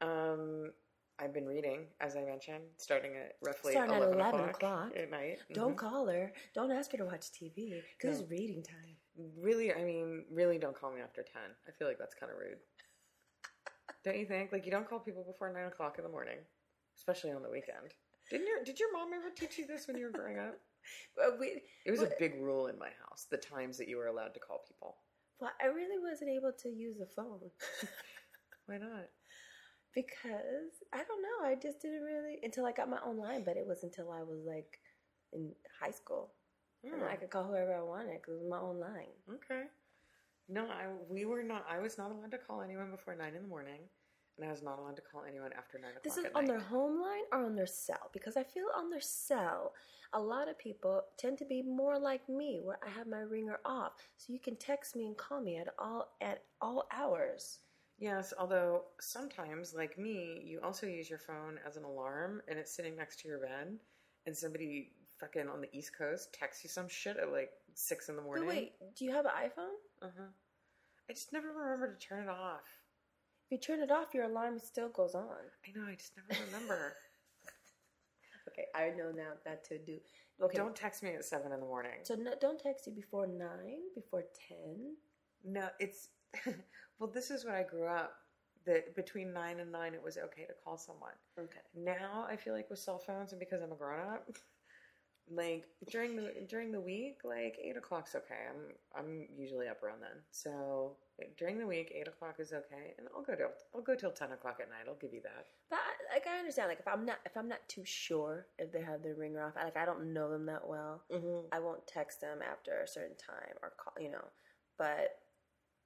Um, 0.00 0.72
I've 1.20 1.34
been 1.34 1.46
reading, 1.46 1.86
as 2.00 2.16
I 2.16 2.22
mentioned, 2.22 2.64
starting 2.78 3.12
at 3.14 3.36
roughly 3.42 3.72
Starting 3.72 3.94
at 3.96 4.02
11, 4.02 4.14
11 4.18 4.40
o'clock, 4.40 4.56
o'clock. 4.56 4.96
at 4.96 5.10
night. 5.10 5.38
Don't 5.52 5.74
Mhm. 5.74 5.78
call 5.78 6.06
her. 6.06 6.32
Don't 6.54 6.72
ask 6.72 6.90
her 6.92 6.98
to 6.98 7.04
watch 7.04 7.30
TV 7.30 7.82
because 7.98 8.16
No. 8.18 8.22
it's 8.22 8.30
reading 8.30 8.62
time. 8.62 8.96
Really, 9.36 9.72
I 9.72 9.84
mean, 9.84 10.24
really 10.30 10.56
don't 10.58 10.74
call 10.74 10.90
me 10.92 11.02
after 11.02 11.22
10. 11.22 11.54
I 11.68 11.72
feel 11.72 11.86
like 11.88 11.98
that's 11.98 12.14
kind 12.14 12.32
of 12.32 12.38
rude. 12.38 12.58
don't 14.02 14.16
you 14.16 14.24
think? 14.26 14.50
Like, 14.50 14.64
you 14.64 14.70
don't 14.70 14.88
call 14.88 15.00
people 15.00 15.24
before 15.24 15.52
9 15.52 15.66
o'clock 15.66 15.98
in 15.98 16.04
the 16.04 16.10
morning, 16.10 16.38
especially 16.96 17.32
on 17.32 17.42
the 17.42 17.50
weekend. 17.50 17.94
Didn't 18.30 18.46
your, 18.46 18.64
did 18.64 18.80
your 18.80 18.92
mom 18.92 19.12
ever 19.12 19.30
teach 19.30 19.58
you 19.58 19.66
this 19.66 19.86
when 19.88 19.98
you 19.98 20.06
were 20.06 20.12
growing 20.12 20.38
up? 20.38 20.58
We, 21.38 21.62
It 21.84 21.90
was 21.90 22.00
a 22.02 22.10
big 22.18 22.40
rule 22.40 22.68
in 22.68 22.78
my 22.78 22.88
house, 23.04 23.26
the 23.26 23.36
times 23.36 23.76
that 23.76 23.88
you 23.88 23.98
were 23.98 24.06
allowed 24.06 24.32
to 24.32 24.40
call 24.40 24.64
people. 24.66 24.96
well, 25.38 25.52
I 25.60 25.66
really 25.66 25.98
wasn't 25.98 26.30
able 26.30 26.52
to 26.54 26.68
use 26.70 26.96
the 26.96 27.06
phone. 27.06 27.50
Why 28.66 28.78
not? 28.78 29.10
Because 29.94 30.84
I 30.92 30.98
don't 31.04 31.22
know, 31.22 31.46
I 31.48 31.54
just 31.56 31.80
didn't 31.82 32.02
really 32.02 32.38
until 32.42 32.66
I 32.66 32.72
got 32.72 32.88
my 32.90 33.00
own 33.04 33.18
line. 33.18 33.42
But 33.44 33.56
it 33.56 33.66
was 33.66 33.82
until 33.82 34.10
I 34.12 34.22
was 34.22 34.40
like 34.46 34.78
in 35.32 35.52
high 35.80 35.90
school, 35.90 36.32
and 36.92 37.02
I 37.04 37.16
Hmm, 37.16 37.16
could 37.16 37.30
call 37.30 37.44
whoever 37.44 37.74
I 37.74 37.82
wanted 37.82 38.20
because 38.20 38.34
it 38.34 38.40
was 38.42 38.50
my 38.50 38.58
own 38.60 38.78
line. 38.80 39.12
okay. 39.34 39.64
No, 40.48 40.66
I 40.66 40.86
we 41.08 41.24
were 41.26 41.42
not. 41.42 41.66
I 41.68 41.78
was 41.80 41.98
not 41.98 42.10
allowed 42.12 42.32
to 42.32 42.38
call 42.38 42.62
anyone 42.62 42.90
before 42.90 43.14
nine 43.16 43.34
in 43.36 43.42
the 43.42 43.48
morning, 43.48 43.82
and 44.38 44.46
I 44.46 44.50
was 44.50 44.62
not 44.62 44.78
allowed 44.78 44.96
to 44.96 45.02
call 45.02 45.24
anyone 45.28 45.52
after 45.56 45.78
nine 45.78 45.96
o'clock. 45.96 46.02
This 46.02 46.16
is 46.18 46.26
on 46.34 46.44
night. 46.44 46.46
their 46.46 46.60
home 46.60 47.00
line 47.00 47.24
or 47.32 47.44
on 47.44 47.56
their 47.56 47.66
cell 47.66 48.10
because 48.12 48.36
I 48.36 48.42
feel 48.42 48.66
on 48.76 48.90
their 48.90 49.00
cell, 49.00 49.74
a 50.12 50.20
lot 50.20 50.48
of 50.48 50.58
people 50.58 51.02
tend 51.18 51.38
to 51.38 51.44
be 51.46 51.62
more 51.62 51.98
like 51.98 52.28
me, 52.28 52.60
where 52.62 52.78
I 52.84 52.90
have 52.90 53.06
my 53.06 53.20
ringer 53.20 53.60
off, 53.64 53.92
so 54.16 54.32
you 54.32 54.38
can 54.40 54.56
text 54.56 54.94
me 54.96 55.06
and 55.06 55.16
call 55.16 55.40
me 55.40 55.56
at 55.58 55.68
all 55.78 56.08
at 56.20 56.42
all 56.60 56.86
hours. 56.92 57.60
Yes, 58.00 58.32
although 58.38 58.84
sometimes, 58.98 59.74
like 59.74 59.98
me, 59.98 60.40
you 60.44 60.60
also 60.62 60.86
use 60.86 61.08
your 61.10 61.18
phone 61.18 61.58
as 61.68 61.76
an 61.76 61.84
alarm, 61.84 62.40
and 62.48 62.58
it's 62.58 62.74
sitting 62.74 62.96
next 62.96 63.20
to 63.20 63.28
your 63.28 63.38
bed, 63.40 63.78
and 64.26 64.36
somebody 64.36 64.92
fucking 65.20 65.48
on 65.48 65.60
the 65.60 65.68
East 65.76 65.92
Coast 65.96 66.32
texts 66.32 66.64
you 66.64 66.70
some 66.70 66.88
shit 66.88 67.18
at 67.18 67.30
like 67.30 67.50
six 67.74 68.08
in 68.08 68.16
the 68.16 68.22
But 68.22 68.26
morning. 68.26 68.48
wait, 68.48 68.72
do 68.96 69.04
you 69.04 69.12
have 69.12 69.26
an 69.26 69.32
iPhone? 69.32 69.76
Uh 70.02 70.10
huh. 70.18 70.28
I 71.10 71.12
just 71.12 71.32
never 71.32 71.48
remember 71.48 71.94
to 71.94 71.98
turn 72.06 72.24
it 72.24 72.30
off. 72.30 72.62
If 73.46 73.52
you 73.52 73.58
turn 73.58 73.80
it 73.82 73.90
off, 73.90 74.14
your 74.14 74.24
alarm 74.24 74.58
still 74.58 74.88
goes 74.88 75.14
on. 75.14 75.26
I 75.66 75.78
know. 75.78 75.86
I 75.86 75.94
just 75.94 76.12
never 76.16 76.42
remember. 76.46 76.94
Okay, 78.48 78.64
I 78.74 78.88
know 78.96 79.12
now 79.14 79.32
that 79.44 79.64
to 79.68 79.78
do. 79.78 79.98
Okay, 80.42 80.56
Don't 80.56 80.74
text 80.74 81.02
me 81.02 81.10
at 81.10 81.24
seven 81.24 81.52
in 81.52 81.60
the 81.60 81.66
morning. 81.66 81.98
So 82.02 82.14
no, 82.16 82.32
don't 82.40 82.58
text 82.58 82.86
you 82.86 82.92
before 82.92 83.26
nine, 83.26 83.78
before 83.94 84.24
ten. 84.48 84.96
No, 85.44 85.68
it's 85.78 86.08
well. 86.98 87.10
This 87.12 87.30
is 87.30 87.44
what 87.44 87.54
I 87.54 87.62
grew 87.62 87.86
up. 87.86 88.14
That 88.66 88.94
between 88.94 89.32
nine 89.32 89.58
and 89.60 89.72
nine, 89.72 89.94
it 89.94 90.02
was 90.02 90.18
okay 90.18 90.44
to 90.44 90.52
call 90.62 90.76
someone. 90.76 91.14
Okay. 91.38 91.60
Now 91.74 92.26
I 92.28 92.36
feel 92.36 92.52
like 92.52 92.68
with 92.68 92.78
cell 92.78 92.98
phones, 92.98 93.32
and 93.32 93.40
because 93.40 93.62
I'm 93.62 93.72
a 93.72 93.74
grown 93.74 94.00
up, 94.00 94.28
like 95.30 95.64
during 95.90 96.14
the 96.14 96.32
during 96.46 96.70
the 96.70 96.80
week, 96.80 97.20
like 97.24 97.56
eight 97.62 97.76
o'clock's 97.78 98.14
okay. 98.14 98.42
I'm 98.50 98.74
I'm 98.94 99.26
usually 99.34 99.66
up 99.68 99.82
around 99.82 100.00
then. 100.02 100.20
So 100.30 100.96
during 101.38 101.58
the 101.58 101.66
week, 101.66 101.90
eight 101.98 102.06
o'clock 102.08 102.36
is 102.38 102.52
okay, 102.52 102.94
and 102.98 103.08
I'll 103.16 103.22
go 103.22 103.34
till 103.34 103.48
I'll 103.74 103.80
go 103.82 103.94
till 103.94 104.10
ten 104.10 104.32
o'clock 104.32 104.58
at 104.60 104.68
night. 104.68 104.86
I'll 104.88 104.94
give 105.00 105.14
you 105.14 105.22
that. 105.22 105.46
But 105.70 105.78
I, 105.78 106.14
like 106.14 106.26
I 106.26 106.38
understand, 106.38 106.68
like 106.68 106.80
if 106.80 106.88
I'm 106.88 107.06
not 107.06 107.18
if 107.24 107.36
I'm 107.36 107.48
not 107.48 107.60
too 107.68 107.84
sure 107.84 108.46
if 108.58 108.72
they 108.72 108.82
have 108.82 109.02
their 109.02 109.14
ringer 109.14 109.42
off, 109.42 109.54
like 109.56 109.76
I 109.76 109.86
don't 109.86 110.12
know 110.12 110.30
them 110.30 110.44
that 110.46 110.68
well, 110.68 111.02
Mm-hmm. 111.10 111.46
I 111.52 111.60
won't 111.60 111.86
text 111.86 112.20
them 112.20 112.40
after 112.42 112.80
a 112.82 112.88
certain 112.88 113.16
time 113.16 113.54
or 113.62 113.72
call, 113.82 113.94
you 114.02 114.10
know. 114.10 114.24
But 114.76 115.16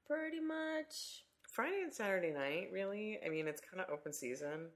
pretty 0.06 0.40
much, 0.40 1.24
Friday 1.50 1.82
and 1.82 1.92
Saturday 1.92 2.32
night, 2.32 2.68
really. 2.72 3.18
I 3.24 3.28
mean, 3.28 3.46
it's 3.46 3.60
kind 3.60 3.80
of 3.80 3.92
open 3.92 4.12
season. 4.12 4.68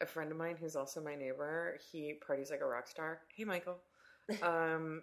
A 0.00 0.06
friend 0.06 0.30
of 0.32 0.36
mine 0.36 0.56
who's 0.58 0.76
also 0.76 1.02
my 1.02 1.14
neighbor, 1.14 1.78
he 1.90 2.14
parties 2.26 2.50
like 2.50 2.60
a 2.60 2.66
rock 2.66 2.88
star. 2.88 3.20
Hey, 3.36 3.44
Michael. 3.44 3.78
um, 4.42 5.02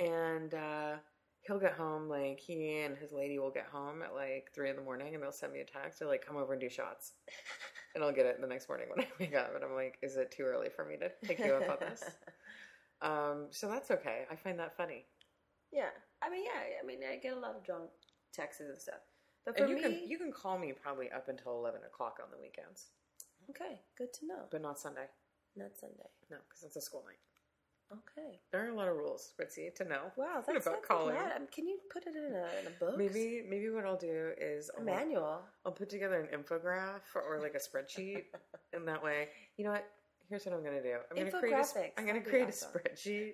and 0.00 0.52
uh, 0.54 0.96
he'll 1.40 1.58
get 1.58 1.72
home 1.72 2.08
like 2.08 2.38
he 2.38 2.80
and 2.80 2.96
his 2.96 3.12
lady 3.12 3.38
will 3.38 3.50
get 3.50 3.66
home 3.66 4.02
at 4.02 4.14
like 4.14 4.50
three 4.54 4.70
in 4.70 4.76
the 4.76 4.82
morning, 4.82 5.14
and 5.14 5.22
they'll 5.22 5.32
send 5.32 5.52
me 5.52 5.60
a 5.60 5.64
text. 5.64 5.98
They're 5.98 6.08
like, 6.08 6.24
"Come 6.24 6.36
over 6.36 6.52
and 6.52 6.60
do 6.60 6.68
shots," 6.68 7.12
and 7.94 8.04
I'll 8.04 8.12
get 8.12 8.26
it 8.26 8.40
the 8.40 8.46
next 8.46 8.68
morning 8.68 8.88
when 8.94 9.04
I 9.04 9.08
wake 9.18 9.34
up. 9.34 9.54
And 9.54 9.64
I'm 9.64 9.74
like, 9.74 9.98
"Is 10.02 10.16
it 10.16 10.30
too 10.30 10.42
early 10.44 10.68
for 10.68 10.84
me 10.84 10.96
to 10.98 11.10
take 11.26 11.38
you 11.38 11.54
up 11.54 11.68
on 11.68 11.88
this?" 11.88 12.04
Um, 13.00 13.46
so 13.50 13.68
that's 13.68 13.92
okay. 13.92 14.24
I 14.28 14.34
find 14.34 14.58
that 14.58 14.76
funny. 14.76 15.04
yeah. 15.70 15.90
I 16.20 16.28
mean, 16.30 16.42
yeah. 16.44 16.82
I 16.82 16.84
mean, 16.84 16.98
I 17.08 17.14
get 17.14 17.36
a 17.36 17.38
lot 17.38 17.54
of 17.54 17.62
drunk 17.64 17.90
texts 18.38 18.60
and 18.60 18.78
stuff. 18.78 19.02
But 19.44 19.56
for 19.56 19.64
And 19.64 19.70
you 19.70 19.76
me, 19.76 19.82
can 19.82 20.08
you 20.08 20.18
can 20.18 20.32
call 20.32 20.58
me 20.58 20.72
probably 20.72 21.10
up 21.10 21.28
until 21.28 21.52
eleven 21.58 21.80
o'clock 21.84 22.18
on 22.22 22.30
the 22.30 22.38
weekends, 22.40 22.88
okay, 23.50 23.80
good 23.96 24.12
to 24.14 24.26
know. 24.26 24.42
but 24.50 24.62
not 24.62 24.78
Sunday. 24.78 25.08
Not 25.56 25.76
Sunday. 25.78 26.10
No, 26.30 26.36
because 26.48 26.62
it's 26.64 26.76
a 26.76 26.80
school 26.80 27.04
night. 27.06 27.18
Okay. 27.90 28.38
There 28.52 28.66
are 28.66 28.68
a 28.70 28.74
lot 28.74 28.88
of 28.88 28.96
rules, 28.96 29.32
Ritzy, 29.40 29.74
to 29.76 29.84
know. 29.84 30.12
Wow, 30.16 30.42
that's 30.46 30.66
about 30.66 30.82
calling. 30.82 31.16
Um, 31.16 31.46
can 31.50 31.66
you 31.66 31.78
put 31.90 32.06
it 32.06 32.14
in 32.14 32.34
a, 32.34 32.46
in 32.60 32.66
a 32.66 32.70
book? 32.78 32.98
Maybe 32.98 33.42
maybe 33.48 33.70
what 33.70 33.86
I'll 33.86 33.96
do 33.96 34.32
is 34.38 34.70
a 34.76 34.78
I'll, 34.78 34.84
manual. 34.84 35.40
I'll 35.64 35.72
put 35.72 35.88
together 35.88 36.20
an 36.20 36.28
infograph 36.38 37.00
or 37.14 37.40
like 37.40 37.54
a 37.54 37.58
spreadsheet, 37.58 38.24
and 38.74 38.86
that 38.86 39.02
way, 39.02 39.28
you 39.56 39.64
know 39.64 39.70
what? 39.72 39.86
Here's 40.28 40.44
what 40.44 40.54
I'm 40.54 40.62
gonna 40.62 40.82
do. 40.82 40.96
I'm 41.10 41.16
gonna 41.16 41.30
create 41.40 41.54
a, 41.54 41.98
I'm 41.98 42.06
gonna 42.06 42.20
create 42.20 42.48
awesome. 42.48 42.68
a 42.74 42.78
spreadsheet, 42.78 43.32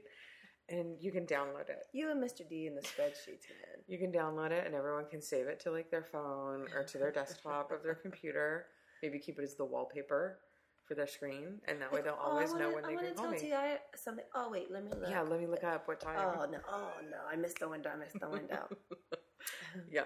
and 0.68 0.96
you 1.00 1.12
can 1.12 1.26
download 1.26 1.68
it. 1.68 1.86
You 1.92 2.10
and 2.10 2.22
Mr. 2.22 2.48
D 2.48 2.66
in 2.66 2.74
the 2.74 2.80
spreadsheets, 2.82 3.48
man. 3.48 3.82
You 3.86 3.98
can 3.98 4.10
download 4.12 4.50
it, 4.50 4.66
and 4.66 4.74
everyone 4.74 5.06
can 5.10 5.20
save 5.20 5.46
it 5.46 5.60
to 5.60 5.70
like 5.70 5.90
their 5.90 6.04
phone 6.10 6.66
or 6.74 6.84
to 6.84 6.98
their 6.98 7.12
desktop 7.12 7.70
of 7.72 7.82
their 7.82 7.94
computer. 7.96 8.66
Maybe 9.02 9.18
keep 9.18 9.38
it 9.38 9.42
as 9.42 9.56
the 9.56 9.64
wallpaper 9.64 10.38
for 10.86 10.94
their 10.94 11.06
screen, 11.06 11.60
and 11.68 11.80
that 11.80 11.92
way 11.92 12.00
they'll 12.02 12.18
Oh, 12.18 12.30
always 12.32 12.52
I 12.54 12.58
know 12.58 12.70
wanna- 12.70 12.74
when 12.76 12.84
I 12.84 12.88
they 12.88 13.12
want 13.12 13.38
to 13.38 13.48
tell. 13.48 13.60
Ti 13.60 13.76
something. 13.96 14.24
Oh 14.34 14.50
wait, 14.50 14.70
let 14.70 14.84
me 14.84 14.90
look. 14.92 15.08
Yeah, 15.10 15.22
let 15.22 15.40
me 15.40 15.46
look 15.46 15.64
up 15.64 15.86
what 15.88 16.00
time. 16.00 16.16
Oh 16.18 16.44
no! 16.50 16.58
Oh 16.68 16.90
no! 17.10 17.18
I 17.30 17.36
missed 17.36 17.58
the 17.60 17.68
window. 17.68 17.90
I 17.90 17.96
missed 17.96 18.18
the 18.20 18.28
window. 18.28 18.68
yeah, 19.90 20.04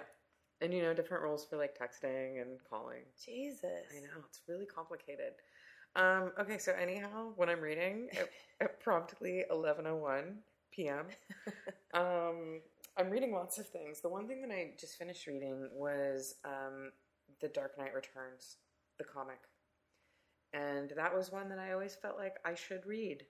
and 0.61 0.72
you 0.74 0.82
know 0.82 0.94
different 0.94 1.22
rules 1.22 1.46
for 1.48 1.56
like 1.56 1.76
texting 1.78 2.40
and 2.42 2.59
calling. 2.68 3.02
Jesus. 3.24 3.64
I 3.96 4.00
know 4.00 4.24
it's 4.28 4.40
really 4.48 4.66
complicated. 4.66 5.34
Um, 5.96 6.32
okay, 6.38 6.59
so 6.59 6.72
anyhow, 6.72 7.32
when 7.36 7.48
I'm 7.48 7.61
reading 7.61 8.09
at, 8.18 8.28
at 8.61 8.80
promptly 8.80 9.44
11:01 9.50 10.34
p.m., 10.79 11.07
um, 11.95 12.61
I'm 12.97 13.11
reading 13.11 13.33
lots 13.33 13.59
of 13.59 13.66
things. 13.68 14.01
The 14.01 14.09
one 14.09 14.26
thing 14.29 14.41
that 14.43 14.51
I 14.51 14.70
just 14.79 14.97
finished 14.97 15.26
reading 15.26 15.68
was 15.72 16.37
um, 16.45 16.93
The 17.41 17.49
Dark 17.49 17.76
Knight 17.79 17.95
Returns, 17.95 18.57
the 18.99 19.05
comic, 19.05 19.41
and 20.53 20.93
that 20.97 21.14
was 21.14 21.31
one 21.33 21.49
that 21.51 21.59
I 21.59 21.72
always 21.72 21.95
felt 21.95 22.16
like 22.16 22.37
I 22.45 22.55
should 22.55 22.87
read 22.87 23.24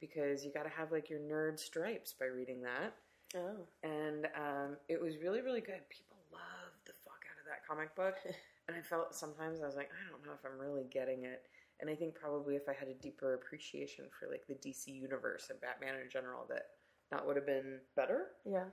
because 0.00 0.44
you 0.44 0.52
got 0.52 0.64
to 0.64 0.68
have 0.76 0.92
like 0.92 1.08
your 1.10 1.20
nerd 1.20 1.58
stripes 1.58 2.12
by 2.18 2.26
reading 2.26 2.62
that 2.62 2.94
Oh. 3.34 3.64
and 3.82 4.26
um, 4.36 4.76
it 4.90 5.00
was 5.00 5.16
really 5.16 5.40
really 5.40 5.62
good. 5.62 5.80
People 5.88 6.18
love 6.30 6.72
the 6.84 6.92
fuck 7.04 7.24
out 7.32 7.40
of 7.40 7.46
that 7.48 7.66
comic 7.66 7.94
book, 7.96 8.16
and 8.68 8.76
I 8.76 8.82
felt 8.82 9.14
sometimes 9.14 9.62
I 9.62 9.66
was 9.66 9.74
like, 9.76 9.88
I 9.90 10.10
don't 10.10 10.24
know 10.26 10.32
if 10.34 10.44
I'm 10.44 10.58
really 10.60 10.84
getting 10.92 11.24
it. 11.24 11.42
And 11.80 11.90
I 11.90 11.94
think 11.96 12.14
probably 12.14 12.54
if 12.56 12.68
I 12.68 12.74
had 12.78 12.88
a 12.88 12.94
deeper 12.94 13.34
appreciation 13.34 14.04
for 14.20 14.28
like 14.28 14.46
the 14.46 14.54
DC 14.54 14.86
universe 14.86 15.48
and 15.50 15.60
Batman 15.60 15.94
in 16.04 16.10
general, 16.10 16.44
that 16.48 16.66
that 17.12 17.26
would 17.26 17.36
have 17.36 17.46
been 17.46 17.78
better. 17.94 18.26
Yeah. 18.44 18.64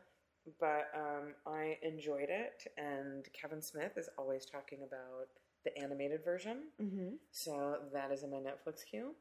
But 0.60 0.90
um, 0.96 1.34
I 1.46 1.78
enjoyed 1.84 2.30
it, 2.30 2.66
and 2.78 3.28
Kevin 3.40 3.62
Smith 3.62 3.98
is 3.98 4.10
always 4.18 4.46
talking 4.46 4.80
about 4.88 5.28
the 5.66 5.78
animated 5.78 6.24
version. 6.24 6.64
Mm-hmm. 6.82 7.16
So 7.32 7.76
that 7.94 8.12
is 8.12 8.24
in 8.24 8.32
my 8.32 8.38
Netflix 8.38 8.80
queue. 8.90 9.14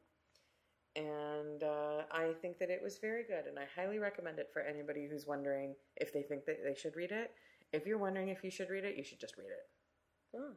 And 0.97 1.63
uh, 1.63 2.03
I 2.11 2.33
think 2.41 2.59
that 2.59 2.71
it 2.71 2.81
was 2.83 2.99
very 2.99 3.25
good, 3.25 3.47
and 3.47 3.59
I 3.59 3.65
highly 3.77 3.99
recommend 3.99 4.39
it 4.39 4.49
for 4.53 4.63
anybody 4.63 5.07
who's 5.11 5.27
wondering 5.27 5.75
if 5.97 6.13
they 6.13 6.23
think 6.23 6.47
that 6.47 6.59
they 6.65 6.75
should 6.75 6.97
read 6.97 7.13
it. 7.13 7.33
If 7.73 7.87
you're 7.87 7.99
wondering 7.99 8.29
if 8.29 8.43
you 8.43 8.51
should 8.51 8.71
read 8.71 8.85
it, 8.85 8.97
you 8.97 9.05
should 9.05 9.21
just 9.21 9.37
read 9.37 9.49
it. 9.49 10.37
Oh, 10.37 10.53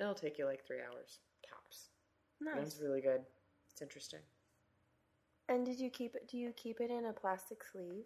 It'll 0.00 0.14
take 0.14 0.38
you 0.38 0.46
like 0.46 0.66
three 0.66 0.78
hours 0.78 1.20
tops. 1.48 1.88
Nice. 2.40 2.66
it's 2.66 2.80
really 2.80 3.00
good. 3.00 3.20
It's 3.70 3.82
interesting. 3.82 4.20
And 5.48 5.64
did 5.64 5.80
you 5.80 5.90
keep 5.90 6.14
it? 6.14 6.28
Do 6.30 6.36
you 6.36 6.52
keep 6.56 6.80
it 6.80 6.90
in 6.90 7.06
a 7.06 7.12
plastic 7.12 7.64
sleeve? 7.64 8.04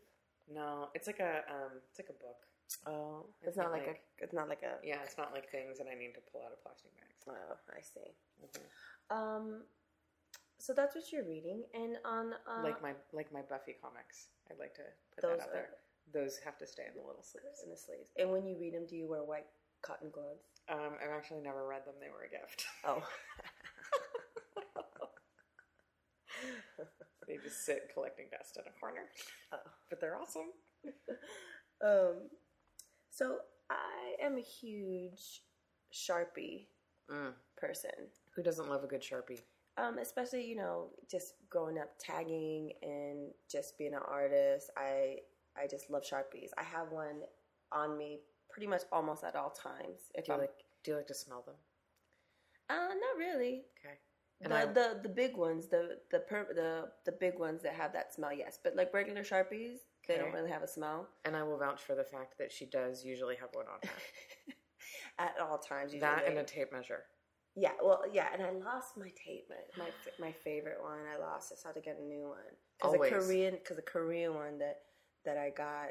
No, 0.52 0.88
it's 0.94 1.06
like 1.06 1.20
a 1.20 1.42
um, 1.50 1.80
it's 1.90 1.98
like 1.98 2.10
a 2.10 2.18
book. 2.22 2.46
Oh, 2.86 3.26
It's 3.40 3.48
it's 3.48 3.56
not 3.56 3.64
not 3.64 3.72
like, 3.72 3.86
like- 3.86 4.02
a. 4.20 4.24
It's 4.24 4.32
not 4.32 4.48
like 4.48 4.62
a. 4.62 4.78
Yeah, 4.86 5.02
it's 5.04 5.18
not 5.18 5.32
like 5.32 5.50
things 5.50 5.78
that 5.78 5.86
I 5.90 5.94
need 5.98 6.14
to 6.14 6.20
pull 6.32 6.42
out 6.44 6.52
of 6.52 6.62
plastic 6.62 6.90
bags. 6.96 7.24
Oh, 7.28 7.56
I 7.76 7.80
see. 7.82 8.14
Mhm. 8.42 9.16
Um, 9.16 9.62
so 10.58 10.72
that's 10.72 10.94
what 10.94 11.10
you're 11.12 11.24
reading, 11.26 11.64
and 11.74 11.98
on 12.04 12.34
uh, 12.46 12.62
like 12.62 12.80
my 12.80 12.94
like 13.12 13.32
my 13.32 13.42
Buffy 13.42 13.74
comics. 13.82 14.28
I'd 14.50 14.58
like 14.58 14.74
to 14.74 14.82
put 15.14 15.22
those 15.22 15.38
that 15.38 15.44
out 15.44 15.48
are 15.50 15.52
there. 15.52 15.70
Those 16.12 16.38
have 16.44 16.58
to 16.58 16.66
stay 16.66 16.84
in 16.88 16.94
the 17.00 17.06
little 17.06 17.22
sleeves. 17.22 17.62
in 17.64 17.70
the 17.70 17.76
sleeves. 17.76 18.10
And 18.18 18.30
when 18.30 18.46
you 18.46 18.56
read 18.58 18.74
them, 18.74 18.86
do 18.86 18.96
you 18.96 19.06
wear 19.08 19.22
white 19.24 19.46
cotton 19.82 20.10
gloves? 20.10 20.44
Um, 20.68 20.96
I've 21.02 21.10
actually 21.10 21.40
never 21.40 21.66
read 21.66 21.84
them. 21.86 21.94
They 22.00 22.10
were 22.10 22.24
a 22.24 22.28
gift. 22.30 22.66
Oh, 22.84 23.02
They 27.26 27.36
just 27.36 27.64
sit 27.64 27.90
collecting 27.92 28.26
dust 28.30 28.56
in 28.56 28.64
a 28.66 28.80
corner. 28.80 29.02
Oh. 29.52 29.58
But 29.90 30.00
they're 30.00 30.16
awesome. 30.16 30.50
um, 31.84 32.28
so 33.10 33.38
I 33.70 34.24
am 34.24 34.36
a 34.36 34.40
huge 34.40 35.42
Sharpie 35.92 36.66
person. 37.56 37.90
Who 38.34 38.42
doesn't 38.42 38.68
love 38.68 38.84
a 38.84 38.86
good 38.86 39.02
Sharpie? 39.02 39.40
Um, 39.78 39.98
especially 39.98 40.44
you 40.44 40.56
know, 40.56 40.88
just 41.10 41.34
growing 41.48 41.78
up 41.78 41.90
tagging 41.98 42.72
and 42.82 43.30
just 43.50 43.78
being 43.78 43.94
an 43.94 44.00
artist. 44.08 44.70
I 44.76 45.18
I 45.56 45.66
just 45.66 45.90
love 45.90 46.02
Sharpies. 46.02 46.50
I 46.58 46.62
have 46.62 46.90
one 46.90 47.20
on 47.70 47.96
me 47.96 48.20
pretty 48.50 48.66
much 48.66 48.82
almost 48.92 49.24
at 49.24 49.36
all 49.36 49.50
times. 49.50 50.10
If 50.14 50.26
Do 50.26 50.32
you 50.32 50.34
I'm 50.34 50.40
like 50.40 50.52
do 50.84 50.90
you 50.92 50.96
like 50.96 51.06
to 51.08 51.14
smell 51.14 51.42
them? 51.46 51.54
uh, 52.70 52.88
not 52.94 53.16
really. 53.18 53.64
Okay. 53.84 53.96
And 54.42 54.52
The, 54.52 54.56
I- 54.56 54.66
the 54.66 55.00
the 55.02 55.08
big 55.08 55.36
ones, 55.36 55.68
the 55.68 55.98
the 56.10 56.20
per, 56.20 56.46
the 56.54 56.90
the 57.04 57.12
big 57.12 57.38
ones 57.38 57.62
that 57.62 57.74
have 57.74 57.92
that 57.92 58.12
smell, 58.12 58.32
yes. 58.32 58.58
But 58.62 58.76
like 58.76 58.92
regular 58.92 59.22
sharpies, 59.22 59.78
they 60.08 60.16
don't 60.16 60.32
really 60.32 60.50
have 60.50 60.62
a 60.62 60.68
smell 60.68 61.08
And 61.24 61.36
I 61.36 61.42
will 61.44 61.58
vouch 61.58 61.80
for 61.82 61.94
the 61.94 62.04
fact 62.04 62.38
that 62.38 62.50
she 62.52 62.66
does 62.66 63.04
usually 63.04 63.36
have 63.36 63.50
one 63.52 63.66
on 63.66 63.78
her. 63.82 64.54
at 65.18 65.34
all 65.40 65.58
times. 65.58 65.92
Usually. 65.92 66.00
that 66.10 66.26
and 66.26 66.38
a 66.38 66.44
tape 66.44 66.72
measure. 66.72 67.04
yeah, 67.54 67.72
well, 67.82 68.02
yeah. 68.12 68.28
And 68.32 68.42
I 68.42 68.50
lost 68.50 68.96
my 68.96 69.10
tape, 69.24 69.46
my 69.48 69.84
my, 69.84 69.90
my 70.18 70.32
favorite 70.32 70.78
one. 70.82 71.00
I 71.14 71.18
lost 71.20 71.52
it, 71.52 71.58
so 71.58 71.68
I 71.68 71.70
had 71.70 71.74
to 71.76 71.80
get 71.82 71.98
a 72.00 72.04
new 72.04 72.28
one. 72.28 72.38
Because 72.78 72.92
the 72.92 72.98
Always. 72.98 73.12
Korean, 73.12 73.54
because 73.54 73.76
the 73.76 73.82
Korean 73.82 74.34
one 74.34 74.58
that 74.58 74.78
that 75.24 75.36
I 75.36 75.50
got, 75.50 75.90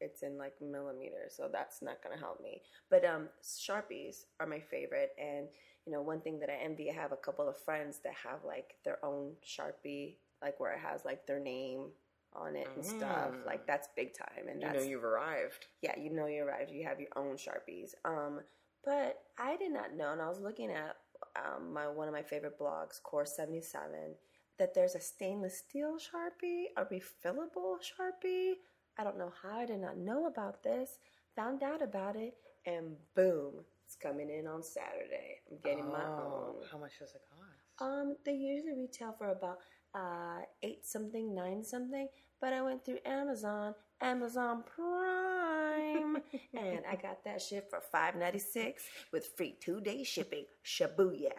it's 0.00 0.22
in 0.22 0.36
like 0.36 0.54
millimeters, 0.60 1.34
so 1.36 1.48
that's 1.50 1.80
not 1.80 2.02
gonna 2.02 2.18
help 2.18 2.42
me. 2.42 2.60
But 2.90 3.04
um, 3.04 3.28
sharpies 3.42 4.24
are 4.38 4.46
my 4.46 4.60
favorite, 4.60 5.10
and 5.18 5.48
you 5.86 5.92
know, 5.92 6.02
one 6.02 6.20
thing 6.20 6.38
that 6.40 6.50
I 6.50 6.62
envy, 6.62 6.90
I 6.90 6.94
have 6.94 7.12
a 7.12 7.16
couple 7.16 7.48
of 7.48 7.56
friends 7.58 8.00
that 8.04 8.14
have 8.24 8.44
like 8.44 8.74
their 8.84 9.04
own 9.04 9.32
sharpie, 9.44 10.16
like 10.42 10.60
where 10.60 10.72
it 10.72 10.80
has 10.80 11.04
like 11.04 11.26
their 11.26 11.40
name 11.40 11.86
on 12.34 12.54
it 12.54 12.68
and 12.74 12.84
stuff. 12.84 13.32
Mm. 13.32 13.46
Like 13.46 13.66
that's 13.66 13.88
big 13.96 14.14
time, 14.16 14.48
and 14.48 14.60
You 14.62 14.72
know 14.72 14.82
you've 14.82 15.04
arrived. 15.04 15.66
yeah, 15.82 15.98
you 15.98 16.10
know 16.10 16.26
you 16.26 16.44
arrived. 16.44 16.70
You 16.70 16.84
have 16.84 17.00
your 17.00 17.10
own 17.16 17.36
sharpies. 17.36 17.94
Um, 18.04 18.40
but 18.84 19.20
I 19.38 19.56
did 19.56 19.72
not 19.72 19.94
know, 19.94 20.12
and 20.12 20.22
I 20.22 20.28
was 20.28 20.40
looking 20.40 20.70
at 20.70 20.96
um, 21.36 21.72
my 21.72 21.88
one 21.88 22.08
of 22.08 22.14
my 22.14 22.22
favorite 22.22 22.58
blogs, 22.58 23.02
Core 23.02 23.26
Seventy 23.26 23.60
Seven, 23.60 24.14
that 24.58 24.74
there's 24.74 24.94
a 24.94 25.00
stainless 25.00 25.58
steel 25.58 25.96
sharpie, 25.96 26.66
a 26.76 26.84
refillable 26.84 27.76
sharpie. 27.78 28.52
I 28.98 29.04
don't 29.04 29.18
know 29.18 29.32
how 29.42 29.58
I 29.58 29.66
did 29.66 29.80
not 29.80 29.96
know 29.96 30.26
about 30.26 30.62
this. 30.62 30.98
Found 31.36 31.62
out 31.62 31.82
about 31.82 32.16
it, 32.16 32.34
and 32.66 32.96
boom, 33.14 33.64
it's 33.90 33.96
coming 33.96 34.30
in 34.30 34.46
on 34.46 34.62
Saturday. 34.62 35.40
I'm 35.50 35.58
getting 35.64 35.90
my 35.90 36.04
Oh, 36.04 36.54
own. 36.60 36.68
How 36.70 36.78
much 36.78 36.92
does 37.00 37.12
it 37.12 37.22
cost? 37.28 37.90
Um, 37.90 38.14
they 38.24 38.34
usually 38.34 38.74
retail 38.78 39.16
for 39.18 39.30
about 39.30 39.58
uh 39.96 40.42
eight 40.62 40.86
something, 40.86 41.34
nine 41.34 41.64
something. 41.64 42.06
But 42.40 42.52
I 42.52 42.62
went 42.62 42.84
through 42.84 42.98
Amazon, 43.04 43.74
Amazon 44.00 44.62
Prime, 44.76 46.18
and 46.54 46.82
I 46.88 46.94
got 46.94 47.24
that 47.24 47.42
shit 47.42 47.66
for 47.68 47.80
five 47.80 48.14
ninety 48.14 48.38
six 48.38 48.84
with 49.12 49.26
free 49.36 49.56
two 49.60 49.80
day 49.80 50.04
shipping. 50.04 50.44
Shabuya! 50.64 51.32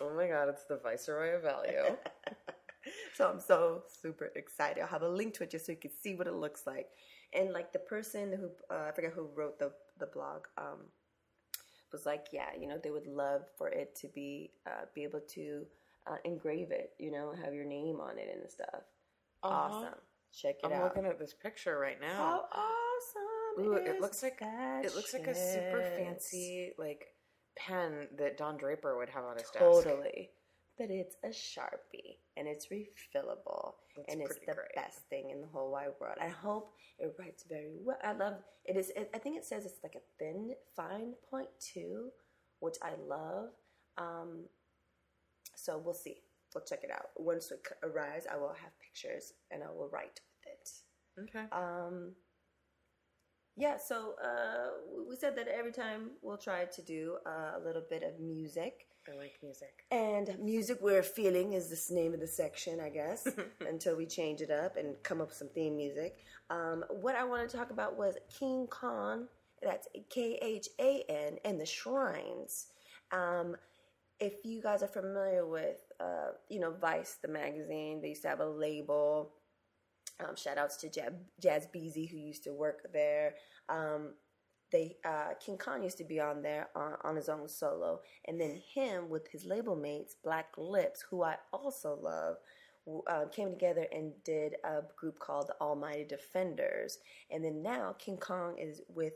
oh 0.00 0.14
my 0.14 0.28
god, 0.28 0.48
it's 0.48 0.66
the 0.66 0.76
viceroy 0.76 1.34
of 1.34 1.42
value. 1.42 1.96
so 3.16 3.28
I'm 3.32 3.40
so 3.40 3.82
super 4.00 4.30
excited. 4.36 4.80
I'll 4.80 4.86
have 4.86 5.02
a 5.02 5.08
link 5.08 5.34
to 5.34 5.42
it 5.42 5.50
just 5.50 5.66
so 5.66 5.72
you 5.72 5.78
can 5.78 5.90
see 5.90 6.14
what 6.14 6.28
it 6.28 6.34
looks 6.34 6.68
like. 6.68 6.86
And 7.34 7.52
like 7.52 7.72
the 7.72 7.80
person 7.80 8.32
who 8.32 8.48
uh, 8.72 8.84
I 8.88 8.92
forget 8.92 9.12
who 9.12 9.28
wrote 9.36 9.58
the 9.58 9.72
the 9.98 10.06
blog 10.06 10.46
um, 10.56 10.86
was 11.92 12.06
like, 12.06 12.26
yeah, 12.32 12.48
you 12.58 12.66
know, 12.66 12.78
they 12.82 12.90
would 12.90 13.06
love 13.06 13.42
for 13.56 13.68
it 13.68 13.94
to 13.96 14.08
be 14.08 14.50
uh, 14.66 14.86
be 14.94 15.02
able 15.02 15.20
to 15.34 15.66
uh, 16.06 16.16
engrave 16.24 16.70
it, 16.70 16.92
you 16.98 17.10
know, 17.10 17.32
have 17.44 17.54
your 17.54 17.64
name 17.64 18.00
on 18.00 18.18
it 18.18 18.28
and 18.34 18.50
stuff. 18.50 18.82
Uh-huh. 19.42 19.54
Awesome. 19.54 19.98
Check 20.32 20.56
it 20.62 20.66
out. 20.66 20.72
I'm 20.72 20.82
looking 20.82 21.06
at 21.06 21.18
this 21.18 21.34
picture 21.34 21.78
right 21.78 22.00
now. 22.00 22.16
How 22.16 22.44
awesome! 22.52 23.66
Ooh, 23.66 23.74
it 23.74 24.00
looks 24.00 24.22
like 24.22 24.38
It 24.40 24.94
looks 24.94 25.12
like 25.12 25.26
a 25.26 25.34
super 25.34 25.82
fancy 25.96 26.72
like 26.78 27.08
pen 27.56 28.08
that 28.18 28.38
Don 28.38 28.56
Draper 28.56 28.96
would 28.96 29.08
have 29.10 29.24
on 29.24 29.34
his 29.34 29.50
desk. 29.50 29.58
Totally. 29.58 30.30
But 30.80 30.90
it's 30.90 31.16
a 31.22 31.28
Sharpie 31.28 32.16
and 32.38 32.48
it's 32.48 32.68
refillable 32.68 33.74
That's 33.96 34.14
and 34.14 34.22
it's 34.22 34.38
the 34.46 34.54
great. 34.54 34.74
best 34.74 35.00
thing 35.10 35.28
in 35.28 35.42
the 35.42 35.46
whole 35.46 35.70
wide 35.70 35.90
world. 36.00 36.16
I 36.18 36.28
hope 36.28 36.72
it 36.98 37.14
writes 37.18 37.44
very 37.46 37.76
well. 37.84 37.98
I 38.02 38.12
love 38.12 38.36
it 38.64 38.78
is 38.78 38.88
it, 38.96 39.10
I 39.14 39.18
think 39.18 39.36
it 39.36 39.44
says 39.44 39.66
it's 39.66 39.82
like 39.82 39.94
a 39.94 40.04
thin 40.18 40.54
fine 40.74 41.12
point 41.30 41.50
two, 41.60 42.08
which 42.60 42.76
I 42.82 42.92
love. 43.06 43.50
Um 43.98 44.44
so 45.54 45.76
we'll 45.76 45.92
see. 45.92 46.22
We'll 46.54 46.64
check 46.64 46.80
it 46.82 46.90
out. 46.90 47.10
Once 47.16 47.50
it 47.50 47.60
arrives, 47.82 48.26
I 48.32 48.38
will 48.38 48.54
have 48.62 48.72
pictures 48.80 49.34
and 49.50 49.62
I 49.62 49.66
will 49.66 49.90
write 49.92 50.18
with 50.46 51.26
it. 51.26 51.36
Okay. 51.36 51.44
Um, 51.52 52.12
yeah, 53.60 53.76
so 53.76 54.14
uh, 54.24 54.70
we 55.08 55.16
said 55.16 55.36
that 55.36 55.46
every 55.46 55.72
time 55.72 56.12
we'll 56.22 56.38
try 56.38 56.64
to 56.64 56.82
do 56.82 57.18
uh, 57.26 57.58
a 57.58 57.60
little 57.64 57.84
bit 57.88 58.02
of 58.02 58.18
music. 58.18 58.86
I 59.06 59.16
like 59.16 59.34
music. 59.42 59.84
And 59.90 60.38
music 60.40 60.78
we're 60.80 61.02
feeling 61.02 61.52
is 61.52 61.68
the 61.68 61.94
name 61.94 62.14
of 62.14 62.20
the 62.20 62.26
section, 62.26 62.80
I 62.80 62.88
guess, 62.88 63.28
until 63.68 63.96
we 63.96 64.06
change 64.06 64.40
it 64.40 64.50
up 64.50 64.76
and 64.76 64.94
come 65.02 65.20
up 65.20 65.28
with 65.28 65.36
some 65.36 65.50
theme 65.54 65.76
music. 65.76 66.16
Um, 66.48 66.84
what 66.88 67.16
I 67.16 67.24
want 67.24 67.48
to 67.48 67.56
talk 67.56 67.70
about 67.70 67.98
was 67.98 68.14
King 68.38 68.66
Khan, 68.70 69.28
that's 69.62 69.88
K 70.08 70.38
H 70.40 70.68
A 70.80 71.04
N, 71.08 71.36
and 71.44 71.60
the 71.60 71.66
Shrines. 71.66 72.68
Um, 73.12 73.56
if 74.20 74.44
you 74.44 74.62
guys 74.62 74.82
are 74.82 74.88
familiar 74.88 75.46
with, 75.46 75.80
uh, 75.98 76.32
you 76.48 76.60
know, 76.60 76.72
Vice, 76.80 77.18
the 77.20 77.28
magazine, 77.28 78.00
they 78.00 78.08
used 78.08 78.22
to 78.22 78.28
have 78.28 78.40
a 78.40 78.48
label 78.48 79.32
Um, 80.20 80.36
shout 80.36 80.58
outs 80.58 80.76
to 80.78 80.90
Jazz, 80.90 81.12
Jazz 81.40 81.66
Beezy 81.72 82.06
who 82.06 82.18
used 82.18 82.44
to 82.44 82.52
work 82.52 82.86
there. 82.92 83.34
Um, 83.68 84.14
they 84.72 84.96
uh, 85.04 85.34
King 85.44 85.58
Khan 85.58 85.82
used 85.82 85.98
to 85.98 86.04
be 86.04 86.20
on 86.20 86.42
there 86.42 86.68
on, 86.76 86.94
on 87.02 87.16
his 87.16 87.28
own 87.28 87.48
solo, 87.48 88.00
and 88.26 88.40
then 88.40 88.60
him 88.72 89.08
with 89.08 89.26
his 89.28 89.44
label 89.44 89.76
mates 89.76 90.16
Black 90.22 90.46
Lips, 90.56 91.04
who 91.10 91.22
I 91.22 91.36
also 91.52 91.98
love, 92.00 92.36
uh, 93.08 93.26
came 93.32 93.50
together 93.50 93.86
and 93.92 94.12
did 94.24 94.54
a 94.64 94.82
group 94.96 95.18
called 95.18 95.48
the 95.48 95.60
Almighty 95.60 96.04
Defenders, 96.04 96.98
and 97.30 97.44
then 97.44 97.62
now 97.62 97.94
King 97.98 98.16
Khan 98.16 98.56
is 98.58 98.80
with 98.88 99.14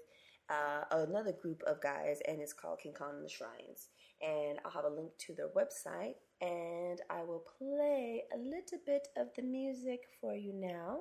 uh, 0.51 0.85
another 0.91 1.33
group 1.33 1.63
of 1.67 1.81
guys, 1.81 2.19
and 2.29 2.41
it's 2.41 2.53
called 2.53 2.81
King 2.81 2.93
Khan 2.93 3.17
and 3.17 3.25
the 3.25 3.29
Shrines. 3.29 3.89
And 4.23 4.59
I'll 4.65 4.71
have 4.71 4.85
a 4.85 4.95
link 4.95 5.11
to 5.27 5.35
their 5.35 5.49
website, 5.49 6.15
and 6.41 7.01
I 7.11 7.23
will 7.23 7.45
play 7.59 8.25
a 8.35 8.39
little 8.39 8.79
bit 8.87 9.09
of 9.17 9.29
the 9.37 9.43
music 9.43 10.01
for 10.21 10.35
you 10.35 10.53
now. 10.55 11.01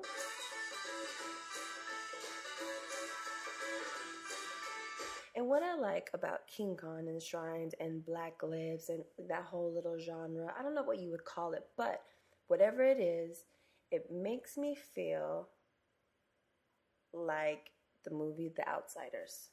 And 5.36 5.48
what 5.48 5.64
I 5.64 5.74
like 5.74 6.10
about 6.14 6.46
King 6.46 6.76
Khan 6.76 7.08
and 7.08 7.16
the 7.16 7.24
Shrines 7.24 7.74
and 7.80 8.06
Black 8.06 8.42
Lips 8.42 8.88
and 8.88 9.02
that 9.28 9.42
whole 9.42 9.72
little 9.74 9.98
genre, 9.98 10.52
I 10.56 10.62
don't 10.62 10.76
know 10.76 10.84
what 10.84 11.00
you 11.00 11.10
would 11.10 11.24
call 11.24 11.54
it, 11.54 11.66
but 11.76 12.02
whatever 12.46 12.84
it 12.84 13.00
is, 13.00 13.44
it 13.90 14.12
makes 14.12 14.56
me 14.56 14.76
feel 14.94 15.48
like 17.12 17.70
the 18.04 18.10
movie 18.10 18.50
The 18.54 18.68
Outsiders. 18.68 19.50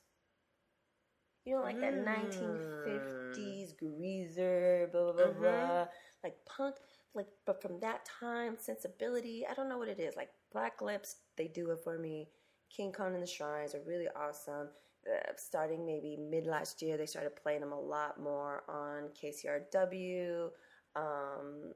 You 1.46 1.56
know, 1.56 1.62
like 1.64 1.80
that 1.82 1.94
Mm. 1.96 2.04
1950s 2.04 3.74
greaser, 3.74 4.90
blah, 4.92 5.04
blah, 5.04 5.14
blah, 5.14 5.32
Mhm. 5.32 5.40
blah. 5.40 5.88
Like 6.24 6.46
punk, 6.46 6.76
like, 7.14 7.28
but 7.46 7.62
from 7.62 7.80
that 7.80 8.06
time, 8.06 8.58
sensibility, 8.58 9.46
I 9.48 9.54
don't 9.56 9.68
know 9.70 9.78
what 9.80 9.88
it 9.88 10.00
is. 10.00 10.16
Like 10.16 10.32
Black 10.52 10.82
Lips, 10.82 11.18
they 11.36 11.48
do 11.48 11.72
it 11.72 11.80
for 11.84 11.98
me. 11.98 12.30
King 12.70 12.92
Khan 12.92 13.14
and 13.14 13.24
the 13.24 13.28
Shrines 13.28 13.74
are 13.74 13.82
really 13.82 14.08
awesome. 14.10 14.70
Uh, 15.08 15.34
starting 15.36 15.84
maybe 15.86 16.16
mid 16.16 16.46
last 16.46 16.82
year, 16.82 16.96
they 16.96 17.08
started 17.08 17.36
playing 17.36 17.62
them 17.62 17.72
a 17.72 17.80
lot 17.80 18.20
more 18.20 18.64
on 18.70 19.10
KCRW. 19.14 20.52
Um, 20.96 21.74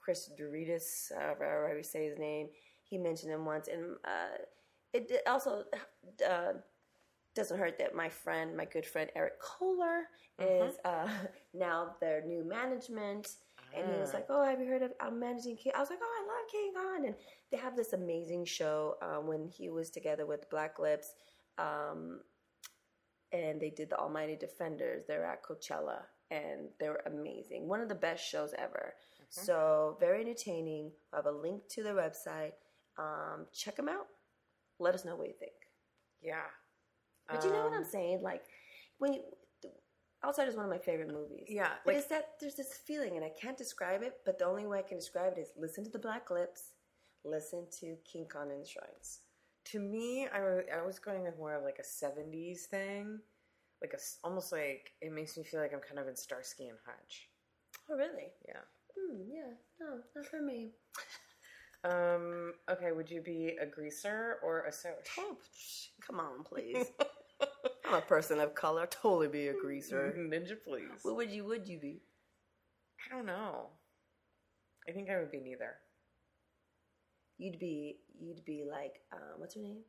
Chris 0.00 0.30
Douridas, 0.38 1.12
uh, 1.12 1.34
however 1.38 1.76
you 1.76 1.82
say 1.82 2.04
his 2.06 2.18
name, 2.18 2.48
he 2.82 2.98
mentioned 2.98 3.32
him 3.32 3.44
once, 3.44 3.68
and 3.68 3.96
uh, 4.04 4.38
it 4.92 5.10
also 5.26 5.64
uh, 6.28 6.52
doesn't 7.34 7.58
hurt 7.58 7.78
that 7.78 7.94
my 7.94 8.08
friend, 8.08 8.56
my 8.56 8.64
good 8.64 8.86
friend 8.86 9.10
Eric 9.14 9.40
Kohler, 9.40 10.04
is 10.38 10.74
uh, 10.84 11.08
now 11.54 11.94
their 12.00 12.22
new 12.24 12.44
management. 12.44 13.28
And 13.76 13.92
he 13.92 14.00
was 14.00 14.10
Ah. 14.12 14.18
like, 14.18 14.26
"Oh, 14.30 14.42
have 14.44 14.60
you 14.60 14.66
heard 14.66 14.82
of? 14.82 14.92
I'm 15.00 15.18
managing 15.18 15.56
King." 15.56 15.72
I 15.74 15.80
was 15.80 15.90
like, 15.90 15.98
"Oh, 16.00 16.14
I 16.22 16.26
love 16.26 16.50
King 16.50 16.72
Khan." 16.74 17.04
And 17.06 17.14
they 17.50 17.56
have 17.58 17.76
this 17.76 17.92
amazing 17.92 18.44
show 18.46 18.96
um, 19.02 19.26
when 19.26 19.48
he 19.48 19.68
was 19.68 19.90
together 19.90 20.24
with 20.24 20.48
Black 20.50 20.78
Lips, 20.78 21.12
um, 21.58 22.20
and 23.32 23.60
they 23.60 23.70
did 23.70 23.90
the 23.90 23.98
Almighty 23.98 24.36
Defenders. 24.36 25.04
They're 25.06 25.26
at 25.26 25.42
Coachella, 25.44 26.02
and 26.30 26.68
they 26.80 26.88
were 26.88 27.02
amazing. 27.06 27.66
One 27.68 27.80
of 27.80 27.88
the 27.88 27.94
best 27.94 28.24
shows 28.24 28.54
ever. 28.56 28.94
So 29.28 29.96
very 30.00 30.20
entertaining. 30.22 30.92
I 31.12 31.16
have 31.16 31.26
a 31.26 31.32
link 31.32 31.68
to 31.70 31.82
their 31.82 31.94
website. 31.96 32.52
Um, 32.96 33.46
check 33.52 33.74
them 33.76 33.88
out. 33.88 34.06
Let 34.78 34.94
us 34.94 35.04
know 35.04 35.16
what 35.16 35.26
you 35.26 35.34
think. 35.38 35.52
Yeah. 36.22 36.42
But 37.28 37.44
you 37.44 37.50
know 37.50 37.64
what 37.64 37.72
Um, 37.72 37.78
I'm 37.78 37.84
saying? 37.84 38.22
Like 38.22 38.44
when 38.98 39.14
you, 39.14 39.22
Outside 40.24 40.48
is 40.48 40.56
one 40.56 40.64
of 40.64 40.70
my 40.70 40.78
favorite 40.78 41.12
movies. 41.12 41.44
Yeah, 41.48 41.72
But 41.84 41.92
like- 41.94 41.98
it's 41.98 42.08
that 42.08 42.40
there's 42.40 42.54
this 42.56 42.74
feeling, 42.78 43.16
and 43.16 43.24
I 43.24 43.28
can't 43.30 43.56
describe 43.56 44.02
it. 44.02 44.20
But 44.24 44.38
the 44.38 44.46
only 44.46 44.66
way 44.66 44.78
I 44.78 44.82
can 44.82 44.96
describe 44.98 45.34
it 45.36 45.40
is 45.40 45.52
listen 45.56 45.84
to 45.84 45.90
the 45.90 45.98
Black 45.98 46.30
Lips, 46.30 46.72
listen 47.24 47.66
to 47.80 47.96
King 48.10 48.26
Khan 48.26 48.50
and 48.50 48.62
the 48.62 48.66
Shrines. 48.66 49.20
To 49.66 49.78
me, 49.78 50.26
I 50.28 50.40
was, 50.40 50.64
I 50.74 50.82
was 50.82 50.98
going 50.98 51.22
with 51.24 51.38
more 51.38 51.54
of 51.54 51.62
like 51.64 51.78
a 51.78 51.82
70s 51.82 52.62
thing. 52.66 53.20
Like 53.82 53.92
a, 53.92 53.98
almost 54.24 54.52
like, 54.52 54.92
it 55.02 55.12
makes 55.12 55.36
me 55.36 55.44
feel 55.44 55.60
like 55.60 55.74
I'm 55.74 55.80
kind 55.80 55.98
of 55.98 56.08
in 56.08 56.16
Starsky 56.16 56.68
and 56.68 56.78
Hutch. 56.86 57.28
Oh, 57.90 57.96
really? 57.96 58.32
Yeah. 58.48 58.62
Hmm, 58.96 59.20
yeah. 59.28 59.52
No, 59.78 59.98
not 60.16 60.26
for 60.26 60.40
me. 60.40 60.72
Um, 61.84 62.54
okay, 62.70 62.92
would 62.92 63.10
you 63.10 63.20
be 63.20 63.56
a 63.60 63.66
greaser 63.66 64.38
or 64.42 64.64
a 64.64 64.72
Soc? 64.72 64.94
Oh, 65.18 65.36
come 66.04 66.20
on, 66.20 66.42
please. 66.44 66.86
I'm 67.86 67.94
a 67.94 68.00
person 68.00 68.40
of 68.40 68.54
color. 68.54 68.86
Totally 68.86 69.28
be 69.28 69.48
a 69.48 69.54
greaser. 69.54 70.14
Ninja, 70.18 70.56
please. 70.62 71.02
What 71.02 71.16
would 71.16 71.30
you? 71.30 71.44
Would 71.44 71.68
you 71.68 71.78
be? 71.78 72.02
I 73.04 73.14
don't 73.14 73.26
know. 73.26 73.68
I 74.88 74.92
think 74.92 75.10
I 75.10 75.18
would 75.18 75.30
be 75.30 75.40
neither. 75.40 75.74
You'd 77.38 77.58
be. 77.58 77.98
You'd 78.18 78.44
be 78.44 78.64
like. 78.68 78.94
Um, 79.12 79.38
what's 79.38 79.54
her 79.54 79.62
name? 79.62 79.82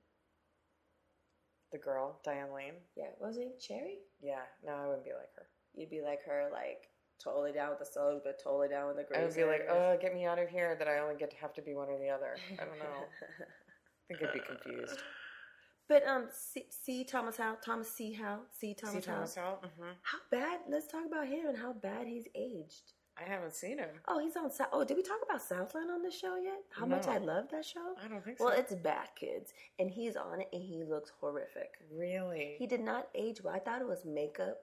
The 1.71 1.79
girl, 1.79 2.21
Diane 2.23 2.53
Lane. 2.53 2.75
Yeah. 2.95 3.09
What 3.17 3.29
was 3.29 3.37
her 3.37 3.43
name? 3.43 3.53
Cherry. 3.59 3.97
Yeah, 4.21 4.45
no, 4.65 4.73
I 4.73 4.87
wouldn't 4.87 5.05
be 5.05 5.11
like 5.11 5.33
her. 5.35 5.47
You'd 5.75 5.89
be 5.89 6.01
like 6.01 6.19
her, 6.25 6.49
like 6.51 6.89
totally 7.23 7.51
down 7.51 7.69
with 7.69 7.79
the 7.79 7.85
soul, 7.85 8.21
but 8.23 8.41
totally 8.43 8.67
down 8.69 8.87
with 8.87 8.97
the 8.97 9.03
I 9.15 9.21
greaser. 9.21 9.25
would 9.25 9.35
be 9.35 9.43
like, 9.51 9.67
oh, 9.69 9.97
get 10.01 10.13
me 10.13 10.25
out 10.25 10.39
of 10.39 10.49
here 10.49 10.75
that 10.77 10.87
I 10.87 10.99
only 10.99 11.15
get 11.15 11.31
to 11.31 11.37
have 11.37 11.53
to 11.55 11.61
be 11.61 11.73
one 11.75 11.89
or 11.89 11.97
the 11.99 12.09
other. 12.09 12.35
I 12.53 12.63
don't 12.65 12.79
know. 12.79 13.05
I 14.11 14.13
think 14.15 14.23
I'd 14.23 14.33
be 14.33 14.39
confused. 14.39 14.99
But 15.89 16.05
um, 16.05 16.27
C, 16.31 16.63
C. 16.69 17.03
Thomas 17.05 17.37
Howe, 17.37 17.55
Thomas 17.63 17.89
C. 17.89 18.11
Howe, 18.13 18.39
C. 18.51 18.73
Thomas, 18.73 18.95
See 18.95 19.01
Thomas 19.11 19.35
Howe. 19.35 19.41
Howell? 19.61 19.71
hmm 19.77 19.89
How 20.03 20.17
bad? 20.31 20.59
Let's 20.69 20.87
talk 20.87 21.05
about 21.05 21.27
him 21.27 21.47
and 21.47 21.57
how 21.57 21.73
bad 21.73 22.07
he's 22.07 22.25
aged. 22.35 22.91
I 23.19 23.23
haven't 23.27 23.55
seen 23.55 23.79
him. 23.79 23.89
Oh, 24.07 24.19
he's 24.19 24.35
on. 24.35 24.51
Sou- 24.51 24.65
Oh, 24.71 24.83
did 24.83 24.95
we 24.97 25.01
talk 25.01 25.17
about 25.27 25.41
Southland 25.41 25.89
on 25.89 26.03
the 26.03 26.11
show 26.11 26.35
yet? 26.35 26.59
How 26.77 26.85
much 26.85 27.07
I 27.07 27.17
love 27.17 27.45
that 27.51 27.65
show. 27.65 27.95
I 28.03 28.07
don't 28.07 28.23
think 28.23 28.39
Well, 28.39 28.51
so. 28.51 28.59
it's 28.59 28.75
bad, 28.75 29.07
kids, 29.19 29.53
and 29.79 29.89
he's 29.89 30.15
on 30.15 30.41
it, 30.41 30.49
and 30.53 30.61
he 30.61 30.83
looks 30.83 31.11
horrific. 31.19 31.69
really. 31.91 32.57
He 32.59 32.67
did 32.67 32.81
not 32.81 33.07
age 33.15 33.41
well. 33.43 33.55
I 33.55 33.59
thought 33.59 33.81
it 33.81 33.87
was 33.87 34.05
makeup 34.05 34.57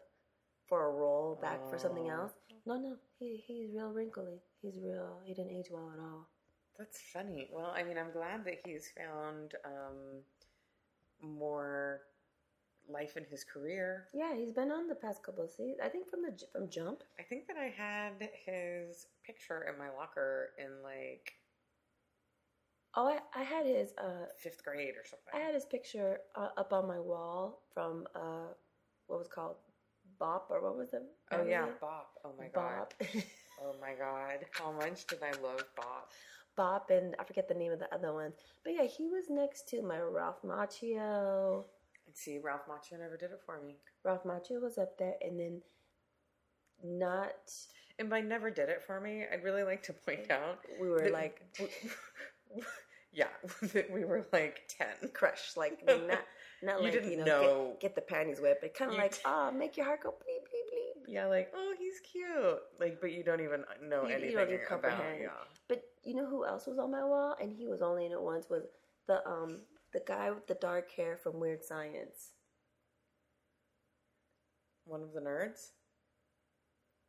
for 0.68 0.86
a 0.86 0.92
role 0.92 1.36
back 1.42 1.68
for 1.68 1.78
something 1.78 2.06
Oh. 2.12 2.20
else. 2.22 2.32
No, 2.66 2.76
no, 2.78 2.96
he 3.18 3.42
he's 3.46 3.70
real 3.74 3.90
wrinkly. 3.90 4.40
He's 4.62 4.78
real. 4.82 5.20
He 5.24 5.34
didn't 5.34 5.52
age 5.52 5.68
well 5.70 5.90
at 5.92 6.00
all. 6.00 6.28
That's 6.78 7.00
funny. 7.12 7.48
Well, 7.52 7.72
I 7.76 7.82
mean, 7.82 7.98
I'm 7.98 8.10
glad 8.10 8.44
that 8.46 8.60
he's 8.64 8.88
found 8.96 9.54
um, 9.64 10.22
more 11.22 12.00
life 12.88 13.16
in 13.16 13.24
his 13.24 13.44
career. 13.44 14.08
Yeah, 14.12 14.34
he's 14.34 14.52
been 14.52 14.70
on 14.70 14.88
the 14.88 14.94
past 14.94 15.22
couple 15.22 15.44
of 15.44 15.50
seasons. 15.50 15.78
I 15.82 15.88
think 15.88 16.08
from 16.08 16.22
the 16.22 16.32
from 16.52 16.68
Jump. 16.68 17.02
I 17.18 17.22
think 17.22 17.46
that 17.46 17.56
I 17.56 17.72
had 17.76 18.28
his 18.44 19.06
picture 19.24 19.66
in 19.70 19.78
my 19.78 19.90
locker 19.90 20.50
in 20.58 20.82
like 20.82 21.32
Oh, 22.96 23.08
I, 23.08 23.18
I 23.38 23.42
had 23.42 23.66
his 23.66 23.92
uh 23.98 24.26
fifth 24.38 24.62
grade 24.64 24.94
or 24.96 25.04
something. 25.04 25.32
I 25.34 25.38
had 25.44 25.54
his 25.54 25.64
picture 25.64 26.20
uh, 26.36 26.48
up 26.56 26.72
on 26.72 26.86
my 26.86 27.00
wall 27.00 27.62
from 27.72 28.06
uh 28.14 28.52
what 29.06 29.18
was 29.18 29.28
called 29.28 29.56
Bop 30.18 30.48
or 30.50 30.62
what 30.62 30.76
was 30.76 30.92
it? 30.92 31.02
oh 31.32 31.38
was 31.38 31.48
yeah, 31.48 31.66
it? 31.66 31.80
Bop. 31.80 32.10
Oh 32.24 32.32
my 32.38 32.48
god. 32.48 32.94
Bop. 32.98 33.08
Oh 33.62 33.72
my 33.80 33.94
god. 33.94 34.44
How 34.50 34.72
much 34.72 35.06
did 35.06 35.20
I 35.22 35.30
love 35.40 35.62
Bop? 35.76 36.10
Bop 36.56 36.90
and 36.90 37.14
I 37.20 37.24
forget 37.24 37.48
the 37.48 37.54
name 37.54 37.70
of 37.72 37.78
the 37.78 37.92
other 37.94 38.12
ones. 38.12 38.34
But 38.64 38.74
yeah, 38.74 38.84
he 38.84 39.06
was 39.06 39.26
next 39.30 39.68
to 39.68 39.80
my 39.80 40.00
Ralph 40.00 40.42
Macchio. 40.44 41.64
See, 42.12 42.38
Ralph 42.38 42.66
Macchio 42.68 42.98
never 42.98 43.16
did 43.16 43.30
it 43.30 43.40
for 43.46 43.60
me. 43.60 43.76
Ralph 44.04 44.24
Macchio 44.24 44.60
was 44.60 44.76
up 44.76 44.98
there 44.98 45.14
and 45.22 45.38
then 45.38 45.62
not 46.82 47.52
And 47.98 48.10
by 48.10 48.20
never 48.20 48.50
did 48.50 48.68
it 48.68 48.82
for 48.86 49.00
me, 49.00 49.24
I'd 49.32 49.44
really 49.44 49.62
like 49.62 49.82
to 49.84 49.92
point 49.92 50.30
out 50.30 50.58
we 50.80 50.88
were 50.88 51.10
like 51.10 51.40
yeah, 53.14 53.28
we 53.92 54.04
were 54.04 54.26
like 54.32 54.62
ten. 54.68 55.10
Crush, 55.12 55.56
like 55.56 55.84
not 55.86 56.20
not 56.62 56.78
You 56.78 56.84
like 56.84 56.92
didn't 56.92 57.10
you 57.12 57.18
know, 57.18 57.24
know. 57.24 57.68
Get, 57.80 57.80
get 57.80 57.94
the 57.94 58.00
panties 58.02 58.40
wet, 58.40 58.58
but 58.60 58.74
kind 58.74 58.90
of 58.92 58.98
like 58.98 59.18
ah, 59.24 59.50
make 59.50 59.76
your 59.76 59.86
heart 59.86 60.02
go 60.02 60.10
bleep 60.10 60.42
bleep 60.48 60.68
bleep. 60.72 61.04
Yeah, 61.06 61.26
like 61.26 61.52
oh, 61.54 61.74
he's 61.78 62.00
cute. 62.00 62.58
Like, 62.80 63.00
but 63.00 63.12
you 63.12 63.22
don't 63.24 63.40
even 63.40 63.64
know 63.82 64.02
You- 64.02 64.08
you 64.08 64.14
anything 64.14 64.36
don't 64.36 64.48
even 64.52 64.66
about. 64.72 65.02
Yeah. 65.20 65.28
But 65.68 65.82
you 66.02 66.14
know 66.14 66.26
who 66.28 66.44
else 66.44 66.66
was 66.66 66.78
on 66.78 66.90
my 66.90 67.04
wall, 67.04 67.36
and 67.40 67.52
he 67.52 67.66
was 67.66 67.82
only 67.82 68.06
in 68.06 68.12
it 68.12 68.20
once 68.20 68.48
was 68.50 68.64
the 69.06 69.26
um 69.28 69.60
the 69.92 70.02
guy 70.06 70.30
with 70.30 70.46
the 70.46 70.54
dark 70.54 70.90
hair 70.92 71.16
from 71.16 71.38
Weird 71.38 71.62
Science. 71.64 72.32
One 74.86 75.02
of 75.02 75.12
the 75.12 75.20
nerds. 75.20 75.70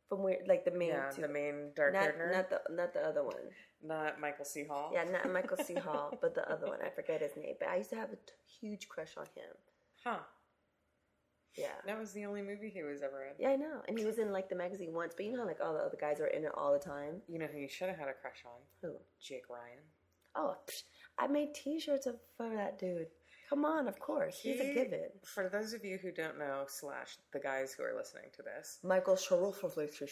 From 0.08 0.22
where 0.22 0.38
like 0.46 0.64
the 0.64 0.70
main 0.70 0.90
Yeah, 0.90 1.10
two. 1.10 1.22
the 1.22 1.28
main 1.28 1.72
dark 1.74 1.94
not, 1.94 2.02
haired 2.02 2.32
not 2.32 2.50
the 2.50 2.60
not 2.74 2.92
the 2.92 3.00
other 3.00 3.24
one. 3.24 3.50
Not 3.82 4.20
Michael 4.20 4.44
C. 4.44 4.64
Hall. 4.64 4.90
Yeah, 4.94 5.04
not 5.04 5.30
Michael 5.32 5.56
C. 5.58 5.74
Hall, 5.74 6.16
but 6.20 6.34
the 6.34 6.48
other 6.50 6.66
one. 6.66 6.78
I 6.84 6.90
forget 6.94 7.20
his 7.20 7.36
name. 7.36 7.54
But 7.58 7.68
I 7.68 7.76
used 7.76 7.90
to 7.90 7.96
have 7.96 8.10
a 8.12 8.16
t- 8.16 8.22
huge 8.60 8.88
crush 8.88 9.16
on 9.16 9.26
him. 9.34 9.50
Huh. 10.04 10.18
Yeah. 11.56 11.72
That 11.86 11.98
was 11.98 12.12
the 12.12 12.26
only 12.26 12.42
movie 12.42 12.68
he 12.70 12.82
was 12.82 13.02
ever 13.02 13.24
in. 13.24 13.32
Yeah, 13.38 13.50
I 13.50 13.56
know. 13.56 13.80
And 13.88 13.98
he 13.98 14.04
was 14.04 14.18
in 14.18 14.30
like 14.30 14.48
the 14.48 14.54
magazine 14.56 14.92
once, 14.92 15.14
but 15.16 15.24
you 15.24 15.32
know 15.32 15.40
how 15.40 15.46
like 15.46 15.60
all 15.62 15.72
the 15.72 15.80
other 15.80 15.96
guys 16.00 16.20
are 16.20 16.26
in 16.26 16.44
it 16.44 16.52
all 16.54 16.72
the 16.72 16.78
time. 16.78 17.22
You 17.28 17.38
know 17.38 17.46
who 17.46 17.58
you 17.58 17.68
should 17.68 17.88
have 17.88 17.98
had 17.98 18.08
a 18.08 18.12
crush 18.12 18.44
on? 18.44 18.60
Who? 18.82 18.96
Jake 19.20 19.48
Ryan. 19.48 19.80
Oh, 20.34 20.56
psh, 20.68 20.82
I 21.18 21.26
made 21.28 21.54
T-shirts 21.54 22.06
of 22.06 22.16
for 22.36 22.48
that 22.54 22.78
dude. 22.78 23.06
Come 23.48 23.64
on, 23.64 23.86
of 23.86 23.98
course, 24.00 24.40
he's 24.42 24.60
a 24.60 24.74
given. 24.74 25.08
For 25.24 25.48
those 25.48 25.72
of 25.72 25.84
you 25.84 25.98
who 25.98 26.10
don't 26.10 26.38
know, 26.38 26.64
slash 26.68 27.16
the 27.32 27.38
guys 27.38 27.72
who 27.72 27.84
are 27.84 27.94
listening 27.96 28.30
to 28.34 28.42
this, 28.42 28.78
Michael 28.82 29.14
Sharofovich. 29.14 30.02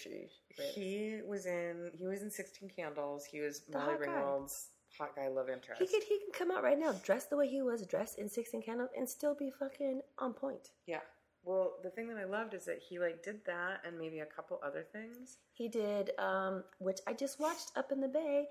he 0.74 1.20
was 1.26 1.47
in 1.47 1.91
he 1.99 2.07
was 2.07 2.22
in 2.22 2.30
Sixteen 2.30 2.68
Candles. 2.68 3.24
He 3.24 3.41
was 3.41 3.62
The 3.68 3.78
Molly 3.78 3.93
hot 3.93 4.01
guy. 4.01 4.07
Ringwald's 4.07 4.68
hot 4.99 5.16
guy 5.16 5.28
love 5.28 5.49
interest. 5.49 5.80
He 5.80 5.89
could 5.89 6.05
he 6.05 6.18
can 6.18 6.32
come 6.32 6.57
out 6.57 6.62
right 6.62 6.78
now, 6.78 6.93
dressed 7.05 7.30
the 7.30 7.37
way 7.37 7.49
he 7.49 7.62
was 7.62 7.87
dressed 7.87 8.18
in 8.18 8.28
Sixteen 8.28 8.62
Candles, 8.62 8.91
and 8.97 9.09
still 9.09 9.35
be 9.35 9.51
fucking 9.59 10.01
on 10.18 10.32
point. 10.32 10.68
Yeah. 10.87 11.01
Well, 11.47 11.74
the 11.82 11.91
thing 11.91 12.09
that 12.09 12.16
I 12.16 12.24
loved 12.24 12.55
is 12.55 12.64
that 12.64 12.78
he 12.89 12.99
like 12.99 13.22
did 13.22 13.41
that 13.47 13.82
and 13.87 13.99
maybe 13.99 14.20
a 14.20 14.26
couple 14.26 14.59
other 14.64 14.82
things. 14.93 15.37
He 15.53 15.68
did, 15.68 16.12
um, 16.18 16.64
which 16.78 17.01
I 17.07 17.12
just 17.12 17.39
watched 17.39 17.70
Up 17.76 17.93
in 17.93 18.01
the 18.01 18.09
Bay, 18.09 18.47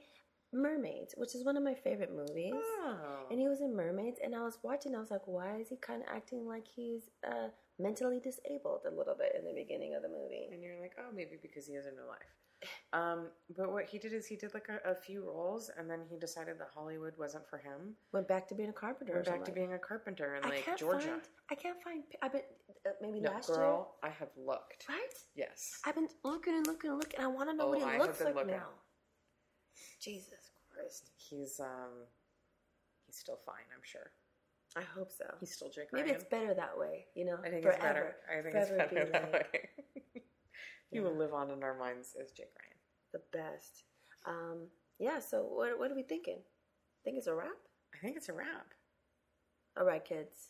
Mermaids, 0.53 1.13
which 1.17 1.35
is 1.35 1.43
one 1.43 1.57
of 1.57 1.63
my 1.63 1.73
favorite 1.73 2.11
movies. 2.15 2.53
Oh. 2.55 2.97
And 3.31 3.39
he 3.39 3.47
was 3.47 3.61
in 3.61 3.75
Mermaids, 3.75 4.19
and 4.23 4.35
I 4.35 4.41
was 4.43 4.57
watching. 4.63 4.95
I 4.95 4.99
was 4.99 5.11
like, 5.11 5.25
why 5.27 5.57
is 5.59 5.69
he 5.69 5.75
kind 5.77 6.01
of 6.01 6.07
acting 6.15 6.47
like 6.47 6.65
he's 6.67 7.09
uh, 7.27 7.49
mentally 7.79 8.19
disabled 8.19 8.81
a 8.85 8.95
little 8.95 9.15
bit 9.15 9.33
in 9.37 9.45
the 9.45 9.53
beginning 9.53 9.95
of 9.95 10.01
the 10.01 10.09
movie? 10.09 10.49
And 10.51 10.61
you're 10.63 10.79
like, 10.79 10.93
oh, 10.99 11.11
maybe 11.15 11.37
because 11.41 11.65
he 11.67 11.73
has 11.75 11.85
a 11.85 11.91
new 11.91 12.07
life. 12.07 12.19
Um, 12.93 13.25
but 13.57 13.71
what 13.73 13.85
he 13.89 13.97
did 13.97 14.13
is 14.13 14.25
he 14.27 14.35
did 14.37 14.53
like 14.53 14.67
a, 14.69 14.91
a 14.91 14.95
few 14.95 15.25
roles, 15.25 15.69
and 15.77 15.89
then 15.89 16.01
he 16.09 16.15
decided 16.17 16.59
that 16.59 16.69
Hollywood 16.73 17.13
wasn't 17.17 17.45
for 17.49 17.57
him. 17.57 17.95
Went 18.13 18.27
back 18.27 18.47
to 18.49 18.55
being 18.55 18.69
a 18.69 18.73
carpenter. 18.73 19.13
Went 19.15 19.25
back 19.25 19.43
to 19.45 19.51
being 19.51 19.73
a 19.73 19.79
carpenter 19.79 20.35
in 20.35 20.47
like 20.47 20.77
Georgia. 20.77 21.07
Find, 21.07 21.21
I 21.51 21.55
can't 21.55 21.81
find. 21.83 22.03
I've 22.21 22.31
been 22.31 22.41
uh, 22.85 22.91
maybe 23.01 23.19
No, 23.19 23.31
last 23.31 23.47
girl, 23.49 23.95
I 24.03 24.09
have 24.09 24.29
looked. 24.37 24.85
right? 24.87 25.13
Yes. 25.35 25.79
I've 25.85 25.95
been 25.95 26.07
looking 26.23 26.53
and 26.53 26.65
looking 26.67 26.91
and 26.91 26.99
looking. 26.99 27.17
and 27.19 27.25
I 27.27 27.31
want 27.31 27.49
to 27.49 27.55
know 27.55 27.65
Oh, 27.65 27.69
what 27.71 27.79
he 27.79 27.83
I 27.85 27.97
looks 27.97 28.21
like 28.21 28.35
looking. 28.35 28.51
now. 28.51 28.67
Jesus 30.01 30.51
Christ! 30.73 31.11
He's 31.17 31.59
um, 31.59 32.05
he's 33.05 33.17
still 33.17 33.39
fine. 33.45 33.65
I'm 33.75 33.83
sure. 33.83 34.11
I 34.75 34.81
hope 34.81 35.11
so. 35.11 35.25
He's 35.39 35.53
still 35.53 35.69
Jake 35.69 35.89
Maybe 35.93 36.09
Ryan. 36.09 36.15
it's 36.15 36.29
better 36.29 36.53
that 36.55 36.77
way. 36.77 37.05
You 37.15 37.25
know, 37.25 37.37
I 37.45 37.49
think 37.49 37.63
forever. 37.63 37.75
it's 37.75 37.83
better. 37.83 38.15
I 38.27 38.41
think 38.41 38.53
Forever 38.53 38.75
it's 38.75 38.93
better 38.93 39.05
be 39.05 39.11
that 39.11 39.31
like 39.31 39.53
way. 39.53 40.23
he 40.91 40.99
will 40.99 41.15
live 41.15 41.33
on 41.33 41.51
in 41.51 41.63
our 41.63 41.77
minds 41.77 42.15
as 42.19 42.31
Jake 42.31 42.49
Ryan. 42.57 42.77
the 43.13 43.21
best. 43.37 43.83
Um, 44.25 44.67
yeah. 44.99 45.19
So 45.19 45.43
what 45.43 45.77
what 45.77 45.91
are 45.91 45.95
we 45.95 46.03
thinking? 46.03 46.39
Think 47.03 47.17
it's 47.17 47.27
a 47.27 47.35
wrap? 47.35 47.57
I 47.93 47.97
think 48.03 48.17
it's 48.17 48.29
a 48.29 48.33
wrap. 48.33 48.73
All 49.77 49.85
right, 49.85 50.03
kids. 50.03 50.49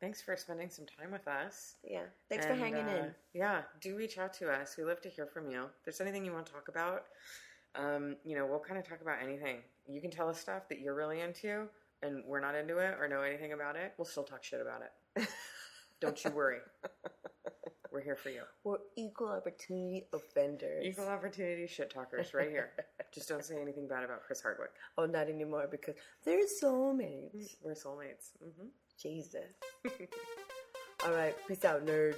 Thanks 0.00 0.20
for 0.20 0.36
spending 0.36 0.68
some 0.68 0.86
time 0.86 1.12
with 1.12 1.26
us. 1.28 1.76
Yeah. 1.84 2.06
Thanks 2.28 2.46
for 2.46 2.54
hanging 2.54 2.84
uh, 2.86 2.96
in. 2.96 3.14
Yeah, 3.32 3.62
do 3.80 3.96
reach 3.96 4.18
out 4.18 4.34
to 4.34 4.50
us. 4.50 4.74
We 4.76 4.84
love 4.84 5.00
to 5.02 5.08
hear 5.08 5.26
from 5.26 5.48
you. 5.50 5.62
If 5.62 5.84
there's 5.84 6.00
anything 6.00 6.24
you 6.24 6.32
want 6.32 6.46
to 6.46 6.52
talk 6.52 6.68
about, 6.68 7.04
um, 7.76 8.16
you 8.24 8.36
know, 8.36 8.46
we'll 8.46 8.60
kind 8.60 8.78
of 8.78 8.86
talk 8.86 9.00
about 9.00 9.18
anything. 9.22 9.58
You 9.86 10.00
can 10.00 10.10
tell 10.10 10.28
us 10.28 10.40
stuff 10.40 10.68
that 10.68 10.80
you're 10.80 10.94
really 10.94 11.20
into 11.20 11.68
and 12.02 12.22
we're 12.26 12.40
not 12.40 12.54
into 12.54 12.78
it 12.78 12.96
or 13.00 13.08
know 13.08 13.22
anything 13.22 13.52
about 13.52 13.76
it. 13.76 13.94
We'll 13.98 14.04
still 14.04 14.22
talk 14.22 14.42
shit 14.42 14.60
about 14.60 14.82
it. 15.16 15.28
Don't 16.00 16.22
you 16.24 16.30
worry. 16.30 16.58
We're 17.92 18.02
here 18.02 18.16
for 18.16 18.30
you. 18.30 18.42
We're 18.64 18.78
equal 18.96 19.28
opportunity 19.28 20.06
offenders. 20.12 20.84
Equal 20.84 21.06
opportunity 21.06 21.66
shit 21.68 21.90
talkers 21.90 22.34
right 22.34 22.50
here. 22.50 22.72
Just 23.14 23.28
don't 23.28 23.44
say 23.44 23.54
anything 23.62 23.86
bad 23.86 24.02
about 24.02 24.24
Chris 24.26 24.42
Hardwick. 24.42 24.70
Oh, 24.98 25.06
not 25.06 25.28
anymore 25.28 25.68
because 25.70 25.94
there's 26.24 26.50
soulmates. 26.60 27.54
We're 27.62 27.74
soulmates. 27.74 28.32
hmm 28.42 28.66
Jesus. 29.00 29.44
All 31.06 31.12
right. 31.12 31.34
Peace 31.46 31.64
out, 31.64 31.86
nerds. 31.86 32.16